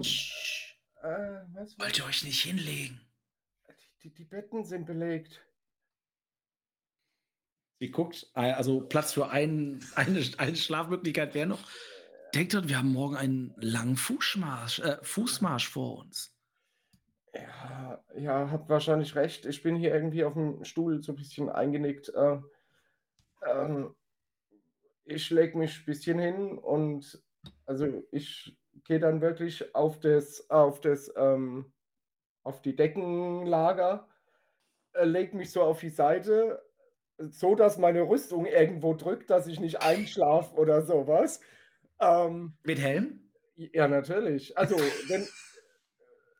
[0.00, 1.08] Psst, Äh,
[1.52, 1.78] was, was?
[1.78, 3.00] wollt ihr euch nicht hinlegen?
[4.02, 5.42] Die, die Betten sind belegt.
[7.80, 11.60] Sie guckt, äh, also Platz für einen, eine, eine Schlafmöglichkeit wäre noch.
[12.34, 16.33] Denkt dran, wir haben morgen einen langen Fußmarsch, äh, Fußmarsch vor uns.
[17.34, 19.44] Ja, ja, habt wahrscheinlich recht.
[19.46, 22.10] Ich bin hier irgendwie auf dem Stuhl so ein bisschen eingenickt.
[22.14, 22.38] Äh,
[23.46, 23.94] ähm,
[25.04, 27.22] ich lege mich ein bisschen hin und
[27.66, 31.72] also ich gehe dann wirklich auf das, auf das, ähm,
[32.42, 34.08] auf die Deckenlager,
[34.92, 36.62] äh, lege mich so auf die Seite,
[37.18, 41.40] so dass meine Rüstung irgendwo drückt, dass ich nicht einschlafe oder sowas.
[42.00, 43.30] Ähm, Mit Helm?
[43.56, 44.56] ja, natürlich.
[44.58, 44.76] Also,
[45.08, 45.26] wenn,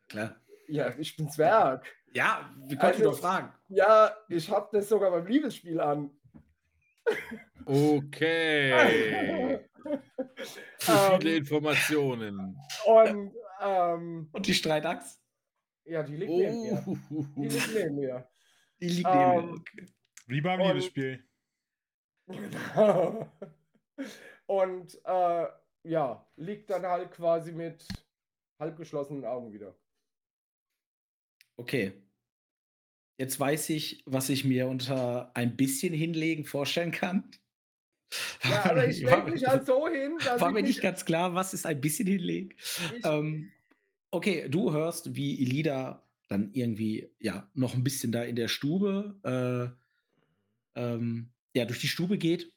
[0.09, 0.37] Klar.
[0.69, 1.85] Ja, ich bin Zwerg.
[2.13, 3.53] Ja, wir konnten Also- doch fragen.
[3.69, 6.11] Ja, ich habe das sogar beim Liebesspiel an.
[7.67, 9.61] Okay.
[10.79, 12.59] Zu viele Ähm, Informationen.
[12.87, 15.19] und ähm, Und die Streitachs?
[15.87, 16.85] ja, die liegt neben mir.
[16.87, 16.97] Oh.
[17.37, 18.29] Die liegt neben mir.
[18.81, 19.55] Die liegt Ähm, neben mir.
[19.61, 19.87] Okay.
[20.27, 21.25] Wie beim Und- Liebesspiel.
[24.47, 25.47] und äh,
[25.85, 27.87] ja, liegt dann halt quasi mit
[28.59, 29.75] halb geschlossenen Augen wieder.
[31.57, 31.93] Okay.
[33.17, 37.31] Jetzt weiß ich, was ich mir unter ein bisschen hinlegen vorstellen kann.
[38.43, 41.55] Ja, aber ich lege mich halt so hin, dass War mir nicht ganz klar, was
[41.55, 42.55] ist ein bisschen hinlegen.
[43.05, 43.53] Ähm,
[44.11, 49.77] okay, du hörst, wie Elida dann irgendwie ja noch ein bisschen da in der Stube
[50.77, 52.53] äh, ähm, ja durch die Stube geht.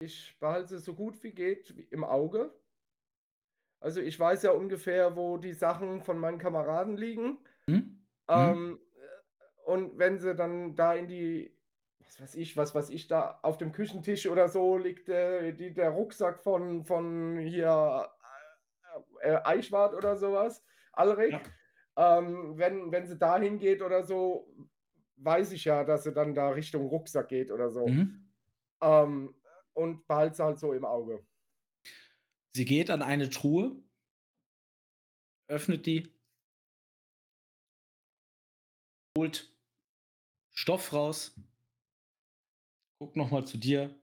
[0.00, 2.52] ich behalte es so gut wie geht im Auge.
[3.80, 7.38] Also ich weiß ja ungefähr, wo die Sachen von meinen Kameraden liegen.
[7.68, 8.04] Hm?
[8.28, 8.80] Ähm,
[9.64, 11.56] und wenn sie dann da in die,
[12.00, 15.74] was weiß ich, was weiß ich, da auf dem Küchentisch oder so liegt äh, die,
[15.74, 18.08] der Rucksack von, von hier
[19.22, 21.32] äh, äh, Eichwart oder sowas, Alrik.
[21.32, 22.18] Ja.
[22.18, 24.54] Ähm, wenn, wenn sie da hingeht oder so,
[25.16, 27.86] weiß ich ja, dass sie dann da Richtung Rucksack geht oder so.
[27.86, 28.28] Mhm.
[28.82, 29.34] Ähm,
[29.72, 31.26] und behalte sie halt so im Auge.
[32.54, 33.76] Sie geht an eine Truhe,
[35.48, 36.15] öffnet die,
[39.16, 39.52] holt
[40.52, 41.34] Stoff raus,
[42.98, 43.94] guckt noch mal zu dir,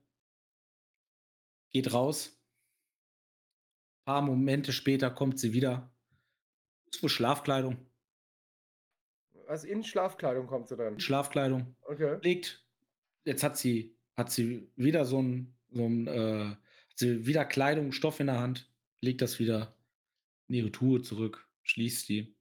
[1.71, 2.39] geht raus.
[4.01, 5.91] Ein paar Momente später kommt sie wieder.
[6.91, 7.77] Ist wohl Schlafkleidung.
[9.47, 10.99] Also in Schlafkleidung kommt sie dann.
[10.99, 11.75] Schlafkleidung.
[11.81, 12.19] Okay.
[12.21, 12.63] legt.
[13.25, 17.93] Jetzt hat sie, hat sie wieder so ein, so ein äh, hat sie wieder Kleidung,
[17.93, 18.69] Stoff in der Hand,
[18.99, 19.75] legt das wieder
[20.49, 22.35] in ihre Truhe zurück, schließt die,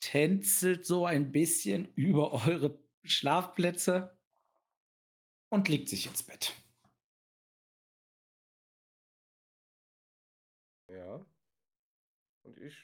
[0.00, 4.16] tänzelt so ein bisschen über eure Schlafplätze
[5.48, 6.52] und legt sich ins Bett.
[10.88, 11.24] Ja.
[12.42, 12.74] Und ich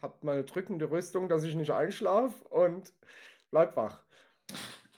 [0.00, 2.92] habe meine drückende Rüstung, dass ich nicht einschlafe und
[3.50, 4.02] bleib wach.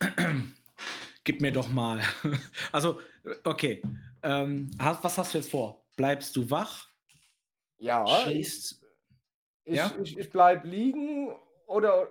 [1.24, 2.02] Gib mir doch mal.
[2.72, 3.00] Also,
[3.44, 3.82] okay.
[4.22, 5.86] Ähm, was hast du jetzt vor?
[5.96, 6.90] Bleibst du wach?
[7.78, 8.85] Ja, Schläfst.
[9.66, 9.92] Ich, ja?
[10.00, 11.34] ich, ich bleib liegen
[11.66, 12.08] oder,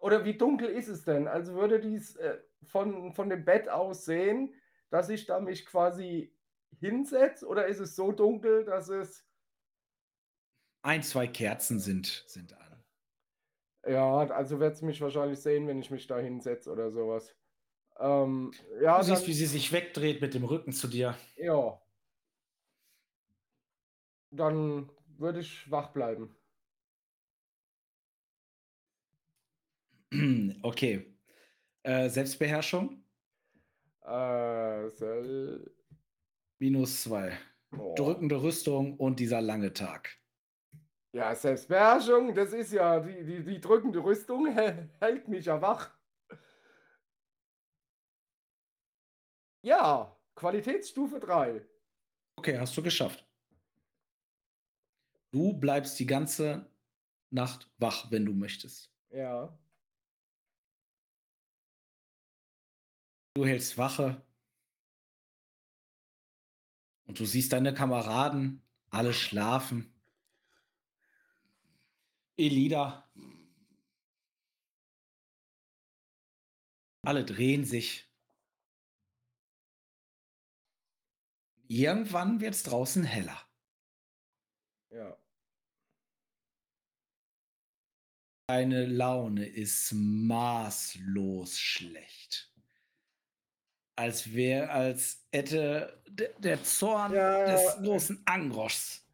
[0.00, 1.26] oder wie dunkel ist es denn?
[1.26, 4.54] Also würde dies äh, von, von dem Bett aus sehen,
[4.90, 6.32] dass ich da mich quasi
[6.78, 9.26] hinsetze oder ist es so dunkel, dass es.
[10.82, 12.84] Ein, zwei Kerzen sind, sind an.
[13.86, 17.34] Ja, also wird es mich wahrscheinlich sehen, wenn ich mich da hinsetze oder sowas.
[17.98, 21.16] Ähm, ja, Du siehst, dann, wie sie sich wegdreht mit dem Rücken zu dir.
[21.36, 21.80] ja.
[24.30, 26.37] Dann würde ich wach bleiben.
[30.62, 31.14] Okay.
[31.82, 33.04] Äh, Selbstbeherrschung?
[34.02, 35.74] Äh, soll,
[36.58, 37.38] Minus zwei.
[37.76, 37.94] oh.
[37.94, 40.16] Drückende Rüstung und dieser lange Tag.
[41.12, 45.90] Ja, Selbstbeherrschung, das ist ja, die, die, die drückende Rüstung hä- hält mich ja wach.
[49.62, 51.66] Ja, Qualitätsstufe 3.
[52.36, 53.24] Okay, hast du geschafft.
[55.32, 56.70] Du bleibst die ganze
[57.30, 58.94] Nacht wach, wenn du möchtest.
[59.10, 59.58] Ja.
[63.38, 64.20] Du hältst Wache.
[67.04, 68.60] Und du siehst deine Kameraden,
[68.90, 69.94] alle schlafen.
[72.36, 73.08] Elida.
[77.02, 78.12] Alle drehen sich.
[81.68, 83.40] Irgendwann wird es draußen heller.
[84.90, 85.16] Ja.
[88.48, 92.47] Deine Laune ist maßlos schlecht.
[93.98, 97.46] Als wäre, als hätte de- der Zorn Ja.
[97.46, 99.04] des großen Angroschs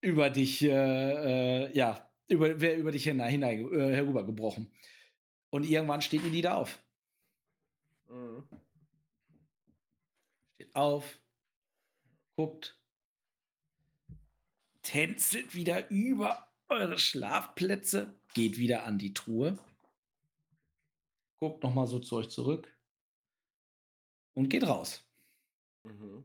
[0.00, 4.72] über dich, äh, äh, ja, über, wär über dich hinein, hinein, äh, herübergebrochen.
[5.50, 6.82] Und irgendwann steht Elida auf.
[8.08, 8.48] Mhm.
[10.54, 11.20] Steht auf,
[12.34, 12.80] guckt,
[14.80, 19.58] tänzelt wieder über eure Schlafplätze, geht wieder an die Truhe,
[21.40, 22.78] guckt nochmal so zu euch zurück
[24.34, 25.04] und geht raus.
[25.84, 26.24] Mhm.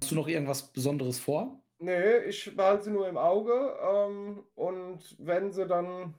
[0.00, 1.60] Hast du noch irgendwas Besonderes vor?
[1.78, 3.52] Nee, ich behalte sie nur im Auge.
[3.82, 6.14] Ähm, und wenn sie dann.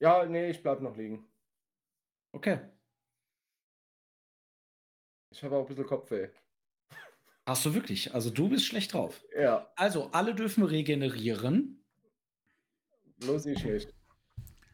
[0.00, 1.26] Ja, nee, ich bleib noch liegen.
[2.32, 2.58] Okay.
[5.30, 6.28] Ich habe auch ein bisschen Kopfweh.
[7.46, 8.12] Hast du wirklich?
[8.14, 9.24] Also du bist schlecht drauf.
[9.36, 11.75] Ja, Also alle dürfen regenerieren.
[13.18, 13.88] Bloß ich nicht.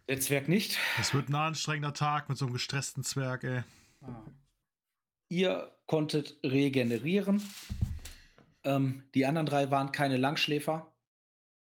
[0.08, 0.78] Der Zwerg nicht.
[0.98, 3.62] Das wird ein anstrengender Tag mit so einem gestressten Zwerg, ey.
[4.02, 4.22] Ah.
[5.28, 7.42] Ihr konntet regenerieren.
[8.64, 10.92] Ähm, die anderen drei waren keine Langschläfer,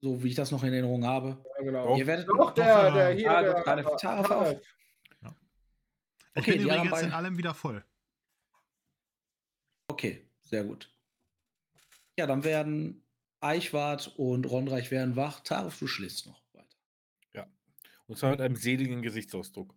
[0.00, 1.44] so wie ich das noch in Erinnerung habe.
[1.58, 1.96] Ja, genau.
[1.96, 3.96] Ihr werdet Doch, der, Doch, der hier, ah, der Taref auch.
[4.00, 4.60] Taref.
[6.34, 7.84] Ich Okay, bin die übrigens jetzt in beiden- allem wieder voll.
[9.88, 10.92] Okay, sehr gut.
[12.16, 13.04] Ja, dann werden
[13.40, 15.40] Eichwart und Rondreich werden wach.
[15.40, 16.40] Tarif, du schläfst noch.
[18.08, 19.74] Und zwar mit einem seligen Gesichtsausdruck.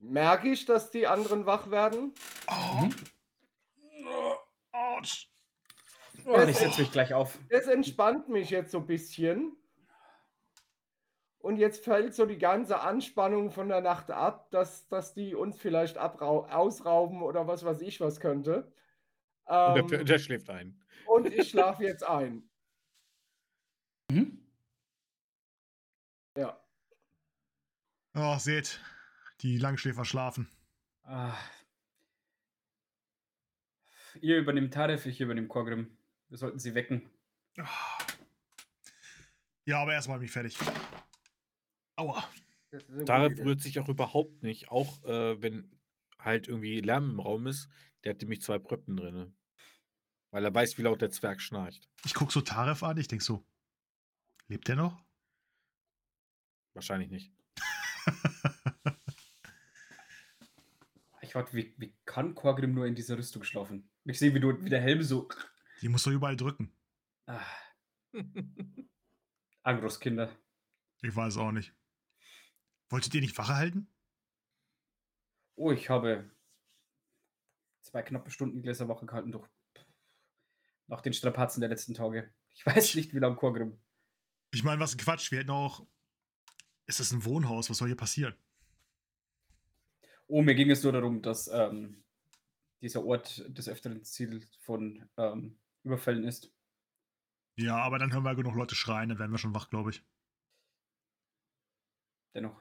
[0.00, 2.12] Merke ich, dass die anderen wach werden?
[2.46, 2.88] Oh.
[4.72, 5.28] Autsch.
[6.24, 7.38] Oh, ich setze mich gleich auf.
[7.48, 9.56] Das entspannt mich jetzt so ein bisschen.
[11.38, 15.56] Und jetzt fällt so die ganze Anspannung von der Nacht ab, dass, dass die uns
[15.56, 18.72] vielleicht ausrauben oder was weiß ich was könnte.
[19.46, 20.80] Und Ähm, der, der schläft ein.
[21.06, 22.48] und ich schlafe jetzt ein.
[24.10, 24.47] Mhm.
[26.38, 26.56] Ja.
[28.14, 28.80] Oh, seht,
[29.40, 30.48] die Langschläfer schlafen.
[31.02, 31.36] Ah.
[34.20, 35.98] Ihr übernimmt Taref, ich übernehme Korgrim.
[36.28, 37.10] Wir sollten sie wecken.
[39.64, 40.56] Ja, aber erstmal mich fertig.
[41.96, 42.22] Aua.
[42.70, 43.42] Idee.
[43.42, 45.76] rührt sich auch überhaupt nicht, auch äh, wenn
[46.20, 47.68] halt irgendwie Lärm im Raum ist.
[48.04, 49.34] Der hat nämlich zwei Pröppen drin.
[50.30, 51.88] Weil er weiß, wie laut der Zwerg schnarcht.
[52.04, 53.44] Ich guck so Taref an, ich denk so,
[54.46, 55.07] lebt der noch?
[56.78, 57.32] Wahrscheinlich nicht.
[61.20, 63.90] Ich warte, wie, wie kann Korgrim nur in dieser Rüstung schlafen?
[64.04, 65.28] Ich sehe, wie, du, wie der Helm so.
[65.82, 66.72] Die muss doch überall drücken.
[67.26, 67.44] Ah.
[69.62, 70.34] Angros Kinder.
[71.02, 71.76] Ich weiß auch nicht.
[72.88, 73.92] Wolltet ihr nicht Wache halten?
[75.56, 76.30] Oh, ich habe
[77.82, 79.50] zwei knappe Stunden Gläserwoche gehalten durch.
[80.86, 82.32] Nach den Strapazen der letzten Tage.
[82.54, 83.78] Ich weiß nicht, wie lange Korgrim.
[84.50, 85.30] Ich meine, was ein Quatsch.
[85.30, 85.86] Wir hätten auch.
[86.88, 88.34] Es ist ein Wohnhaus, was soll hier passieren?
[90.26, 92.02] Oh, mir ging es nur darum, dass ähm,
[92.80, 96.50] dieser Ort des öfteren Ziel von ähm, Überfällen ist.
[97.56, 100.02] Ja, aber dann hören wir genug Leute schreien, dann werden wir schon wach, glaube ich.
[102.34, 102.58] Dennoch.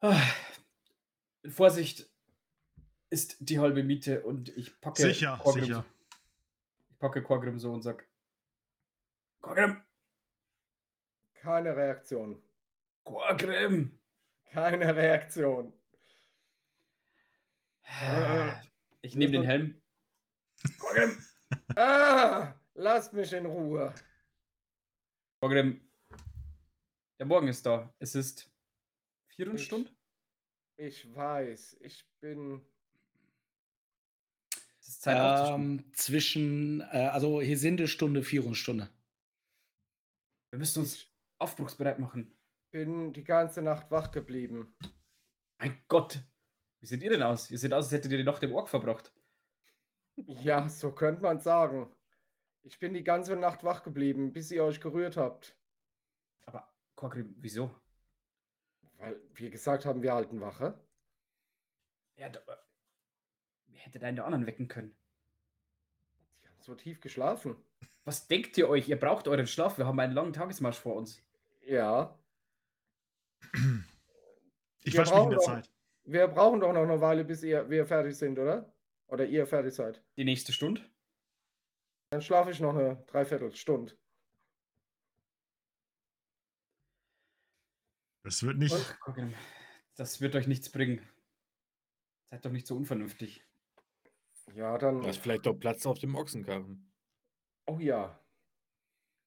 [0.00, 0.22] Ah,
[1.46, 2.08] Vorsicht
[3.10, 5.84] ist die halbe Miete und ich packe Sicher, Korgrim, sicher.
[6.90, 8.08] Ich packe Korgrim so und sag,
[9.40, 9.85] Korgrim!
[11.46, 12.42] Keine Reaktion.
[13.04, 13.96] Korgrim!
[14.50, 15.72] Keine Reaktion.
[19.00, 19.80] Ich nehme den Helm.
[20.80, 21.24] Korgrim!
[21.76, 23.94] Ah, lasst mich in Ruhe.
[25.40, 25.88] Korgrim!
[27.20, 27.94] Der Morgen ist da.
[28.00, 28.50] Es ist
[29.28, 29.96] vier Ich- Stunden.
[30.78, 32.60] Ich weiß, ich bin.
[34.80, 35.06] Es ist.
[35.06, 38.90] Ähm, zwischen, äh, also hier sind eine Stunde, vier Stunde.
[40.50, 41.06] Wir müssen uns
[41.38, 42.36] aufbruchsbereit machen.
[42.70, 44.76] bin die ganze Nacht wach geblieben.
[45.58, 46.20] Mein Gott!
[46.80, 47.50] Wie seht ihr denn aus?
[47.50, 49.12] Ihr seht aus, als hättet ihr die Nacht im Ork verbracht.
[50.16, 51.90] Ja, so könnte man sagen.
[52.62, 55.56] Ich bin die ganze Nacht wach geblieben, bis ihr euch gerührt habt.
[56.46, 57.74] Aber Korgrim, wieso?
[58.98, 60.78] Weil wir gesagt haben, wir halten Wache.
[62.16, 62.40] Ja, da,
[63.66, 64.96] wer hätte da der anderen wecken können?
[66.42, 67.56] Die haben so tief geschlafen.
[68.04, 68.88] Was denkt ihr euch?
[68.88, 69.78] Ihr braucht euren Schlaf.
[69.78, 71.25] Wir haben einen langen Tagesmarsch vor uns.
[71.66, 72.16] Ja.
[74.84, 75.70] Ich Wir wasche mich in brauchen der doch- Zeit.
[76.04, 78.72] Wir brauchen doch noch eine Weile, bis ihr, wir fertig sind, oder?
[79.08, 80.00] Oder ihr fertig seid.
[80.16, 80.88] Die nächste Stunde?
[82.10, 83.96] Dann schlafe ich noch eine Dreiviertelstunde.
[88.22, 88.72] Das wird nicht.
[88.72, 89.34] Und-
[89.96, 91.00] das wird euch nichts bringen.
[92.30, 93.44] Seid doch nicht so unvernünftig.
[94.54, 95.02] Ja, dann.
[95.02, 96.92] Da ist vielleicht doch Platz auf dem Ochsenkarren.
[97.66, 98.20] Oh ja.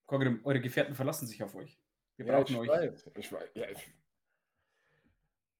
[0.05, 1.77] Korgrim, eure Gefährten verlassen sich auf euch.
[2.19, 2.67] Wir ja, brauchen ich euch.
[2.67, 3.09] Weiß.
[3.17, 3.49] Ich weiß.
[3.55, 3.93] Ja, ich...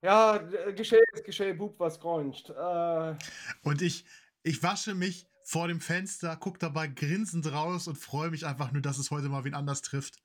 [0.02, 0.36] ja
[0.68, 2.50] äh, Geschehen ist Geschehen, Bub, was groncht.
[2.50, 3.16] Äh,
[3.64, 4.04] Und ich,
[4.44, 8.82] ich wasche mich vor dem Fenster, gucke dabei grinsend raus und freue mich einfach nur,
[8.82, 10.22] dass es heute mal wen anders trifft.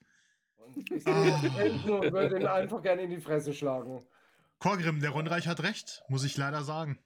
[0.74, 4.04] und ich und würde ihn einfach gerne in die Fresse schlagen.
[4.58, 6.98] Korgrim, der Rundreich hat recht, muss ich leider sagen.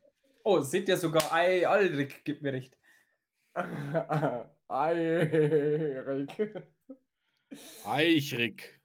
[0.42, 2.78] Oh, seht ihr sogar, ei, Aldrich gibt mir recht.
[4.68, 6.62] Eirik.
[7.84, 8.77] Eichrig.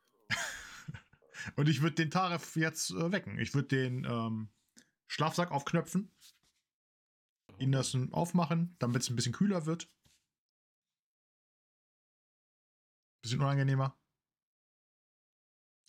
[1.56, 3.40] Und ich würde den Taref jetzt äh, wecken.
[3.40, 4.50] Ich würde den ähm,
[5.08, 6.12] Schlafsack aufknöpfen,
[7.60, 9.90] ihn das aufmachen, damit es ein bisschen kühler wird.
[13.22, 13.98] Bisschen unangenehmer.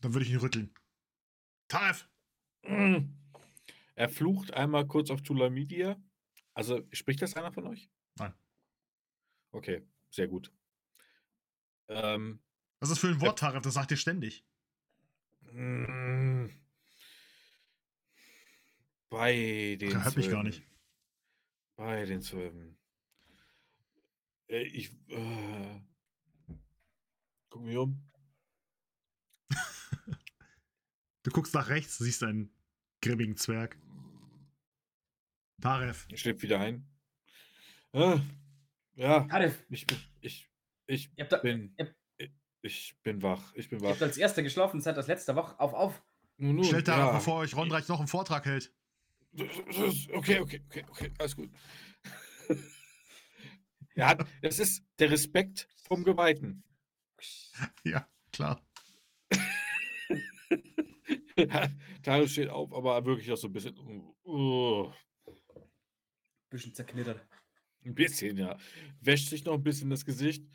[0.01, 0.75] Dann würde ich ihn rütteln.
[1.69, 2.09] Taref!
[2.63, 3.15] Mm.
[3.95, 6.01] Er flucht einmal kurz auf Tulamidia.
[6.53, 7.91] Also spricht das einer von euch?
[8.17, 8.35] Nein.
[9.53, 10.53] Okay, sehr gut.
[11.89, 12.41] Ähm,
[12.81, 13.63] Was ist das für ein Wort, Taref?
[13.63, 14.45] Das sagt ihr ständig.
[15.55, 16.51] Mm,
[19.11, 20.63] bei den hört mich gar nicht.
[21.77, 22.77] Bei den Zwölfen.
[24.49, 25.81] Äh, ich äh,
[27.51, 28.01] guck mich um.
[31.23, 32.51] Du guckst nach rechts, siehst einen
[33.01, 33.79] grimmigen Zwerg.
[35.63, 36.07] Taref.
[36.11, 36.87] Ich schlüpfe wieder ein.
[37.93, 38.21] Ah,
[38.95, 40.51] ja, Karif, ich bin, ich,
[40.87, 41.95] ich ihr habt, da, bin, ihr-
[42.65, 43.53] ich, ich bin wach.
[43.55, 43.91] Ich bin ihr wach.
[43.91, 45.59] habt als erster geschlafen, seid als letzter wach.
[45.59, 46.03] Auf, auf.
[46.37, 47.13] Nun, nun, Stellt Taref ja.
[47.13, 48.73] mal vor euch Rondreich noch einen Vortrag hält.
[50.13, 51.51] Okay, okay, okay, okay, alles gut.
[53.95, 56.65] ja, das ist der Respekt vom Geweihten.
[57.85, 58.63] Ja, klar.
[62.03, 63.77] Tarek steht auf, aber wirklich auch so ein bisschen.
[64.25, 64.91] Uh,
[66.49, 67.27] Bisschen zerknittert.
[67.85, 68.57] ein bisschen, ja.
[69.01, 70.47] Wäscht sich noch ein bisschen das Gesicht.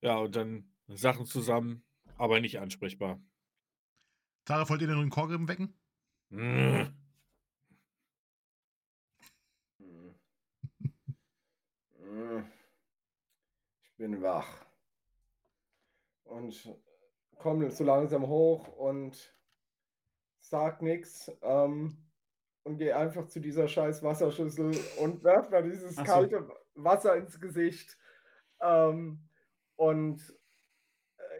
[0.00, 1.84] Ja, und dann Sachen zusammen,
[2.16, 3.20] aber nicht ansprechbar.
[4.44, 5.74] Taref, wollt ihr den Korgrim wecken?
[6.30, 6.82] Mm.
[13.82, 14.64] Ich bin wach.
[16.24, 16.76] Und
[17.38, 19.34] komme so langsam hoch und
[20.40, 21.30] sag nichts.
[21.42, 21.96] Ähm,
[22.64, 26.02] und gehe einfach zu dieser scheiß Wasserschüssel und werf mir dieses so.
[26.02, 27.98] kalte Wasser ins Gesicht.
[28.60, 29.28] Ähm,
[29.76, 30.34] und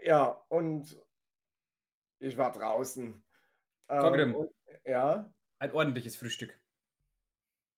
[0.04, 0.96] ja, und
[2.18, 3.22] ich war draußen.
[3.88, 4.50] Ähm, und,
[4.84, 5.32] ja.
[5.58, 6.58] Ein ordentliches Frühstück.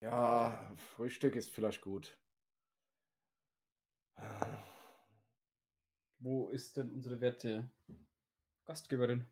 [0.01, 2.19] Ja, Frühstück ist vielleicht gut.
[6.19, 7.71] Wo ist denn unsere werte
[8.65, 9.27] Gastgeberin?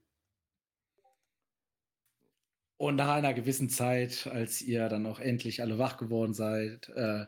[2.77, 7.27] Und nach einer gewissen Zeit, als ihr dann auch endlich alle wach geworden seid, äh,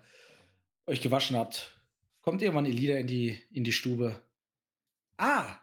[0.87, 1.81] euch gewaschen habt,
[2.21, 4.21] kommt irgendwann Elida in die, in die Stube.
[5.19, 5.59] Ah,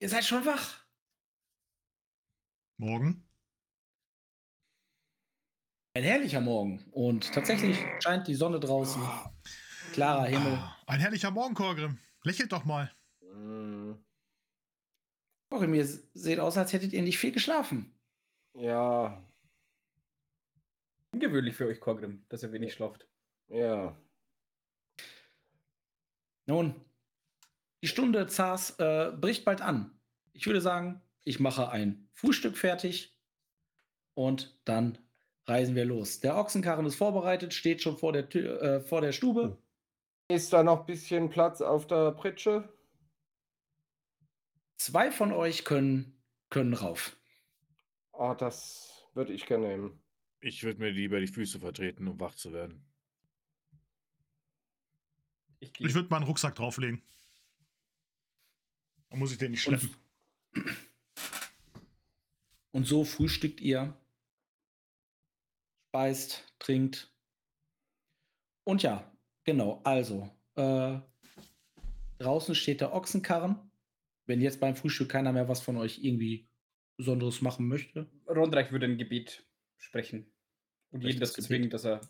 [0.00, 0.84] ihr seid schon wach.
[2.78, 3.28] Morgen?
[5.94, 6.84] Ein herrlicher Morgen.
[6.92, 9.02] Und tatsächlich scheint die Sonne draußen.
[9.92, 10.52] Klarer Himmel.
[10.52, 11.98] Ah, ein herrlicher Morgen, Korgrim.
[12.22, 12.94] Lächelt doch mal.
[13.20, 14.04] Hm,
[15.50, 17.98] Auch ihr seht aus, als hättet ihr nicht viel geschlafen.
[18.54, 19.24] Ja,
[21.10, 23.08] Ungewöhnlich für euch, Korgrim, dass ihr wenig schlaft.
[23.48, 23.96] ja.
[26.46, 26.74] Nun,
[27.82, 29.98] die Stunde Zars äh, bricht bald an.
[30.32, 33.16] Ich würde sagen, ich mache ein Frühstück fertig
[34.14, 34.98] und dann
[35.46, 36.20] reisen wir los.
[36.20, 39.58] Der Ochsenkarren ist vorbereitet, steht schon vor der, Tür, äh, vor der Stube.
[40.28, 42.68] Ist da noch ein bisschen Platz auf der Pritsche?
[44.76, 47.16] Zwei von euch können, können rauf.
[48.12, 50.02] Ah, das würde ich gerne nehmen.
[50.40, 52.84] Ich würde mir lieber die Füße vertreten, um wach zu werden.
[55.60, 55.72] Ich.
[55.80, 57.02] Ich würde meinen Rucksack drauflegen.
[59.10, 59.94] Dann muss ich den nicht schleppen.
[62.72, 63.96] Und so frühstückt ihr,
[65.88, 67.12] speist, trinkt.
[68.64, 69.10] Und ja,
[69.44, 71.00] genau, also, äh,
[72.18, 73.70] draußen steht der Ochsenkarren.
[74.26, 76.48] Wenn jetzt beim Frühstück keiner mehr was von euch irgendwie
[76.98, 78.10] Besonderes machen möchte.
[78.26, 79.46] Rondreich würde ein Gebet
[79.78, 80.30] sprechen.
[80.90, 82.00] Und jeden dazu zwingen, dass er.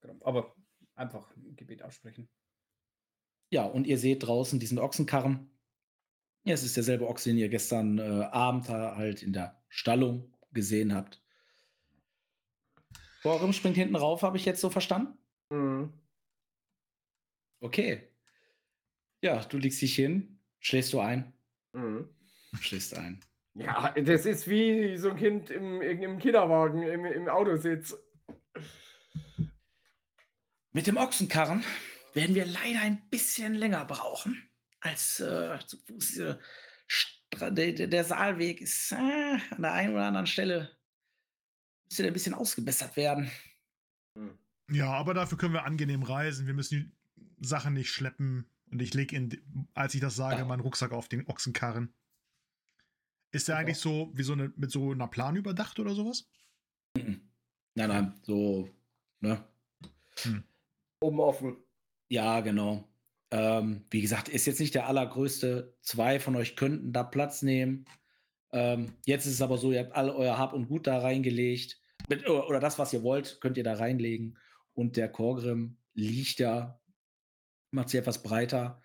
[0.00, 0.54] Genau, Aber
[0.94, 2.28] einfach ein Gebet aussprechen.
[3.50, 5.50] Ja, und ihr seht draußen diesen Ochsenkarren.
[6.44, 10.94] Ja, es ist derselbe Ochse, den ihr gestern äh, Abend halt in der Stallung gesehen
[10.94, 11.22] habt.
[13.22, 15.18] Borim springt hinten rauf, habe ich jetzt so verstanden?
[15.50, 15.92] Mhm.
[17.60, 18.08] Okay.
[19.22, 21.32] Ja, du legst dich hin, schläfst du ein,
[21.72, 22.08] Mhm.
[22.60, 23.24] schläfst ein.
[23.54, 27.96] Ja, das ist wie so ein Kind im, im Kinderwagen, im, im Autositz.
[30.72, 31.64] Mit dem Ochsenkarren
[32.16, 34.42] werden wir leider ein bisschen länger brauchen
[34.80, 36.20] als äh, zu Fuß.
[36.88, 38.96] Stra- der, Saalweg ist äh,
[39.50, 40.70] an der einen oder anderen Stelle
[41.84, 43.30] müsste der ein bisschen ausgebessert werden.
[44.70, 46.46] Ja, aber dafür können wir angenehm reisen.
[46.46, 48.48] Wir müssen die Sachen nicht schleppen.
[48.70, 49.38] Und ich lege,
[49.74, 50.44] als ich das sage, Ja.
[50.44, 51.92] meinen Rucksack auf den Ochsenkarren.
[53.30, 53.58] Ist der Super.
[53.60, 56.28] eigentlich so wie so eine mit so einer Plan überdacht oder sowas?
[56.96, 57.20] Nein,
[57.74, 58.70] nein, so,
[59.20, 59.44] ne?
[61.00, 61.56] Oben offen.
[62.08, 62.88] Ja, genau.
[63.30, 65.76] Ähm, wie gesagt, ist jetzt nicht der allergrößte.
[65.82, 67.84] Zwei von euch könnten da Platz nehmen.
[68.52, 71.80] Ähm, jetzt ist es aber so, ihr habt all euer Hab und Gut da reingelegt.
[72.08, 74.38] Mit, oder das, was ihr wollt, könnt ihr da reinlegen.
[74.74, 76.80] Und der Korgrim liegt da,
[77.72, 78.80] macht sie etwas breiter.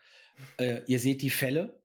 [0.57, 1.81] Äh, ihr seht die Felle,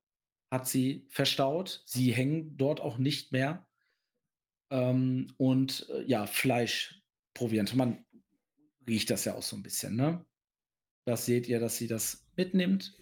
[0.51, 1.83] hat sie verstaut.
[1.85, 3.67] Sie hängen dort auch nicht mehr.
[4.71, 7.75] Ähm, und äh, ja, Fleischproviant.
[7.75, 8.05] Man
[8.89, 10.25] riecht das ja auch so ein bisschen, ne?
[11.07, 13.01] Das seht ihr, dass sie das mitnimmt.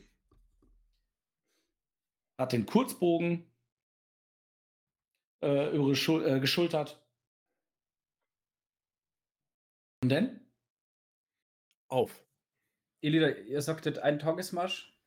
[2.39, 3.51] Hat den Kurzbogen
[5.43, 7.01] äh, über Schul äh, geschultert.
[10.03, 10.41] Und denn?
[11.89, 12.27] Auf.
[13.01, 14.99] Elida, ihr sagtet einen Tagesmarsch.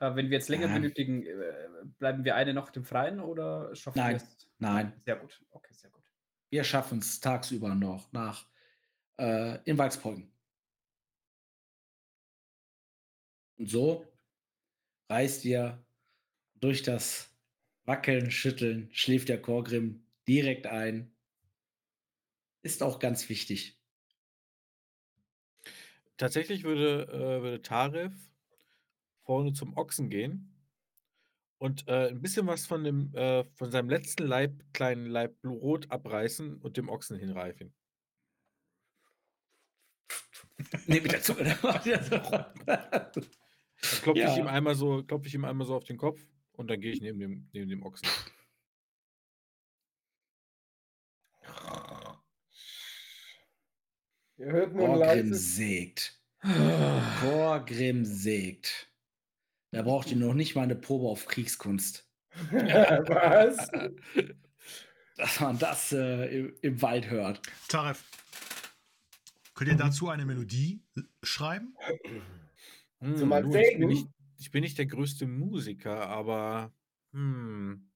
[0.00, 0.74] Äh, wenn wir jetzt länger Ja.
[0.74, 1.68] benötigen, äh,
[1.98, 4.50] bleiben wir eine Nacht im Freien oder schaffen Nein, wir es?
[4.58, 5.02] nein.
[5.04, 5.44] Sehr gut.
[5.50, 6.02] Okay, sehr gut.
[6.50, 8.46] Wir schaffen es tagsüber noch nach
[9.20, 10.31] äh, in Walksbrücken.
[13.62, 14.04] Und so
[15.08, 15.86] reist ihr
[16.56, 17.32] durch das
[17.84, 21.14] Wackeln, Schütteln, schläft der Chorgrim direkt ein.
[22.62, 23.78] Ist auch ganz wichtig.
[26.16, 28.12] Tatsächlich würde, äh, würde Tarif
[29.22, 30.52] vorne zum Ochsen gehen
[31.58, 35.88] und äh, ein bisschen was von, dem, äh, von seinem letzten Leib, kleinen Leib Rot
[35.88, 37.72] abreißen und dem Ochsen hinreifen.
[40.88, 41.56] Mit der Zunge.
[43.82, 44.36] Dann klopfe ich Ja.
[44.36, 46.20] ihm einmal so, klopfe ich ihm einmal so auf den Kopf
[46.52, 48.08] und dann gehe ich neben dem, neben dem Ochsen.
[54.38, 55.56] Ihr hört nur leises.
[55.56, 56.18] sägt.
[57.22, 58.90] Borgrim sägt.
[59.70, 62.08] Da braucht ihr noch nicht mal eine Probe auf Kriegskunst.
[62.50, 63.68] Was?
[65.16, 67.42] Dass man das äh, im, im Wald hört.
[67.68, 68.02] Taref,
[69.54, 71.02] könnt ihr dazu eine Melodie äh,
[73.02, 73.16] schreiben?
[73.16, 74.08] Zu meinem du, ich, bin nicht,
[74.38, 76.72] ich bin nicht der größte Musiker, aber
[77.12, 77.90] hm,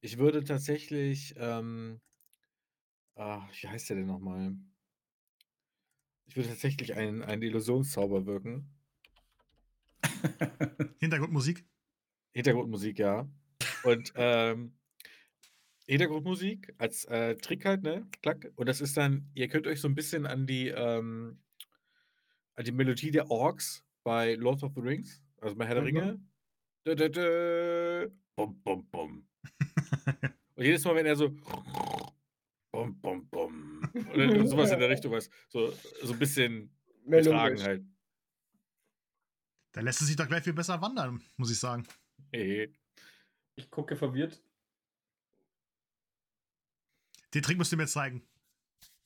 [0.00, 2.00] ich würde tatsächlich, ähm,
[3.14, 4.54] ah, wie heißt der denn nochmal?
[6.26, 8.70] Ich würde tatsächlich einen, einen Illusionszauber wirken.
[11.00, 11.64] Hintergrundmusik?
[12.32, 13.28] Hintergrundmusik, ja.
[13.84, 14.78] Und ähm,
[15.86, 18.08] Hintergrundmusik als äh, Trick halt, ne?
[18.22, 18.50] Klack.
[18.54, 21.42] Und das ist dann, ihr könnt euch so ein bisschen an die, ähm,
[22.54, 25.86] an die Melodie der Orks bei Lord of the Rings, also bei Herr der Mhm.
[25.98, 26.20] Ringe.
[26.86, 29.28] Dö, dö, dö, bum, bum, bum.
[30.54, 31.28] Und jedes Mal, wenn er so
[32.72, 35.70] bum, bum, bum, oder sowas in der Richtung was, so,
[36.02, 36.74] so ein bisschen
[37.06, 37.84] getragen halt.
[39.72, 41.86] Da lässt es sich doch gleich viel besser wandern, muss ich sagen.
[42.32, 42.72] Hehe.
[43.54, 44.42] Ich gucke verwirrt.
[47.34, 48.22] Den Trick müsst ihr mir zeigen.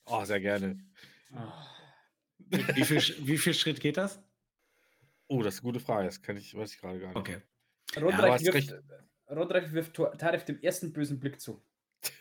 [0.06, 0.78] Oh, sehr gerne.
[1.32, 1.66] Ah.
[2.39, 4.20] Wie viel, wie viel Schritt geht das?
[5.28, 6.07] Oh, das ist eine gute Frage.
[6.07, 7.16] Das kann ich, weiß ich gerade gar nicht.
[7.16, 7.43] Okay.
[7.94, 8.74] du Rondreich hast wirft,
[9.28, 11.62] Rondreich wirft Tor- Tarif dem ersten bösen Blick zu.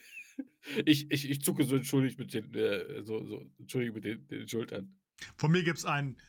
[0.83, 4.47] Ich, ich, ich zucke so entschuldigt mit den, äh, so, so, entschuldigt mit den, den
[4.49, 4.99] Schultern.
[5.37, 6.19] Von mir gibt es einen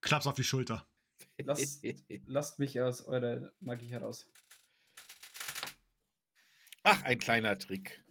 [0.00, 0.84] Klaps auf die Schulter.
[1.38, 1.84] Lasst,
[2.26, 4.28] lasst mich aus eurer Magie heraus.
[6.82, 8.04] Ach, ein kleiner Trick.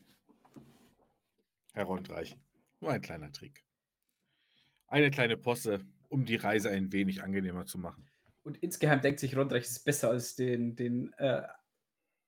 [1.74, 2.38] Herr Rondreich.
[2.80, 3.64] Nur ein kleiner Trick.
[4.88, 8.10] Eine kleine Posse, um die Reise ein wenig angenehmer zu machen.
[8.44, 11.44] Und insgeheim denkt sich Rondreich, es ist besser als den, den, äh,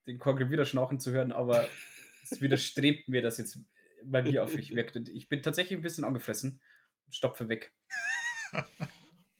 [0.06, 1.68] den Korgrim wieder schnauchen zu hören, aber
[2.30, 3.58] es widerstrebt mir, dass jetzt
[4.04, 4.96] Magie auf mich wirkt.
[4.96, 6.60] Und ich bin tatsächlich ein bisschen angefressen
[7.06, 7.72] und stopfe weg.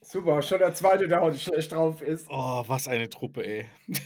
[0.01, 2.27] Super, schon der zweite, der heute schlecht drauf ist.
[2.29, 3.67] Oh, was eine Truppe, ey.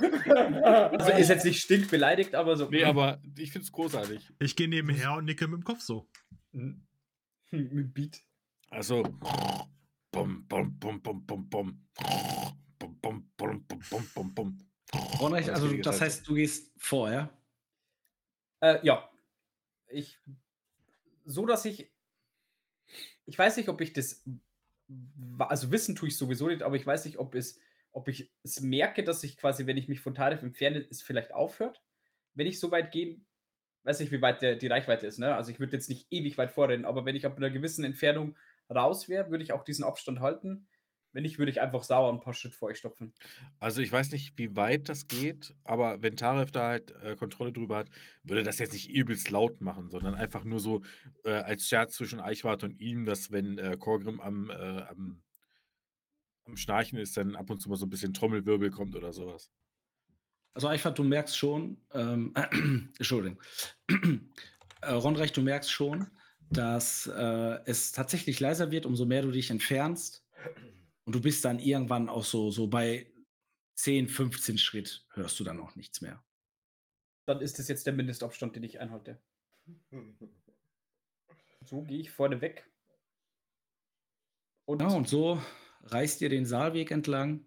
[0.00, 2.70] Also ist jetzt nicht stinkbeleidigt, aber so.
[2.70, 4.26] Nee, aber ich finde es großartig.
[4.38, 6.08] Ich gehe nebenher und nicke mit dem Kopf so.
[6.52, 6.86] Hm,
[7.50, 8.22] Mit Beat.
[8.70, 9.02] Also.
[10.12, 11.86] Bum, bum, bum, bum, bum, bum.
[12.78, 14.58] Bum, bum, bum, bum, bum, bum, bum.
[15.18, 17.30] Ronreich, also das heißt, du gehst vor, ja?
[18.60, 19.10] Äh, ja.
[19.88, 20.18] Ich.
[21.24, 21.90] So, dass ich.
[23.24, 24.22] Ich weiß nicht, ob ich das.
[25.38, 27.58] Also wissen tue ich sowieso nicht, aber ich weiß nicht, ob es,
[27.92, 31.32] ob ich es merke, dass ich quasi, wenn ich mich von Tarif entferne, es vielleicht
[31.32, 31.82] aufhört.
[32.34, 33.18] Wenn ich so weit gehe,
[33.84, 35.18] weiß nicht, wie weit der, die Reichweite ist.
[35.18, 35.34] Ne?
[35.34, 38.36] Also ich würde jetzt nicht ewig weit vorrennen, aber wenn ich ab einer gewissen Entfernung
[38.72, 40.66] raus wäre, würde ich auch diesen Abstand halten.
[41.12, 43.12] Wenn nicht, würde ich einfach sauer ein paar Schritt vor euch stopfen.
[43.58, 47.52] Also ich weiß nicht, wie weit das geht, aber wenn Taref da halt äh, Kontrolle
[47.52, 47.90] drüber hat,
[48.22, 50.80] würde das jetzt nicht übelst laut machen, sondern einfach nur so
[51.24, 55.22] äh, als Scherz zwischen Eichwart und ihm, dass wenn äh, Korgrim am, äh, am,
[56.44, 59.50] am Schnarchen ist, dann ab und zu mal so ein bisschen Trommelwirbel kommt oder sowas.
[60.54, 62.32] Also Eichwart, du merkst schon, ähm,
[62.98, 63.38] Entschuldigung,
[64.80, 66.10] äh, Ronreich, du merkst schon,
[66.52, 70.24] dass äh, es tatsächlich leiser wird, umso mehr du dich entfernst.
[71.04, 73.12] Und du bist dann irgendwann auch so, so bei
[73.74, 76.22] 10, 15 Schritt hörst du dann auch nichts mehr.
[77.26, 79.20] Dann ist es jetzt der Mindestabstand, den ich einhalte.
[81.64, 82.68] So gehe ich vorne weg.
[84.64, 85.40] Und, Ja, und so
[85.82, 87.44] reist ihr den Saalweg entlang.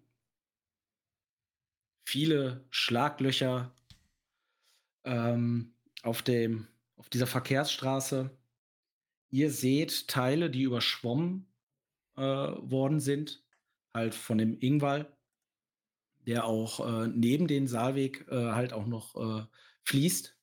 [2.06, 3.74] Viele Schlaglöcher
[5.04, 8.30] ähm, auf, dem, auf dieser Verkehrsstraße.
[9.30, 11.46] Ihr seht Teile, die überschwommen
[12.16, 13.44] äh, worden sind,
[13.92, 15.16] halt von dem Ingwall,
[16.26, 19.46] der auch äh, neben den Saalweg äh, halt auch noch äh,
[19.84, 20.36] fließt.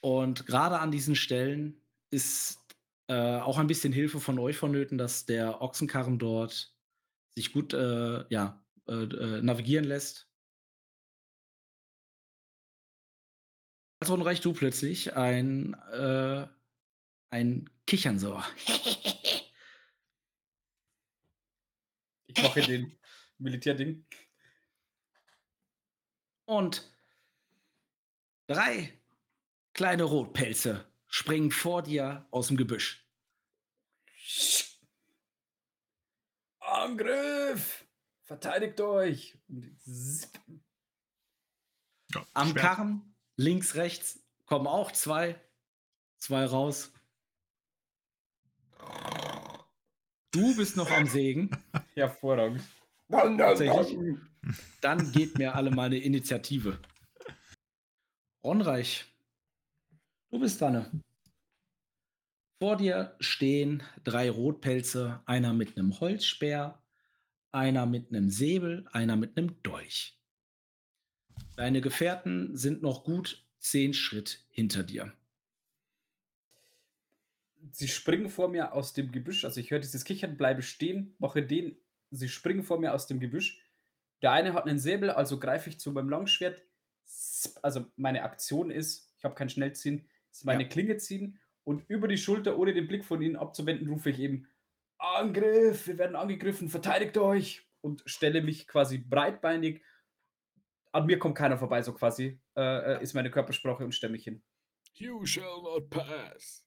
[0.00, 2.58] Und gerade an diesen Stellen ist
[3.08, 6.74] äh, auch ein bisschen Hilfe von euch vonnöten, dass der Ochsenkarren dort
[7.36, 10.28] sich gut äh, ja, navigieren lässt.
[14.00, 15.74] Als Unreich du plötzlich ein,
[17.34, 18.40] ein Kichern so.
[22.26, 22.96] ich mache den
[23.38, 24.06] Militärding.
[26.44, 26.88] Und
[28.46, 28.96] drei
[29.72, 33.04] kleine Rotpelze springen vor dir aus dem Gebüsch.
[36.60, 37.84] Angriff!
[38.22, 39.36] Verteidigt euch!
[39.48, 40.40] Und zipp.
[42.14, 42.54] Ja, Am.
[42.54, 45.40] Karren, links, rechts, kommen auch zwei.
[46.18, 46.93] Zwei raus.
[50.30, 51.50] Du bist noch am Sägen.
[51.94, 52.62] Hervorragend.
[53.08, 53.96] Dann, dann, Tatsächlich.
[53.96, 54.28] dann.
[54.80, 56.78] Dann gebt mir alle mal eine Initiative.
[58.42, 59.06] Ronreich,
[60.30, 61.02] du bist dran.
[62.60, 66.82] Vor dir stehen drei Rotpelze, einer mit einem Holzspeer,
[67.52, 70.18] einer mit einem Säbel, einer mit einem Dolch.
[71.56, 75.12] Deine Gefährten sind noch gut zehn Schritt hinter dir.
[77.72, 79.44] Sie springen vor mir aus dem Gebüsch.
[79.44, 81.76] Also ich höre dieses Kichern, bleibe stehen, mache den.
[82.10, 83.60] Sie springen vor mir aus dem Gebüsch.
[84.22, 86.62] Der eine hat einen Säbel, also greife ich zu meinem Langschwert.
[87.62, 90.68] Also meine Aktion ist, ich habe kein Schnellziehen, ist meine Ja.
[90.68, 94.46] Klinge ziehen und über die Schulter, ohne den Blick von ihnen abzuwenden, rufe ich eben
[94.98, 99.82] Angriff, wir werden angegriffen, verteidigt euch und stelle mich quasi breitbeinig.
[100.92, 104.24] An mir kommt keiner vorbei, so quasi, äh, äh, ist meine Körpersprache und stelle mich
[104.24, 104.42] hin.
[104.94, 106.64] You shall not pass.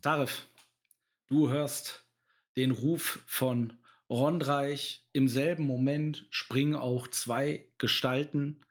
[0.00, 0.48] Tarif,
[1.26, 2.04] du hörst
[2.56, 5.06] den Ruf von Rondreich.
[5.12, 8.64] Im selben Moment springen auch zwei Gestalten.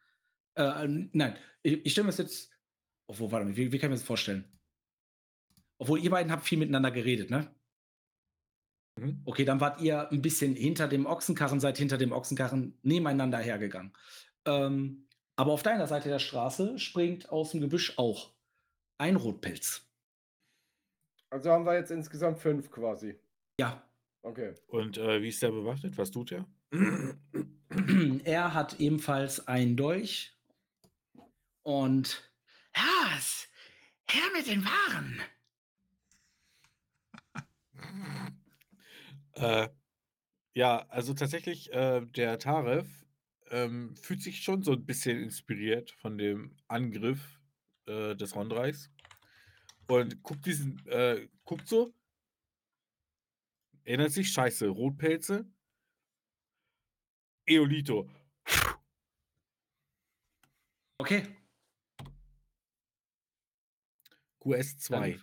[0.55, 2.51] Äh, nein, ich, ich stelle mir das jetzt.
[3.07, 4.45] Obwohl, warte mal, wie, wie kann ich mir das vorstellen?
[5.77, 7.53] Obwohl, ihr beiden habt viel miteinander geredet, ne?
[8.97, 9.21] Mhm.
[9.25, 13.93] Okay, dann wart ihr ein bisschen hinter dem Ochsenkarren, seid hinter dem Ochsenkarren nebeneinander hergegangen.
[14.45, 18.33] Ähm, aber auf deiner Seite der Straße springt aus dem Gebüsch auch
[18.97, 19.86] ein Rotpelz.
[21.29, 23.19] Also haben wir jetzt insgesamt fünf quasi.
[23.59, 23.87] Ja,
[24.27, 24.55] Okay.
[24.67, 25.97] Und äh, wie ist der bewaffnet?
[25.97, 26.45] Was tut er?
[28.25, 30.37] Er hat ebenfalls einen Dolch
[31.63, 32.29] und
[32.73, 33.47] Was?
[34.09, 35.21] Her mit den Waren.
[39.33, 39.69] Äh,
[40.55, 42.87] ja, also tatsächlich, äh, der Taref
[43.51, 47.39] ähm, fühlt sich schon so ein bisschen inspiriert von dem Angriff
[47.85, 48.89] äh, des Rondreichs
[49.87, 51.93] und guckt diesen, äh, guckt so,
[53.83, 55.45] erinnert sich, scheiße, Rotpelze,
[57.45, 58.09] Eolito.
[60.99, 61.37] okay,
[64.47, 65.19] QS2.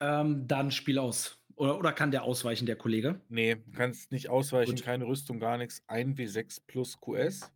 [0.00, 1.38] ähm, dann Spiel aus.
[1.56, 3.20] Oder, oder kann der ausweichen, der Kollege?
[3.28, 4.84] Nee, kannst nicht ausweichen, Gut.
[4.84, 5.82] keine Rüstung, gar nichts.
[5.88, 7.52] 1W6 plus QS.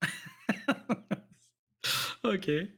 [2.22, 2.72] okay.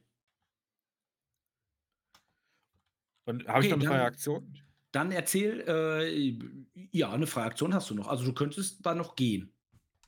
[3.26, 4.58] Und habe ich Okay, noch eine freie dann- Aktion?
[4.92, 8.08] Dann erzähl, äh, ja, eine freie Aktion hast du noch.
[8.08, 9.52] Also du könntest da noch gehen.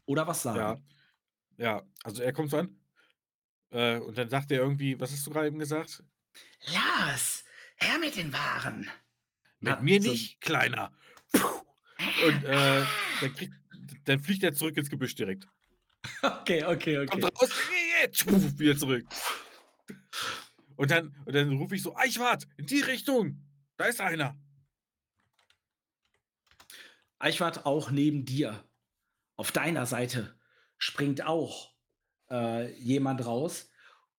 [0.06, 0.54] Oder was Ja.
[0.54, 0.84] sagen.
[1.58, 2.74] Ja, also er kommt so an.
[3.70, 6.02] Äh, und dann sagt er irgendwie, was hast du gerade eben gesagt?
[6.72, 7.44] Las,
[7.76, 8.88] her mit den Waren.
[9.60, 10.90] Mit Hat mir so- nicht, Kleiner.
[11.32, 12.84] Und äh,
[13.20, 13.52] dann, kriegt,
[14.04, 15.46] dann fliegt er zurück ins Gebüsch direkt.
[16.22, 17.34] Okay, okay, Kommt okay.
[17.42, 17.52] raus,
[18.14, 19.04] pfuff, wieder zurück.
[20.78, 23.44] Und dann, und dann rufe ich so, Eichwart, in die Richtung.
[23.78, 24.40] Da ist einer.
[27.18, 28.64] Eichwart auch neben dir.
[29.34, 30.38] Auf deiner Seite
[30.78, 31.74] springt auch
[32.30, 33.68] äh, jemand raus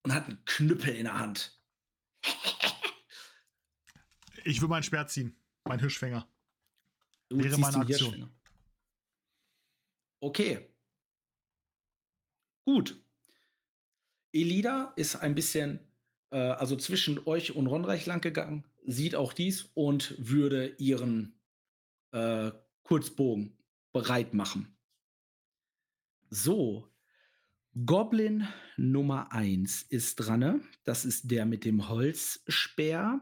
[0.03, 1.57] und hat einen Knüppel in der Hand.
[4.43, 5.41] Ich will mein Schwert ziehen.
[5.63, 6.29] Mein Hirschfänger.
[7.29, 8.13] Du Wäre meine Aktion.
[8.15, 8.31] Hirschfänger.
[10.19, 10.75] Okay.
[12.65, 13.01] Gut.
[14.33, 15.88] Elida ist ein bisschen,
[16.31, 21.39] äh, also zwischen euch und Ronreich lang gegangen, sieht auch dies und würde ihren
[22.11, 22.51] äh,
[22.83, 23.57] Kurzbogen
[23.91, 24.75] bereit machen.
[26.29, 26.91] So.
[27.85, 28.47] Goblin
[28.77, 30.39] Nummer 1 ist dran.
[30.39, 30.61] ne?
[30.83, 33.21] Das ist der mit dem Holzspeer.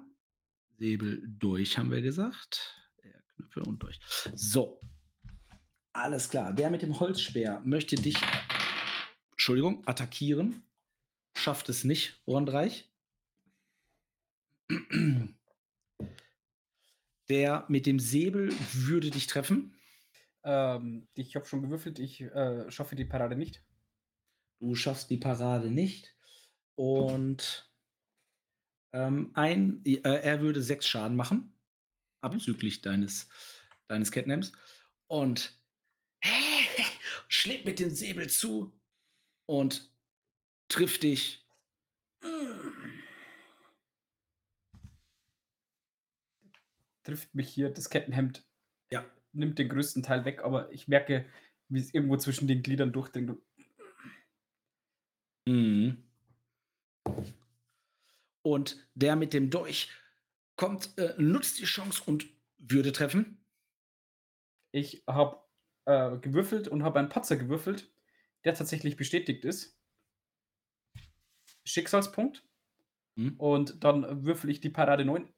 [0.78, 2.76] Säbel durch, haben wir gesagt.
[3.04, 4.00] Der Knüppel und durch.
[4.36, 4.80] So.
[5.94, 6.54] Alles klar.
[6.54, 8.18] Der mit dem Holzspeer möchte dich,
[9.32, 10.64] Entschuldigung, attackieren.
[11.36, 12.87] Schafft es nicht, Rondreich.
[17.30, 19.76] Der mit dem Säbel würde dich treffen.
[20.44, 23.64] Ähm, ich habe schon gewürfelt, ich äh, schaffe die Parade nicht.
[24.60, 26.16] Du schaffst die Parade nicht.
[26.76, 27.70] Und
[28.94, 31.54] ähm, ein, äh, er würde sechs Schaden machen.
[32.22, 33.30] Abzüglich deines,
[33.88, 34.54] deines Catnames.
[35.08, 35.54] Und
[37.28, 38.74] schlägt mit dem Säbel zu
[39.46, 39.92] und
[40.70, 41.46] trifft dich.
[47.08, 48.46] Trifft mich hier, das Kettenhemd
[48.92, 49.06] Ja.
[49.32, 51.26] nimmt den größten Teil weg, aber ich merke,
[51.70, 53.38] wie es irgendwo zwischen den Gliedern durchdringt.
[55.48, 56.04] Mhm.
[58.42, 59.90] Und der mit dem Dolch
[60.58, 62.28] kommt, äh, nutzt die Chance und
[62.58, 63.38] würde treffen.
[64.74, 65.40] Ich habe
[65.86, 67.90] äh, gewürfelt und habe einen Patzer gewürfelt,
[68.44, 69.80] der tatsächlich bestätigt ist.
[71.64, 72.44] Schicksalspunkt.
[73.16, 73.36] Mhm.
[73.38, 75.34] Und dann würfel ich die Parade 9.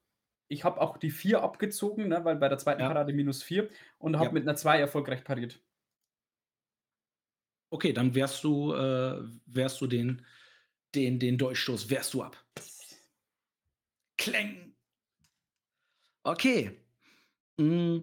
[0.49, 2.87] Ich habe auch die 4 abgezogen, ne, weil bei der zweiten Ja.
[2.89, 3.69] Parade minus 4
[3.99, 4.31] und habe Ja.
[4.33, 5.61] mit einer 2 erfolgreich pariert.
[7.71, 10.25] Okay, dann wärst du, äh, wärst du den,
[10.95, 12.43] den, den Dolchstoß, wärst du ab.
[14.17, 14.75] Kläng.
[16.25, 16.71] Okay.
[17.59, 17.99] Mm,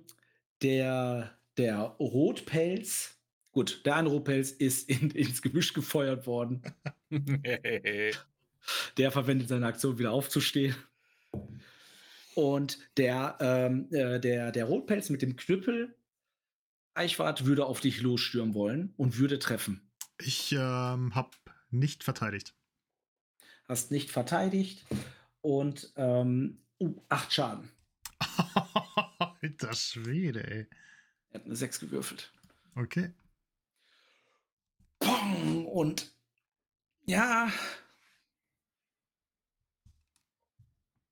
[0.62, 3.20] Der, der Rotpelz,
[3.52, 6.62] gut, der eine Rotpelz ist in, ins Gebüsch gefeuert worden.
[8.96, 10.74] Der verwendet seine Aktion, wieder aufzustehen.
[12.36, 15.96] Und der, ähm, äh, der, der Rotpelz mit dem Knüppel,
[16.92, 19.80] Eichwart, würde auf dich losstürmen wollen und würde treffen.
[20.18, 21.30] Ich ähm, habe
[21.70, 22.54] nicht verteidigt.
[23.66, 24.84] Hast nicht verteidigt
[25.40, 27.70] und ähm, uh, acht Schaden.
[29.40, 30.66] Alter Schwede, ey.
[31.30, 32.30] Er hat eine 6 gewürfelt.
[32.74, 33.14] Okay.
[34.98, 35.64] Pong!
[35.64, 36.12] Und
[37.06, 37.50] ja.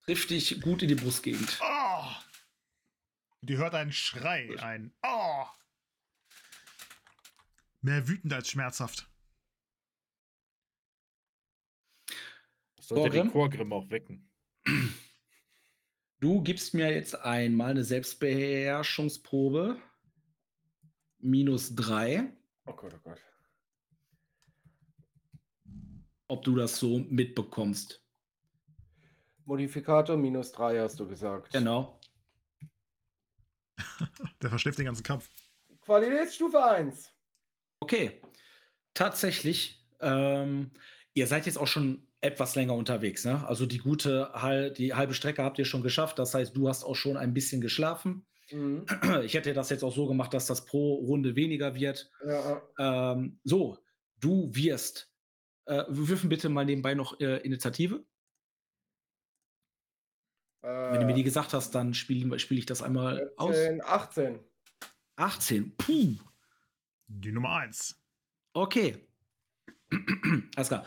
[0.04, 1.58] Trifft dich gut in die Brustgegend.
[1.62, 2.10] Oh!
[3.40, 5.46] Die hört einen Schrei, ein Oh!
[7.80, 9.08] Mehr wütend als schmerzhaft.
[12.78, 13.22] Sollte Vorgrim?
[13.22, 14.30] den Chorgrim auch wecken.
[16.20, 19.80] Du gibst mir jetzt einmal eine Selbstbeherrschungsprobe.
[21.18, 22.30] Minus 3.
[22.66, 23.20] Oh Gott, oh Gott.
[26.28, 28.03] Ob du das so mitbekommst.
[29.44, 31.52] Modifikator minus 3 hast du gesagt.
[31.52, 31.98] Genau.
[34.42, 35.28] Der verschläft den ganzen Kampf.
[35.82, 37.12] Qualitätsstufe 1.
[37.80, 38.20] Okay.
[38.94, 40.70] Tatsächlich, ähm,
[41.14, 43.46] ihr seid jetzt auch schon etwas länger unterwegs, ne?
[43.46, 46.18] Also die gute hal die halbe Strecke habt ihr schon geschafft.
[46.18, 48.26] Das heißt, du hast auch schon ein bisschen geschlafen.
[48.50, 48.86] Mhm.
[49.24, 52.10] Ich hätte das jetzt auch so gemacht, dass das pro Runde weniger wird.
[52.26, 53.78] Ja, Ähm, so,
[54.20, 55.10] du wirst.
[55.66, 58.04] Äh, wir würfen bitte mal nebenbei noch äh, Initiative.
[60.64, 63.54] Wenn du mir die äh, gesagt hast, dann spiele spiel ich das einmal aus.
[63.54, 64.38] 14, 18.
[65.16, 65.76] 18.
[65.76, 66.16] Puh.
[67.06, 68.00] Die Nummer 1.
[68.54, 68.96] Okay.
[70.56, 70.86] Alles klar.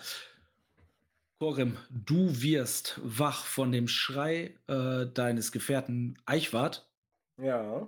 [1.40, 6.90] Korim, du wirst wach von dem Schrei äh, deines Gefährten Eichwart.
[7.40, 7.88] Ja.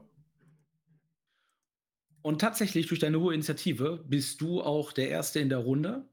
[2.22, 6.08] Und tatsächlich durch deine hohe Initiative bist du auch der Erste in der Runde.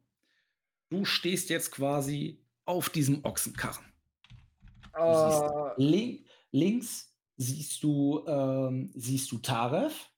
[0.89, 3.85] Du stehst jetzt quasi auf diesem Ochsenkarren.
[4.97, 10.11] Siehst Äh, link, links siehst du, ähm, siehst du Taref,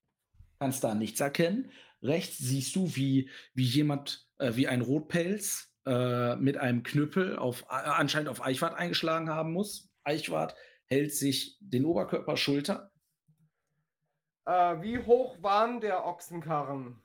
[0.61, 1.73] kannst da nichts erkennen.
[2.03, 7.63] Rechts siehst du, wie, wie jemand, äh, wie ein Rotpelz äh, mit einem Knüppel auf,
[7.63, 9.91] äh, anscheinend auf Eichwart eingeschlagen haben muss.
[10.05, 10.55] Eichwart
[10.87, 12.93] hält sich den Oberkörper Schulter.
[14.47, 17.03] äh, wie hoch waren der Ochsenkarren?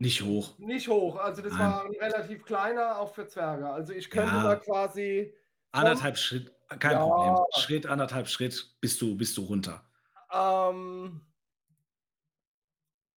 [0.00, 0.58] Nicht hoch.
[0.58, 1.60] Nicht hoch, also das Nein.
[1.60, 3.68] war ein relativ kleiner, auch für Zwerge.
[3.70, 4.42] Also ich könnte Ja.
[4.42, 5.34] da quasi.
[5.72, 7.04] Anderthalb Schritt, kein Ja.
[7.04, 7.36] Problem.
[7.56, 9.84] Schritt, anderthalb Schritt, bist du, bist du runter.
[10.32, 11.20] Ähm,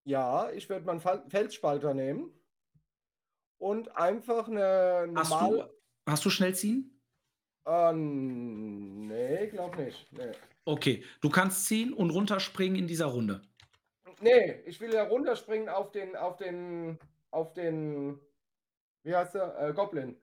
[0.06, 1.00] ja, ich würde meinen
[1.30, 2.32] Felsspalter nehmen
[3.58, 5.70] und einfach eine Hast normal.
[6.06, 6.98] du, hast du schnell ziehen?
[7.66, 10.12] Äh, nee, glaub nicht.
[10.14, 10.32] Nee.
[10.66, 13.42] Okay, du kannst ziehen und runterspringen in dieser Runde.
[14.22, 17.00] nee, ich will ja runterspringen auf den, auf den,
[17.32, 18.20] auf den,
[19.04, 19.58] wie heißt der?
[19.60, 20.21] Äh, Goblin.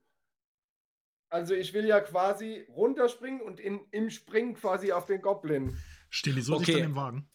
[1.30, 5.76] Also ich will ja quasi runterspringen und in, im Springen quasi auf den Goblin.
[6.10, 6.64] Stehen die so Okay.
[6.66, 7.30] dicht an dem Wagen?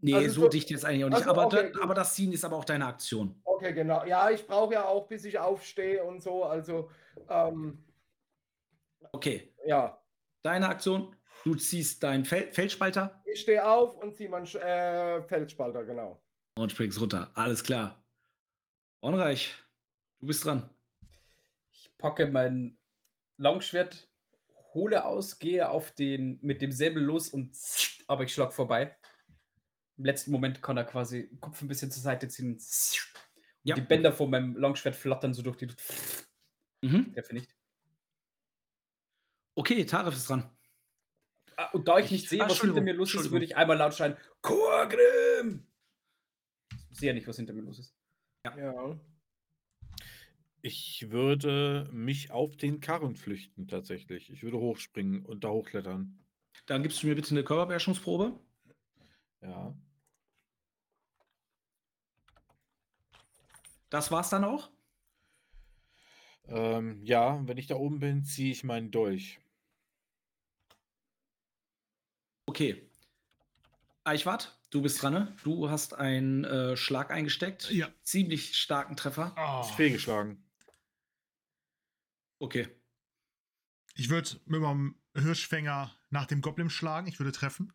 [0.00, 1.18] Nee, Also so so- dicht jetzt eigentlich auch nicht.
[1.18, 3.40] also aber, okay, da, aber das Ziehen ist aber auch deine Aktion.
[3.44, 4.04] Okay, genau.
[4.04, 6.44] Ja, ich brauche ja auch, bis ich aufstehe und so.
[6.44, 6.90] Also,
[7.28, 7.84] ähm,
[9.12, 10.00] Okay, ja.
[10.42, 11.16] deine Aktion.
[11.44, 16.20] Du ziehst deinen Fel Feldspalter Ich stehe auf und ziehe meinen äh, Felsspalter, genau.
[16.56, 17.30] und springst runter.
[17.34, 18.04] Alles klar.
[19.00, 19.54] Onreich,
[20.20, 20.68] du bist dran.
[21.98, 22.78] Packe mein
[23.36, 24.08] Langschwert,
[24.74, 27.56] hole aus, gehe auf den mit dem Säbel los und
[28.06, 28.96] aber ich schlag vorbei.
[29.96, 32.62] Im letzten Moment kann er quasi den Kopf ein bisschen zur Seite ziehen und,
[33.64, 33.74] Ja.
[33.74, 36.28] die Bänder von meinem Langschwert flattern so durch die Luft.
[36.82, 37.12] Mhm.
[37.12, 37.54] Treffe nicht.
[39.56, 40.48] Okay, Tarif ist dran.
[41.56, 43.56] Ah, und da ich Ich- nicht sehe, ah, was hinter mir los ist, würde ich
[43.56, 45.66] einmal laut schreien: Chorgrim!
[46.90, 47.96] Ich sehe ja nicht, was hinter mir los ist.
[48.46, 48.96] Ja.
[50.60, 54.30] Ich würde mich auf den Karren flüchten, tatsächlich.
[54.30, 56.18] Ich würde hochspringen und da hochklettern.
[56.66, 58.38] Dann gibst du mir bitte eine Körperbeherrschungsprobe.
[59.40, 59.74] Ja.
[63.90, 64.70] Das war's dann auch.
[66.48, 69.38] Ähm, ja, wenn ich da oben bin, ziehe ich meinen Dolch.
[72.46, 72.90] Okay.
[74.04, 75.12] Eichwart, du bist dran.
[75.12, 75.36] Ne?
[75.44, 77.70] Du hast einen äh, Schlag eingesteckt.
[77.70, 77.88] Ja.
[78.02, 79.34] Ziemlich starken Treffer.
[79.38, 79.60] Oh.
[79.60, 80.42] Ist fehlgeschlagen.
[82.38, 82.68] Okay.
[83.94, 87.08] Ich würde mit meinem Hirschfänger nach dem Goblin schlagen.
[87.08, 87.72] Ich würde treffen.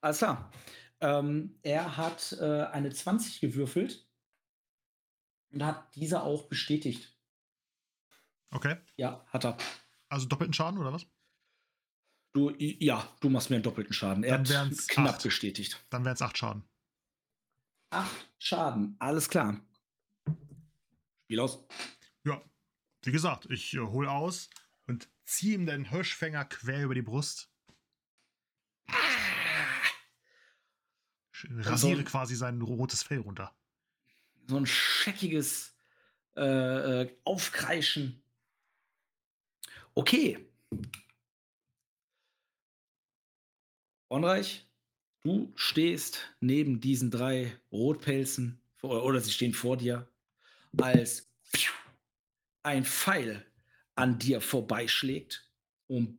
[0.00, 0.50] Alles klar.
[1.00, 4.08] Ähm, er hat äh, eine 20 gewürfelt
[5.50, 7.14] und hat diese auch bestätigt.
[8.50, 8.76] Okay.
[8.96, 9.58] Ja, hat er.
[10.08, 11.06] Also doppelten Schaden oder was?
[12.32, 14.22] Du, ja, du machst mir einen doppelten Schaden.
[14.24, 15.22] Er Dann hat knapp acht.
[15.22, 15.84] bestätigt.
[15.90, 16.64] Dann wären es acht Schaden.
[17.90, 19.60] Acht Schaden, alles klar.
[21.24, 21.66] Spiel aus.
[23.06, 24.50] Wie gesagt, ich äh, hole aus
[24.88, 27.48] und ziehe ihm den Hirschfänger quer über die Brust.
[31.32, 33.54] Sch- Rasiere quasi sein rotes Fell runter.
[34.48, 35.76] So ein scheckiges
[36.36, 38.20] äh, äh, Aufkreischen.
[39.94, 40.44] Okay.
[44.08, 44.66] Onreich,
[45.22, 50.08] du stehst neben diesen drei Rotpelzen, oder sie stehen vor dir,
[50.76, 51.30] als
[52.66, 53.46] ein Pfeil
[53.94, 55.48] an dir vorbeischlägt
[55.86, 56.18] und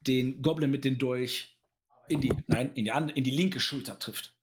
[0.00, 1.56] den Goblin mit dem Dolch
[2.08, 4.34] in die, nein, in die, an- in die linke Schulter trifft.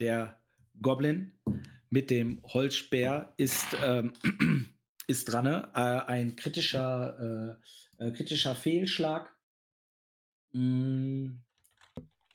[0.00, 0.40] Der
[0.80, 1.32] Goblin
[1.90, 4.12] mit dem Holzspeer ist, ähm,
[5.08, 5.44] ist dran.
[5.44, 5.70] ne?
[5.74, 7.58] Äh, ein kritischer,
[7.98, 9.34] äh, äh, kritischer Fehlschlag.
[10.52, 11.38] Mm,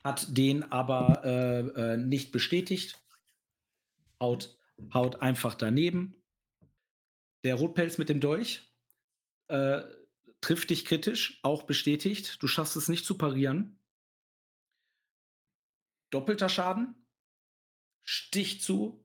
[0.04, 3.02] hat den aber äh, äh, nicht bestätigt.
[4.20, 4.56] Haut,
[4.92, 6.22] haut einfach daneben.
[7.42, 8.70] Der Rotpelz mit dem Dolch
[9.48, 9.82] äh,
[10.42, 12.42] trifft dich kritisch, auch bestätigt.
[12.42, 13.78] Du schaffst es nicht zu parieren.
[16.10, 16.94] Doppelter Schaden.
[18.02, 19.00] Stich zu.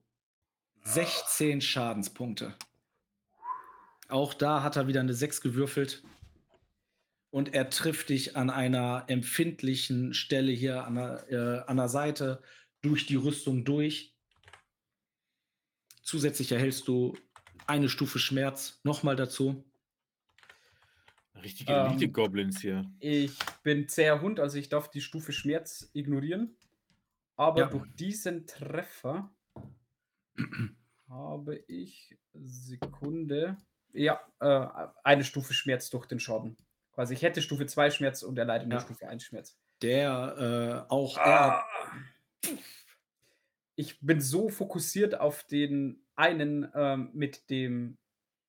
[0.82, 2.56] 16 Schadenspunkte.
[4.08, 6.02] Auch da hat er wieder eine 6 gewürfelt.
[7.30, 12.42] Und er trifft dich an einer empfindlichen Stelle hier an der, äh, an der Seite
[12.82, 14.16] durch die Rüstung durch.
[16.02, 17.16] Zusätzlich erhältst du
[17.66, 19.64] eine Stufe Schmerz nochmal dazu.
[21.40, 22.90] Richtige Ähm, Elite-Goblins hier.
[22.98, 26.56] Ich bin zäher Hund, also ich darf die Stufe Schmerz ignorieren.
[27.36, 27.66] Aber Ja.
[27.68, 29.32] durch diesen Treffer
[31.08, 33.56] habe ich Sekunde.
[33.92, 36.56] Ja, äh, eine Stufe Schmerz durch den Schaden.
[37.00, 38.84] Quasi, ich hätte Stufe 2 Schmerz und er leidet nur Ja.
[38.84, 39.58] Stufe 1 Schmerz.
[39.80, 41.64] Der äh, auch Ah.
[42.42, 42.50] er
[43.74, 47.96] Ich bin so fokussiert auf den einen ähm, mit dem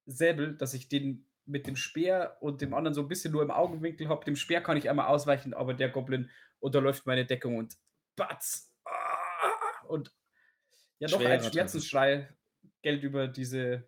[0.06, 3.52] Säbel, dass ich den mit dem Speer und dem anderen so ein bisschen nur im
[3.52, 4.26] Augenwinkel habe.
[4.26, 6.30] Dem Speer kann ich einmal ausweichen, aber der Goblin
[6.60, 7.78] unterläuft meine Deckung und
[8.18, 8.70] batz.
[8.84, 10.14] Ah, Und
[11.00, 11.52] ja, noch ein Schwerer.
[11.54, 12.28] Schmerzensschrei
[12.82, 13.88] Geld über diese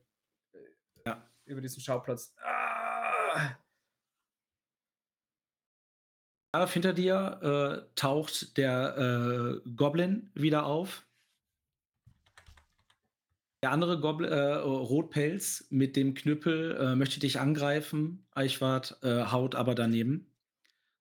[1.05, 1.29] Ja.
[1.43, 2.33] über diesen Schauplatz.
[2.41, 3.57] Ah.
[6.55, 8.97] Hinter dir äh, taucht der
[9.65, 11.03] äh, Goblin wieder auf.
[13.63, 18.25] Der andere Goblin, äh, Rotpelz mit dem Knüppel äh, möchte dich angreifen.
[18.35, 20.31] Eichwart äh, haut aber daneben.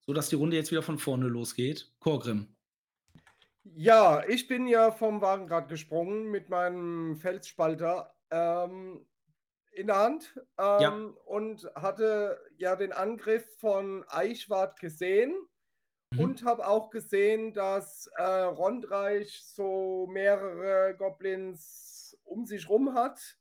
[0.07, 1.93] So dass die Runde jetzt wieder von vorne losgeht.
[2.01, 2.49] Korgrim.
[3.65, 9.05] Ja, ich bin ja vom Wagen gerade gesprungen mit meinem Felsspalter ähm,
[9.73, 11.03] in der Hand ähm, Ja.
[11.27, 15.35] und hatte ja den Angriff von Eichwart gesehen
[16.13, 16.27] Mhm.
[16.27, 23.39] und habe auch gesehen, dass äh, Rondreich so mehrere Goblins um sich rum hat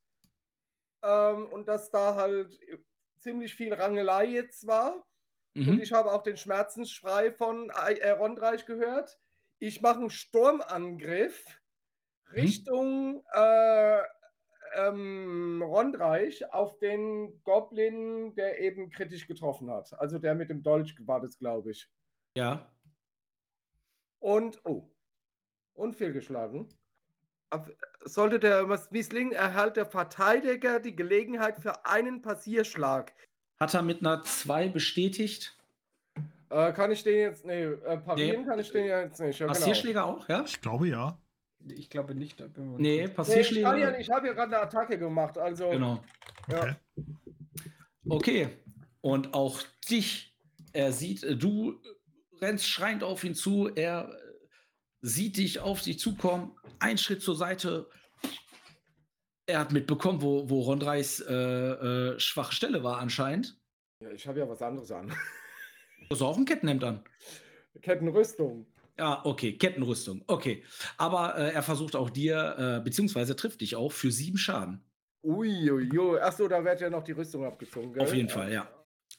[1.04, 2.60] ähm, und dass da halt
[3.20, 5.06] ziemlich viel Rangelei jetzt war.
[5.66, 5.82] Und Mhm.
[5.82, 9.20] ich habe auch den Schmerzensschrei von äh, Rondreich gehört.
[9.60, 11.46] Ich mache einen Sturmangriff
[12.34, 14.02] Richtung äh,
[14.76, 19.94] ähm, Rondreich auf den Goblin, der eben kritisch getroffen hat.
[20.00, 21.90] Also der mit dem Dolch war das, glaube ich.
[22.36, 22.72] Ja.
[24.20, 24.90] Und, oh,
[25.74, 26.70] und fehlgeschlagen.
[28.06, 33.14] Sollte der was misslingen, erhält der Verteidiger die Gelegenheit für einen Passierschlag.
[33.60, 35.58] Hat er mit einer 2 bestätigt.
[36.50, 38.48] Äh, kann ich den jetzt, nee, äh, parieren Nee.
[38.48, 39.40] kann ich den jetzt nicht.
[39.40, 39.58] Ja, genau.
[39.58, 40.44] Passierschläge auch, ja?
[40.44, 41.18] Ich glaube ja.
[41.68, 42.40] Ich glaube nicht.
[42.40, 43.08] da bin mir Nee,
[43.74, 45.70] Nee, ich, ja habe ja gerade eine Attacke gemacht, also.
[45.70, 46.04] Genau.
[46.48, 46.76] Okay.
[48.08, 48.50] Okay.
[49.02, 50.36] Und auch dich,
[50.74, 51.82] er sieht, du
[52.42, 54.16] rennst schreiend auf ihn zu, er
[55.02, 57.90] sieht dich auf sich zukommen, ein Schritt zur Seite.
[59.48, 63.60] Er hat mitbekommen, wo, wo Rondreis äh, äh, schwache Stelle war anscheinend.
[64.02, 65.10] Ja, ich habe ja was anderes an.
[65.10, 67.04] Du hast auch ein Kettenhemd an.
[67.82, 68.66] Kettenrüstung.
[68.98, 70.24] Ja, okay, Kettenrüstung.
[70.28, 70.64] Okay.
[70.98, 74.84] Aber äh, er versucht auch dir, äh, beziehungsweise trifft dich auch für sieben Schaden.
[75.24, 75.98] Uiuiui.
[75.98, 76.20] Ui.
[76.20, 77.94] Achso, da wird ja noch die Rüstung abgezogen.
[77.94, 78.04] Gell?
[78.04, 78.68] Auf jeden Fall, ja.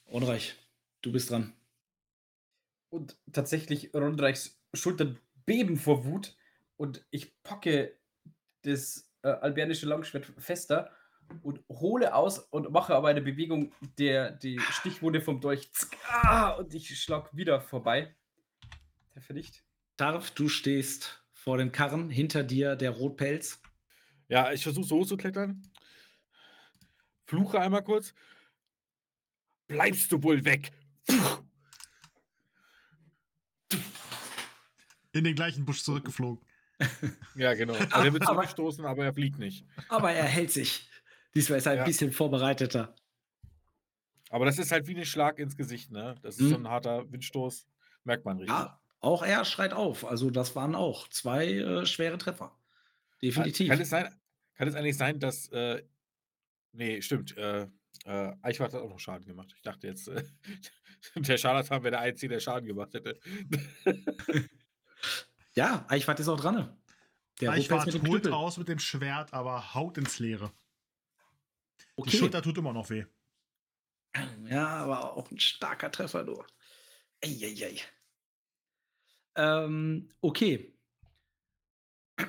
[0.05, 0.55] Unreich,
[1.01, 1.53] du bist dran.
[2.89, 6.35] Und tatsächlich Rondreichs Schultern beben vor Wut
[6.77, 7.97] und ich packe
[8.63, 10.91] das äh, albernische Langschwert fester
[11.41, 16.51] und hole aus und mache aber eine Bewegung, der die Stichwunde vom Dolch zick, ah,
[16.51, 18.15] und ich schlag wieder vorbei.
[19.13, 19.63] Treffe nicht.
[19.97, 23.61] Darf, du stehst vor den Karren, hinter dir der Rotpelz.
[24.27, 25.61] Ja, ich versuche so hochzuklettern.
[27.25, 28.13] Fluche einmal kurz.
[29.67, 30.71] Bleibst du wohl weg?
[31.07, 31.43] Puh.
[35.11, 36.43] In den gleichen Busch zurückgeflogen.
[37.35, 37.73] Ja, genau.
[37.75, 39.65] Also er wird zurückgestoßen, aber er fliegt nicht.
[39.89, 40.89] Aber er hält sich.
[41.33, 41.83] Diesmal ist er ein Ja.
[41.85, 42.95] bisschen vorbereiteter.
[44.29, 46.15] Aber das ist halt wie ein Schlag ins Gesicht, ne?
[46.23, 46.49] Das ist Mhm.
[46.49, 47.67] so ein harter Windstoß.
[48.03, 48.55] Merkt man richtig.
[48.55, 50.05] Ja, auch er schreit auf.
[50.05, 52.57] Also das waren auch zwei äh, schwere Treffer.
[53.21, 53.69] Definitiv.
[53.69, 54.13] Kann es, sein,
[54.55, 55.49] kann es eigentlich sein, dass.
[55.49, 55.83] Äh,
[56.71, 57.37] nee, stimmt.
[57.37, 57.67] Äh,
[58.05, 59.53] äh, Eichwart hat auch noch Schaden gemacht.
[59.55, 60.23] Ich dachte jetzt, äh,
[61.15, 63.19] der Scharlatan wäre der Einzige, der Schaden gemacht hätte.
[65.55, 66.81] Ja, Eichwart ist auch dran.
[67.39, 70.51] Der Eichwart mit dem holt raus mit dem Schwert, aber haut ins Leere.
[71.79, 72.17] Die Okay.
[72.17, 73.05] Schulter tut immer noch weh.
[74.45, 76.43] Ja, aber auch ein starker Treffer, du.
[77.23, 77.79] Eieiei.
[79.35, 80.75] Ähm, okay.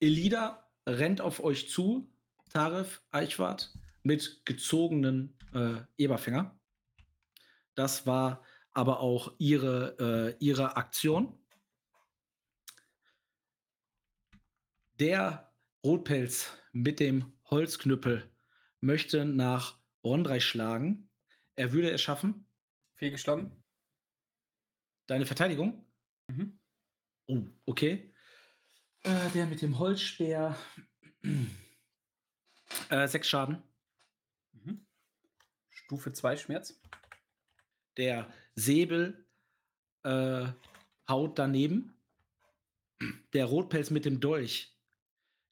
[0.00, 2.10] Elida rennt auf euch zu,
[2.50, 6.58] Tarif, Eichwart, mit gezogenen äh, Eberfänger.
[7.74, 8.42] Das war
[8.72, 11.38] aber auch ihre, äh, ihre Aktion.
[14.98, 15.52] Der
[15.84, 18.30] Rotpelz mit dem Holzknüppel
[18.80, 21.10] möchte nach Rondreich schlagen.
[21.54, 22.46] Er würde es schaffen.
[22.94, 23.61] Fehlgeschlagen.
[25.06, 25.84] Deine Verteidigung?
[26.28, 26.58] Mhm.
[27.26, 28.12] Oh, okay.
[29.02, 30.56] Äh, der mit dem Holzspeer.
[32.90, 33.62] äh, sechs Schaden.
[34.52, 34.86] Mhm.
[35.70, 36.80] Stufe 2 Schmerz.
[37.96, 39.26] Der Säbel
[40.04, 40.46] äh,
[41.08, 41.94] haut daneben.
[43.32, 44.76] Der Rotpelz mit dem Dolch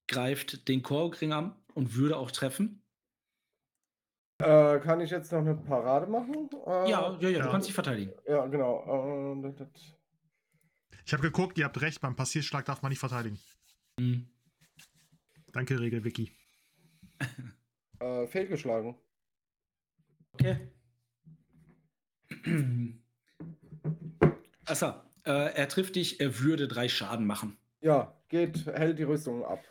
[0.07, 2.83] greift den Korkring an und würde auch treffen.
[4.41, 6.49] Äh, kann ich jetzt noch eine Parade machen?
[6.67, 7.43] Äh, ja, ja, ja, ja.
[7.43, 8.13] du kannst dich verteidigen.
[8.27, 9.37] Ja, genau.
[9.37, 9.69] Äh, das, das.
[11.05, 13.39] Ich habe geguckt, ihr habt recht, beim Passierschlag darf man nicht verteidigen.
[13.99, 14.29] Mhm.
[15.53, 16.33] Danke, Regel, Vicky.
[17.99, 18.97] Äh, fehlgeschlagen.
[20.33, 20.71] Okay.
[24.65, 24.95] Achso,
[25.27, 27.59] äh, er trifft dich, er würde drei Schaden machen.
[27.83, 29.63] Ja, geht, hält die Rüstung ab.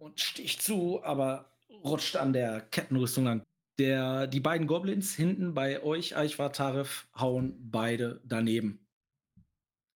[0.00, 1.52] Und sticht zu, aber
[1.84, 3.44] rutscht an der Kettenrüstung lang.
[3.80, 8.86] Der, die beiden Goblins hinten bei euch, Eichwar Tarif, hauen beide daneben.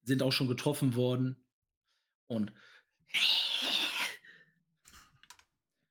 [0.05, 1.37] Sind auch schon getroffen worden.
[2.27, 2.51] Und,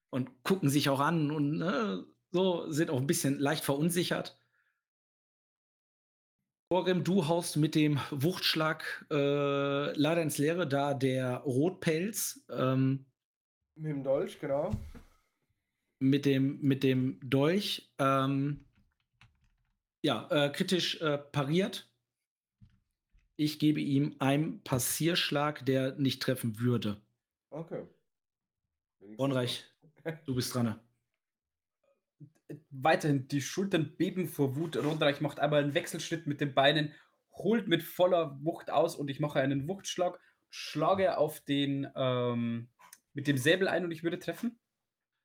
[0.10, 4.40] und gucken sich auch an und ne, so sind auch ein bisschen leicht verunsichert.
[6.70, 13.06] Orgrim, du haust mit dem Wuchtschlag äh, leider ins Leere, da der Rotpelz ähm,
[13.76, 14.72] Mit dem Dolch, genau.
[16.04, 18.66] Mit dem, mit dem Dolch ähm,
[20.02, 21.90] ja, äh, kritisch äh, pariert.
[23.38, 27.02] Ich gebe ihm einen Passierschlag, der nicht treffen würde.
[27.50, 27.88] Okay.
[29.18, 29.66] Ronreich,
[30.26, 30.80] du bist dran.
[32.70, 34.76] Weiterhin die Schultern beben vor Wut.
[34.78, 36.94] Rundreich macht einmal einen Wechselschritt mit den Beinen,
[37.32, 40.20] holt mit voller Wucht aus und ich mache einen Wuchtschlag,
[40.50, 42.70] schlage auf den ähm,
[43.14, 44.60] mit dem Säbel ein und ich würde treffen.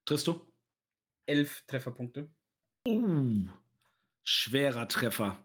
[0.04, 0.47] Triffst du?
[1.28, 2.30] Elf Trefferpunkte.
[2.86, 3.46] Uh,
[4.24, 5.38] schwerer Treffer.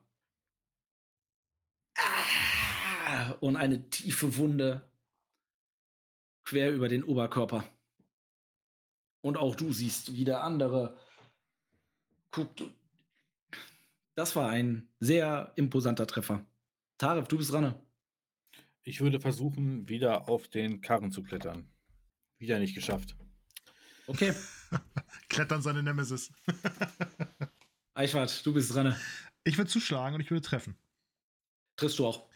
[1.96, 4.90] Ah, und eine tiefe Wunde
[6.46, 7.68] quer über den Oberkörper.
[9.22, 10.98] Und auch du siehst, wie der andere
[12.32, 12.64] guckt.
[14.16, 16.46] Das war ein sehr imposanter Treffer.
[16.98, 17.76] Tarif, du bist dran.
[18.84, 21.70] Ich würde versuchen, wieder auf den Karren zu klettern.
[22.38, 23.18] Wieder nicht geschafft.
[24.08, 24.34] Okay,
[25.30, 26.32] Klettern seine Nemesis.
[27.94, 28.96] Eichwart, du bist dran.
[29.44, 30.76] Ich würde zuschlagen und ich würde treffen.
[31.76, 32.28] Triffst du auch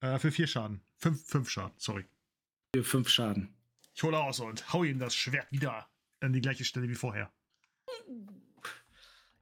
[0.00, 0.80] Äh, für vier Schaden.
[0.96, 2.04] Fünf, fünf Schaden, sorry.
[2.74, 3.54] für fünf Schaden.
[3.94, 5.88] Ich hole aus und hau ihm das Schwert wieder
[6.20, 7.32] an die gleiche Stelle wie vorher.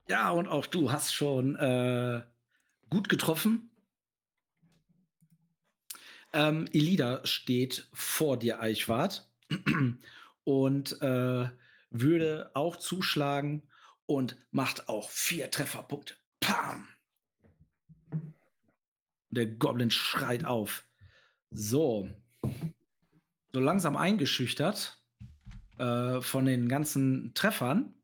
[0.09, 2.23] Ja, und auch du hast schon äh,
[2.91, 3.71] gut getroffen.
[6.35, 9.29] Ähm, Elida steht vor dir, Eichwart,
[10.45, 11.49] und äh,
[11.93, 13.63] würde auch zuschlagen
[14.07, 16.15] und macht auch vier Trefferpunkte.
[16.41, 16.89] Pam!
[19.31, 20.87] Der Goblin schreit auf.
[21.51, 22.11] So.
[23.53, 25.03] So langsam eingeschüchtert
[25.79, 27.95] äh, von den ganzen Treffern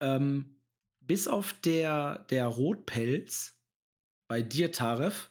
[0.00, 0.60] ähm,
[1.00, 3.58] bis auf der, der Rotpelz
[4.28, 5.30] bei dir, Taref,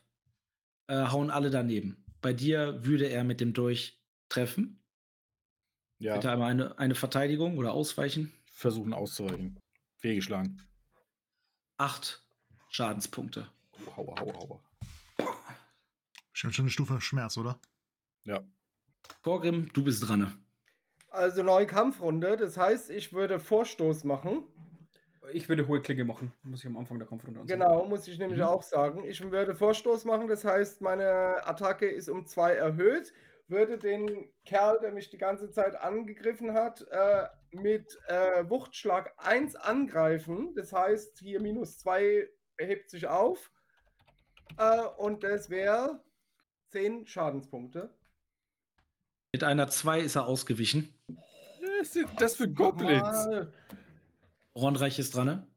[0.88, 2.04] äh, hauen alle daneben.
[2.22, 4.00] Bei dir würde er mit dem Dolch
[4.30, 4.83] treffen.
[6.04, 8.34] Ja, Bitte einmal eine, eine Verteidigung oder ausweichen.
[8.52, 9.58] versuchen auszuweichen.
[9.96, 10.62] Fehlgeschlagen.
[11.78, 12.22] Acht
[12.70, 13.48] Schadenspunkte.
[13.88, 14.60] Oh, Hauer, hauer, hauer.
[16.34, 17.58] Schon schon eine Stufe Schmerz, oder?
[18.26, 18.42] Ja.
[19.22, 20.38] Korgrim, du bist dran.
[21.10, 24.44] Also neue Kampfrunde, das heißt, ich würde Vorstoß machen.
[25.32, 26.34] Ich würde hohe Klinge machen.
[26.44, 27.62] Muss ich am Anfang der Kampfrunde ansagen.
[27.62, 28.46] Genau, muss ich nämlich Mhm.
[28.46, 29.06] auch sagen.
[29.06, 33.14] Ich würde Vorstoß machen, das heißt, meine Attacke ist um zwei erhöht.
[33.48, 39.56] Würde den Kerl, der mich die ganze Zeit angegriffen hat, äh, mit äh, Wuchtschlag 1
[39.56, 40.54] angreifen.
[40.56, 43.52] Das heißt, hier minus 2 hebt sich auf.
[44.58, 46.04] Äh, und das wäre
[46.72, 47.94] 10 Schadenspunkte.
[49.34, 50.94] Mit einer 2 ist er ausgewichen.
[51.80, 53.02] Was sind das für Goblins?
[53.02, 53.54] Mal.
[54.56, 55.48] Ronreich ist dran.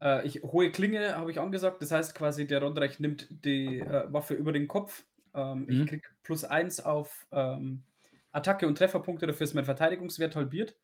[0.00, 1.82] Äh, ich, hohe Klinge habe ich angesagt.
[1.82, 5.04] Das heißt quasi, der Rondreich nimmt die äh, Waffe über den Kopf.
[5.36, 5.82] Ähm, Mhm.
[5.82, 7.84] Ich kriege plus eins auf ähm,
[8.32, 9.26] Attacke und Trefferpunkte.
[9.26, 10.76] Dafür ist mein Verteidigungswert halbiert.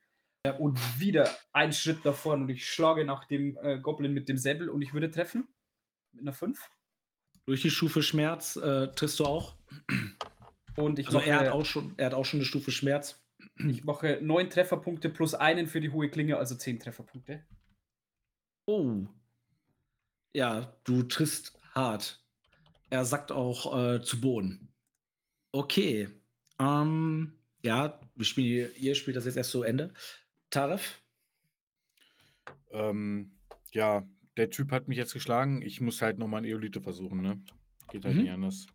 [0.58, 4.68] Und wieder ein Schritt vorne und ich schlage nach dem äh, Goblin mit dem Säbel
[4.70, 5.46] und ich würde treffen.
[6.12, 6.68] Mit einer 5.
[7.46, 9.56] Durch die Stufe Schmerz äh, triffst du auch.
[10.76, 13.24] Und ich Also mache, er hat, auch schon, er hat auch schon eine Stufe Schmerz.
[13.56, 17.44] ich mache neun Trefferpunkte plus einen für die hohe Klinge, also zehn Trefferpunkte.
[18.66, 19.06] Oh.
[20.34, 22.21] Ja, du triffst hart.
[22.92, 24.68] Er sackt auch äh, zu Boden.
[25.50, 26.10] Okay.
[26.58, 27.32] Ähm,
[27.64, 29.94] ja, wir spielen, ihr spielt das jetzt erst zu Ende.
[30.50, 31.00] Taref,
[32.70, 33.32] Ähm,
[33.72, 34.06] ja,
[34.36, 35.62] der Typ hat mich jetzt geschlagen.
[35.62, 37.40] Ich muss halt nochmal ein Eolite versuchen, ne?
[37.90, 38.22] Geht halt Mhm.
[38.22, 38.66] nicht anders.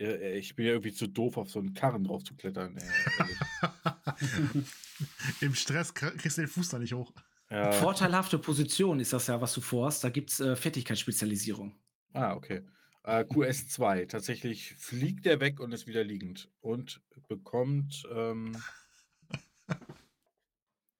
[0.00, 2.76] Äh, Ich bin ja irgendwie zu doof, auf so einen Karren drauf zu klettern.
[5.40, 7.12] Im Stress kr- kriegst du den Fuß da nicht hoch.
[7.50, 7.70] ja.
[7.70, 10.02] Vorteilhafte Position ist das ja, was du vorhast.
[10.02, 11.76] Da gibt es äh, Fertigkeitsspezialisierung.
[12.16, 12.62] Ah, okay.
[13.04, 14.08] Äh, QS2.
[14.08, 16.50] Tatsächlich fliegt er weg und ist wieder liegend.
[16.60, 18.56] Und bekommt ähm,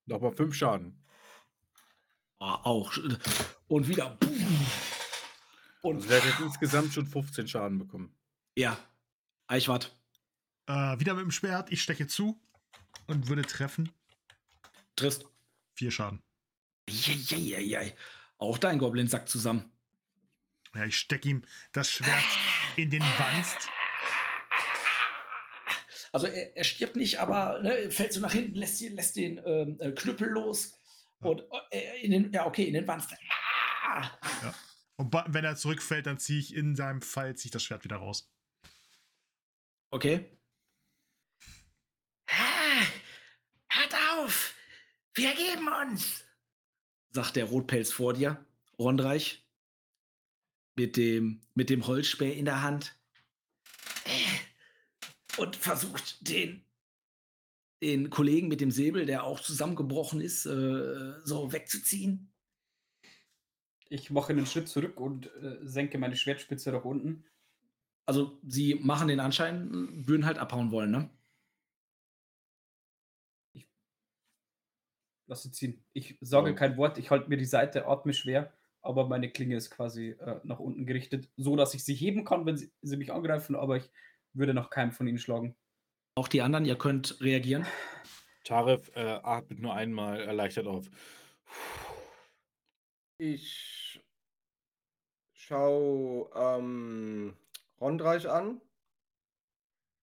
[0.07, 1.03] nochmal fünf Schaden.
[2.39, 2.93] Ah, auch.
[3.69, 4.19] Und wieder.
[5.81, 8.15] Und Also der hat jetzt insgesamt schon 15 Schaden bekommen.
[8.57, 8.77] ja,
[9.49, 9.97] Eichwart,
[10.67, 11.71] Äh, wieder mit dem Schwert.
[11.73, 12.39] Ich stecke zu
[13.07, 13.91] und würde treffen.
[14.97, 15.25] triffst.
[15.75, 16.23] Vier Schaden.
[16.89, 17.95] Eieieiei.
[18.39, 19.71] Auch dein Goblin sackt zusammen.
[20.77, 21.43] Ja, ich stecke ihm
[21.73, 22.23] das Schwert
[22.77, 23.69] in den Wanst.
[26.13, 29.79] Also er, er stirbt nicht, aber ne, fällt so nach hinten, lässt, lässt den ähm,
[29.81, 30.79] äh, Knüppel los
[31.21, 33.13] und äh, in den, ja okay, in den Wanst.
[33.85, 34.11] Ah!
[34.97, 37.85] Und ba- wenn er zurückfällt, dann ziehe ich in seinem Fall ziehe ich das Schwert
[37.85, 38.33] wieder raus.
[39.91, 40.31] Okay.
[43.69, 44.55] Hört auf!
[45.15, 46.25] Wir geben uns!
[47.11, 48.45] sagt der Rotpelz vor dir,
[48.79, 49.46] Rondreich,
[50.77, 52.99] mit dem, mit dem Holzspäh in der Hand
[55.39, 56.65] und versucht den,
[57.83, 62.33] den Kollegen mit dem Säbel, der auch zusammengebrochen ist, äh, so wegzuziehen.
[63.89, 67.25] Ich mache einen Schritt zurück und äh, senke meine Schwertspitze nach unten.
[68.05, 71.11] Also sie machen den Anschein, würden halt abhauen wollen, ne?
[75.29, 75.85] Lass sie ziehen.
[75.93, 76.55] Ich sage Ja.
[76.55, 78.53] kein Wort, ich halte mir die Seite, atme schwer,
[78.87, 82.47] aber meine Klinge ist quasi äh, nach unten gerichtet, so dass ich sie heben kann,
[82.47, 83.91] wenn sie, sie mich angreifen, aber ich
[84.33, 85.57] würde nach keinem von ihnen schlagen.
[86.15, 87.67] Auch die anderen, ihr könnt reagieren.
[88.45, 90.89] Taref äh, atmet nur einmal erleichtert auf.
[93.19, 94.01] Ich
[95.33, 97.37] schau ähm,
[97.81, 98.61] Rondreich an.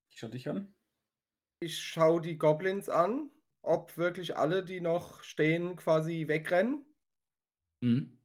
[0.10, 0.74] Ich schau dich an.
[1.62, 3.32] Ich schau die Goblins an,
[3.62, 6.86] ob wirklich alle, die noch stehen, quasi wegrennen.
[7.82, 8.20] Mhm.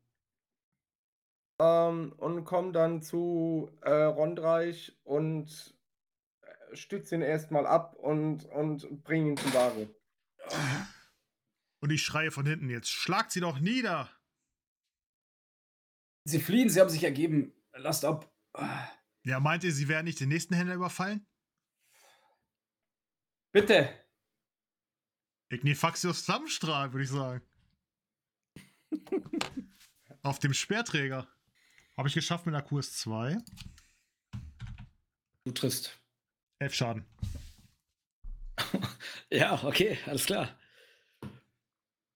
[1.61, 5.75] Ähm, und komme dann zu äh, Rondreich und
[6.43, 9.91] äh, stütze ihn erstmal ab und, und bringe ihn zum Wagen.
[11.81, 14.11] Und ich schreie von hinten jetzt: Schlagt sie doch nieder!
[16.25, 17.55] Sie fliehen, sie haben sich ergeben.
[17.73, 18.31] Lasst ab.
[19.25, 21.27] Ja, meint ihr, sie werden nicht den nächsten Händler überfallen?
[23.53, 23.89] Bitte.
[25.51, 27.43] Ignifaxius Flammenstrahl, würde ich sagen.
[30.23, 31.27] Auf dem Speerträger.
[31.99, 33.43] Habe ich geschafft mit einer QS2.
[35.45, 35.99] Du triffst.
[36.61, 37.05] Elf Schaden.
[39.31, 40.59] Ja, okay, alles klar.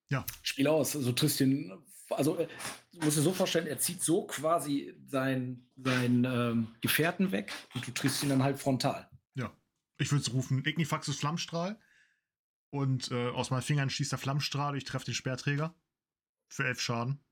[0.08, 0.24] Ja.
[0.42, 0.96] Spiel aus.
[0.96, 1.70] Also du triffst den.
[2.08, 2.48] Also äh,
[2.92, 7.86] du musst dir so vorstellen, er zieht so quasi seinen sein, ähm, Gefährten weg und
[7.86, 9.10] du triffst ihn dann halt frontal.
[9.34, 9.54] Ja.
[9.98, 11.78] Ich würde es rufen: Ignifaxius Flammenstrahl.
[12.70, 14.74] Und äh, aus meinen Fingern schießt der Flammenstrahl.
[14.76, 15.74] Ich treffe den Speerträger.
[16.48, 17.22] Für elf Schaden.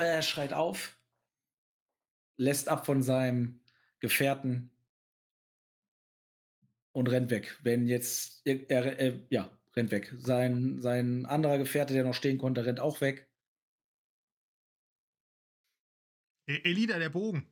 [0.00, 0.98] Er schreit auf,
[2.36, 3.60] lässt ab von seinem
[4.00, 4.70] Gefährten
[6.92, 7.58] und rennt weg.
[7.62, 10.14] Wenn jetzt er, er, er ja, rennt weg.
[10.18, 13.28] Sein, sein anderer Gefährte, der noch stehen konnte, rennt auch weg.
[16.46, 17.48] E Elida, der Bogen.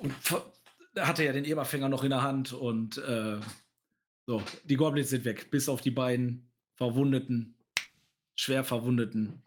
[0.00, 0.14] Und
[0.96, 3.40] hatte ja den Eberfänger noch in der Hand und äh,
[4.26, 7.57] so, die Goblins sind weg, bis auf die beiden Verwundeten,
[8.38, 9.42] schwer Verwundeten.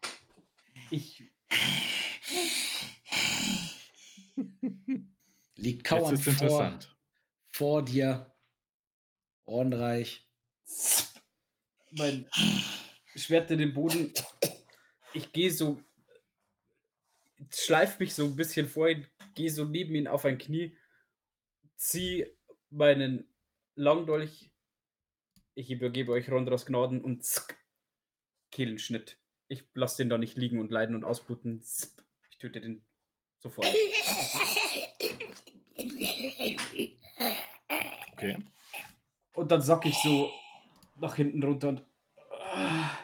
[0.90, 1.24] Ich
[5.56, 6.80] Liegt kauernd vor,
[7.52, 8.28] vor dir.
[9.46, 10.28] Ordnreich.
[11.92, 12.30] mein
[13.16, 14.14] Schwert in den Boden.
[15.14, 15.82] Ich gehe so,
[17.50, 20.78] schleife mich so ein bisschen vorhin, gehe so neben ihn auf ein Knie,
[21.76, 22.34] ziehe
[22.70, 23.28] meinen
[23.76, 24.52] Langdolch.
[25.54, 27.61] Ich übergebe euch Rondras Gnaden und zck,
[28.52, 29.18] Kehlenschnitt.
[29.48, 31.64] Ich lasse den da nicht liegen und leiden und ausbluten.
[32.30, 32.86] Ich töte den
[33.40, 33.68] sofort.
[38.14, 38.38] Okay.
[39.34, 40.32] Und dann sack ich so
[40.96, 41.86] nach hinten runter und.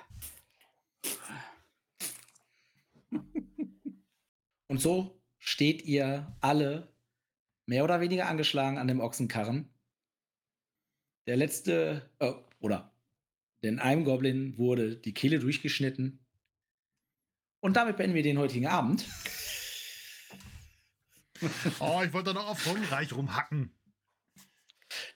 [4.69, 6.93] Und so steht ihr alle
[7.67, 9.74] mehr oder weniger angeschlagen an dem Ochsenkarren.
[11.26, 12.93] Der letzte, äh, oder
[13.64, 16.19] denn einem Goblin wurde die Kehle durchgeschnitten.
[17.60, 19.06] Und damit beenden wir den heutigen Abend.
[21.80, 23.72] Oh, ich wollte noch auf Ronreich rumhacken.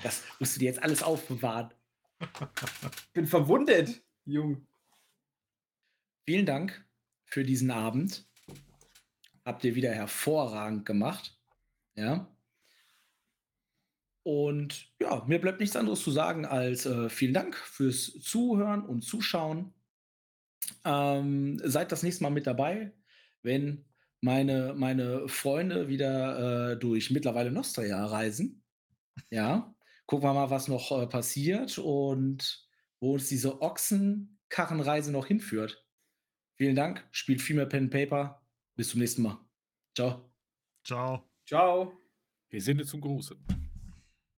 [0.03, 1.74] Das musst du dir jetzt alles aufbewahren.
[2.20, 2.28] Ich
[3.14, 4.68] bin verwundet, Jung.
[6.26, 6.88] Vielen Dank
[7.26, 8.28] für diesen Abend.
[9.44, 11.40] Habt ihr wieder hervorragend gemacht.
[11.95, 12.28] Ja.
[14.24, 19.01] Und ja, mir bleibt nichts anderes zu sagen als äh, vielen Dank fürs Zuhören und
[19.01, 19.74] Zuschauen.
[20.85, 22.93] Ähm, seid das nächste Mal mit dabei,
[23.41, 23.85] wenn
[24.22, 28.64] meine, meine Freunde wieder äh, durch mittlerweile Nostria reisen.
[29.32, 29.74] Ja,
[30.06, 32.67] gucken wir mal, was noch äh, passiert und
[33.00, 35.83] wo uns diese Ochsenkarrenreise noch hinführt.
[36.58, 38.45] Vielen Dank, spielt viel mehr Pen and Paper.
[38.75, 39.40] Bis zum nächsten Mal.
[39.95, 40.32] Ciao.
[40.85, 41.27] Ciao.
[41.45, 41.93] Ciao.
[42.50, 43.35] Wir sind zum Gruße.